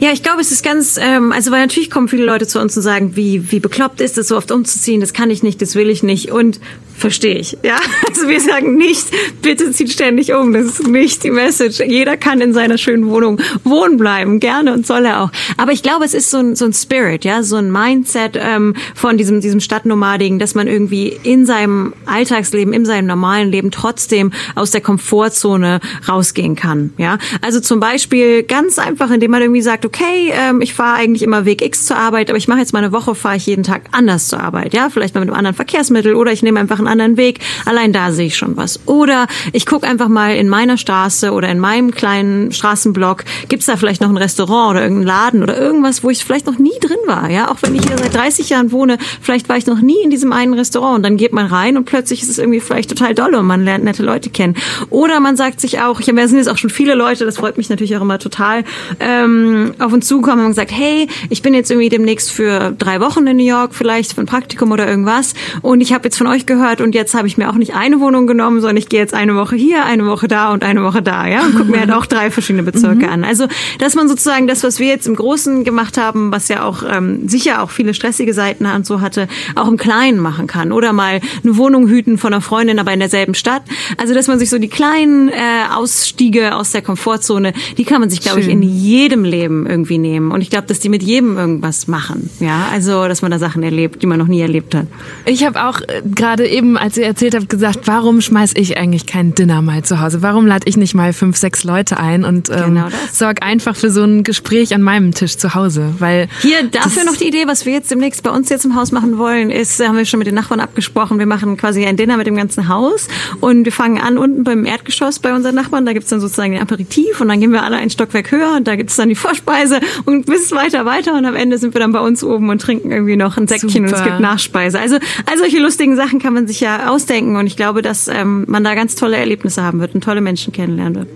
[0.00, 2.76] Ja, ich glaube, es ist ganz, ähm, also weil natürlich kommen viele Leute zu uns
[2.76, 5.74] und sagen, wie, wie bekloppt ist es, so oft umzuziehen, das kann ich nicht, das
[5.74, 6.30] will ich nicht.
[6.30, 6.60] Und
[7.02, 7.58] verstehe ich.
[7.62, 7.76] Ja,
[8.08, 9.08] also wir sagen nicht,
[9.42, 10.52] bitte zieht ständig um.
[10.52, 11.80] Das ist nicht die Message.
[11.80, 15.30] Jeder kann in seiner schönen Wohnung wohnen bleiben, gerne und soll er auch.
[15.56, 18.74] Aber ich glaube, es ist so ein, so ein Spirit, ja, so ein Mindset ähm,
[18.94, 24.32] von diesem diesem Stadtnomadigen, dass man irgendwie in seinem Alltagsleben, in seinem normalen Leben trotzdem
[24.54, 26.92] aus der Komfortzone rausgehen kann.
[26.98, 31.22] Ja, also zum Beispiel ganz einfach, indem man irgendwie sagt, okay, ähm, ich fahre eigentlich
[31.22, 33.62] immer Weg X zur Arbeit, aber ich mache jetzt mal eine Woche, fahre ich jeden
[33.62, 34.74] Tag anders zur Arbeit.
[34.74, 37.40] Ja, vielleicht mal mit einem anderen Verkehrsmittel oder ich nehme einfach einen anderen Weg.
[37.64, 38.80] Allein da sehe ich schon was.
[38.86, 43.76] Oder ich gucke einfach mal in meiner Straße oder in meinem kleinen Straßenblock, gibt's da
[43.76, 46.98] vielleicht noch ein Restaurant oder irgendeinen Laden oder irgendwas, wo ich vielleicht noch nie drin
[47.06, 47.30] war.
[47.30, 50.10] Ja, auch wenn ich hier seit 30 Jahren wohne, vielleicht war ich noch nie in
[50.10, 53.14] diesem einen Restaurant und dann geht man rein und plötzlich ist es irgendwie vielleicht total
[53.14, 54.56] dolle und man lernt nette Leute kennen.
[54.90, 57.56] Oder man sagt sich auch, ich habe, sind jetzt auch schon viele Leute, das freut
[57.56, 58.64] mich natürlich auch immer total,
[59.00, 63.26] ähm, auf uns zukommen und gesagt, hey, ich bin jetzt irgendwie demnächst für drei Wochen
[63.26, 66.46] in New York vielleicht für ein Praktikum oder irgendwas und ich habe jetzt von euch
[66.46, 69.14] gehört und jetzt habe ich mir auch nicht eine Wohnung genommen, sondern ich gehe jetzt
[69.14, 71.92] eine Woche hier, eine Woche da und eine Woche da, ja, und gucke mir halt
[71.92, 73.12] auch drei verschiedene Bezirke mhm.
[73.12, 73.24] an.
[73.24, 73.46] Also,
[73.78, 77.28] dass man sozusagen das, was wir jetzt im Großen gemacht haben, was ja auch ähm,
[77.28, 81.20] sicher auch viele stressige Seiten und so hatte, auch im Kleinen machen kann oder mal
[81.42, 83.62] eine Wohnung hüten von einer Freundin, aber in derselben Stadt.
[83.98, 85.32] Also, dass man sich so die kleinen äh,
[85.74, 90.30] Ausstiege aus der Komfortzone, die kann man sich, glaube ich, in jedem Leben irgendwie nehmen.
[90.30, 92.30] Und ich glaube, dass die mit jedem irgendwas machen.
[92.40, 94.86] Ja, also, dass man da Sachen erlebt, die man noch nie erlebt hat.
[95.24, 99.06] Ich habe auch äh, gerade eben als ihr erzählt habt, gesagt, warum schmeiß ich eigentlich
[99.06, 100.22] kein Dinner mal zu Hause?
[100.22, 103.90] Warum lade ich nicht mal fünf, sechs Leute ein und ähm, genau sorg einfach für
[103.90, 105.94] so ein Gespräch an meinem Tisch zu Hause?
[105.98, 108.92] Weil hier dafür noch die Idee, was wir jetzt demnächst bei uns jetzt im Haus
[108.92, 111.18] machen wollen, ist, haben wir schon mit den Nachbarn abgesprochen.
[111.18, 113.08] Wir machen quasi ein Dinner mit dem ganzen Haus
[113.40, 115.86] und wir fangen an unten beim Erdgeschoss bei unseren Nachbarn.
[115.86, 118.66] Da gibt's dann sozusagen den Aperitif und dann gehen wir alle ein Stockwerk höher und
[118.66, 121.92] da gibt's dann die Vorspeise und bis weiter weiter und am Ende sind wir dann
[121.92, 123.86] bei uns oben und trinken irgendwie noch ein Säckchen Super.
[123.86, 124.78] und es gibt Nachspeise.
[124.78, 124.96] Also
[125.26, 128.64] all solche lustigen Sachen kann man sich ja ausdenken und ich glaube, dass ähm, man
[128.64, 131.08] da ganz tolle Erlebnisse haben wird und tolle Menschen kennenlernen wird.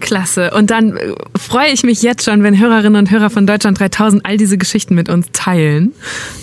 [0.00, 0.52] Klasse.
[0.52, 4.24] Und dann äh, freue ich mich jetzt schon, wenn Hörerinnen und Hörer von Deutschland 3000
[4.24, 5.92] all diese Geschichten mit uns teilen.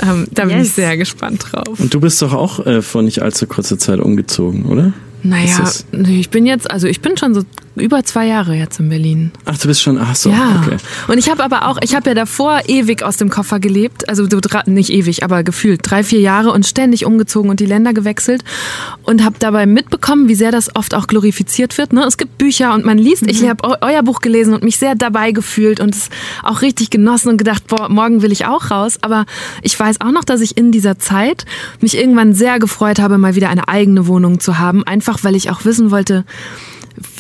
[0.03, 0.51] Ähm, da yes.
[0.51, 1.80] bin ich sehr gespannt drauf.
[1.80, 4.93] Und du bist doch auch äh, vor nicht allzu kurzer Zeit umgezogen, oder?
[5.26, 5.71] Naja,
[6.07, 7.41] ich bin jetzt, also ich bin schon so
[7.76, 9.32] über zwei Jahre jetzt in Berlin.
[9.45, 10.63] Ach, du bist schon, ach so, ja.
[10.63, 10.78] okay.
[11.07, 14.28] Und ich habe aber auch, ich habe ja davor ewig aus dem Koffer gelebt, also
[14.30, 18.43] so, nicht ewig, aber gefühlt drei, vier Jahre und ständig umgezogen und die Länder gewechselt
[19.03, 21.91] und habe dabei mitbekommen, wie sehr das oft auch glorifiziert wird.
[21.91, 22.03] Ne?
[22.05, 23.23] Es gibt Bücher und man liest.
[23.23, 23.30] Mhm.
[23.30, 26.09] Ich habe euer Buch gelesen und mich sehr dabei gefühlt und es
[26.43, 28.97] auch richtig genossen und gedacht, boah, morgen will ich auch raus.
[29.01, 29.26] Aber
[29.61, 31.45] ich weiß auch noch, dass ich in dieser Zeit
[31.82, 35.49] mich irgendwann sehr gefreut habe, mal wieder eine eigene Wohnung zu haben, einfach weil ich
[35.49, 36.26] auch wissen wollte,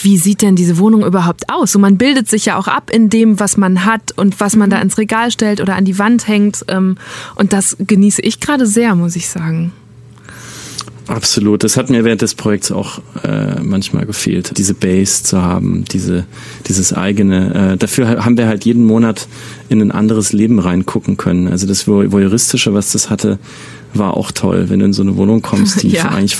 [0.01, 1.71] wie sieht denn diese Wohnung überhaupt aus?
[1.71, 4.69] So man bildet sich ja auch ab in dem, was man hat und was man
[4.69, 6.65] da ins Regal stellt oder an die Wand hängt.
[6.67, 6.97] Ähm,
[7.35, 9.73] und das genieße ich gerade sehr, muss ich sagen.
[11.07, 11.63] Absolut.
[11.63, 16.25] Das hat mir während des Projekts auch äh, manchmal gefehlt, diese Base zu haben, diese,
[16.67, 17.73] dieses eigene.
[17.73, 19.27] Äh, dafür haben wir halt jeden Monat
[19.69, 21.47] in ein anderes Leben reingucken können.
[21.47, 23.37] Also das Voyeuristische, was das hatte,
[23.97, 26.09] war auch toll, wenn du in so eine Wohnung kommst, die ja.
[26.09, 26.37] eigentlich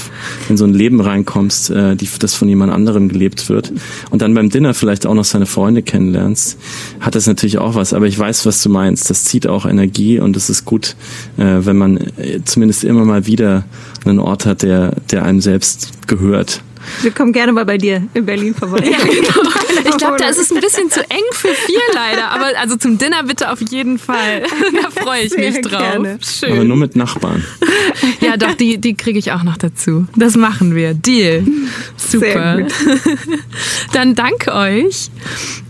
[0.50, 3.74] in so ein Leben reinkommst, äh, die das von jemand anderem gelebt wird
[4.10, 6.58] und dann beim Dinner vielleicht auch noch seine Freunde kennenlernst,
[7.00, 7.94] hat das natürlich auch was.
[7.94, 9.10] Aber ich weiß, was du meinst.
[9.10, 10.96] Das zieht auch Energie und es ist gut,
[11.38, 13.66] äh, wenn man äh, zumindest immer mal wieder
[14.06, 16.62] einen Ort hat, der, der einem selbst gehört.
[17.02, 18.86] Wir kommen gerne mal bei dir in Berlin vorbei.
[18.90, 19.50] Ja, genau.
[19.88, 22.32] Ich glaube, da ist es ein bisschen zu eng für vier leider.
[22.32, 24.44] Aber also zum Dinner bitte auf jeden Fall.
[24.82, 25.82] Da freue ich Sehr mich drauf.
[25.82, 26.18] Gerne.
[26.22, 26.54] Schön.
[26.54, 27.44] Aber nur mit Nachbarn.
[28.20, 30.08] Ja, doch, die, die kriege ich auch noch dazu.
[30.16, 30.94] Das machen wir.
[30.94, 31.44] Deal.
[31.98, 32.66] Super.
[33.94, 35.10] Dann danke euch.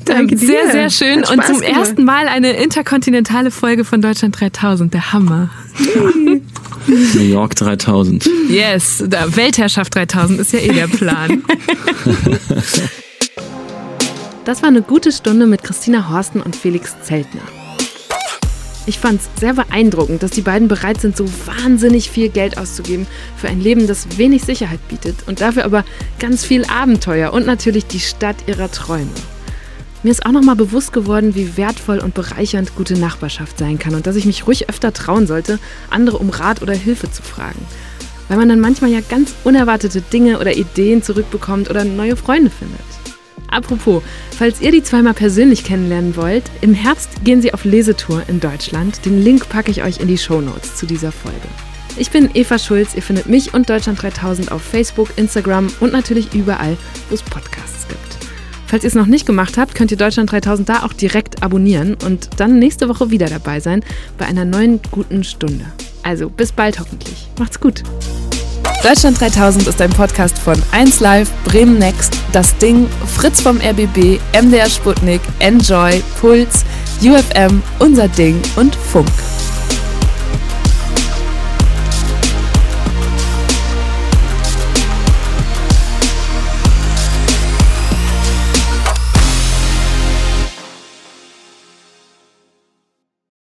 [0.05, 0.47] Danke dir.
[0.47, 1.19] Sehr, sehr schön.
[1.19, 1.77] Und zum gemacht.
[1.77, 4.93] ersten Mal eine interkontinentale Folge von Deutschland 3000.
[4.93, 5.49] Der Hammer.
[6.87, 8.29] New York 3000.
[8.49, 11.43] Yes, Weltherrschaft 3000 ist ja eh der Plan.
[14.45, 17.41] Das war eine gute Stunde mit Christina Horsten und Felix Zeltner.
[18.85, 23.07] Ich fand es sehr beeindruckend, dass die beiden bereit sind, so wahnsinnig viel Geld auszugeben
[23.35, 25.83] für ein Leben, das wenig Sicherheit bietet und dafür aber
[26.19, 29.09] ganz viel Abenteuer und natürlich die Stadt ihrer Träume.
[30.05, 34.05] Mir ist auch nochmal bewusst geworden, wie wertvoll und bereichernd gute Nachbarschaft sein kann und
[34.05, 35.57] dass ich mich ruhig öfter trauen sollte,
[35.89, 37.57] andere um Rat oder Hilfe zu fragen.
[38.27, 42.85] Weil man dann manchmal ja ganz unerwartete Dinge oder Ideen zurückbekommt oder neue Freunde findet.
[43.47, 44.03] Apropos,
[44.37, 49.03] falls ihr die zweimal persönlich kennenlernen wollt, im Herbst gehen sie auf Lesetour in Deutschland.
[49.07, 51.47] Den Link packe ich euch in die Show Notes zu dieser Folge.
[51.97, 56.35] Ich bin Eva Schulz, ihr findet mich und Deutschland 3000 auf Facebook, Instagram und natürlich
[56.35, 56.77] überall,
[57.09, 58.14] wo es Podcasts gibt.
[58.67, 61.95] Falls ihr es noch nicht gemacht habt, könnt ihr Deutschland 3000 da auch direkt abonnieren
[62.05, 63.83] und dann nächste Woche wieder dabei sein
[64.17, 65.65] bei einer neuen guten Stunde.
[66.03, 67.27] Also bis bald hoffentlich.
[67.39, 67.83] Macht's gut.
[68.83, 74.69] Deutschland 3000 ist ein Podcast von 1Live, Bremen Next, Das Ding, Fritz vom RBB, MDR
[74.69, 76.63] Sputnik, Enjoy, Puls,
[77.01, 79.09] UFM, Unser Ding und Funk.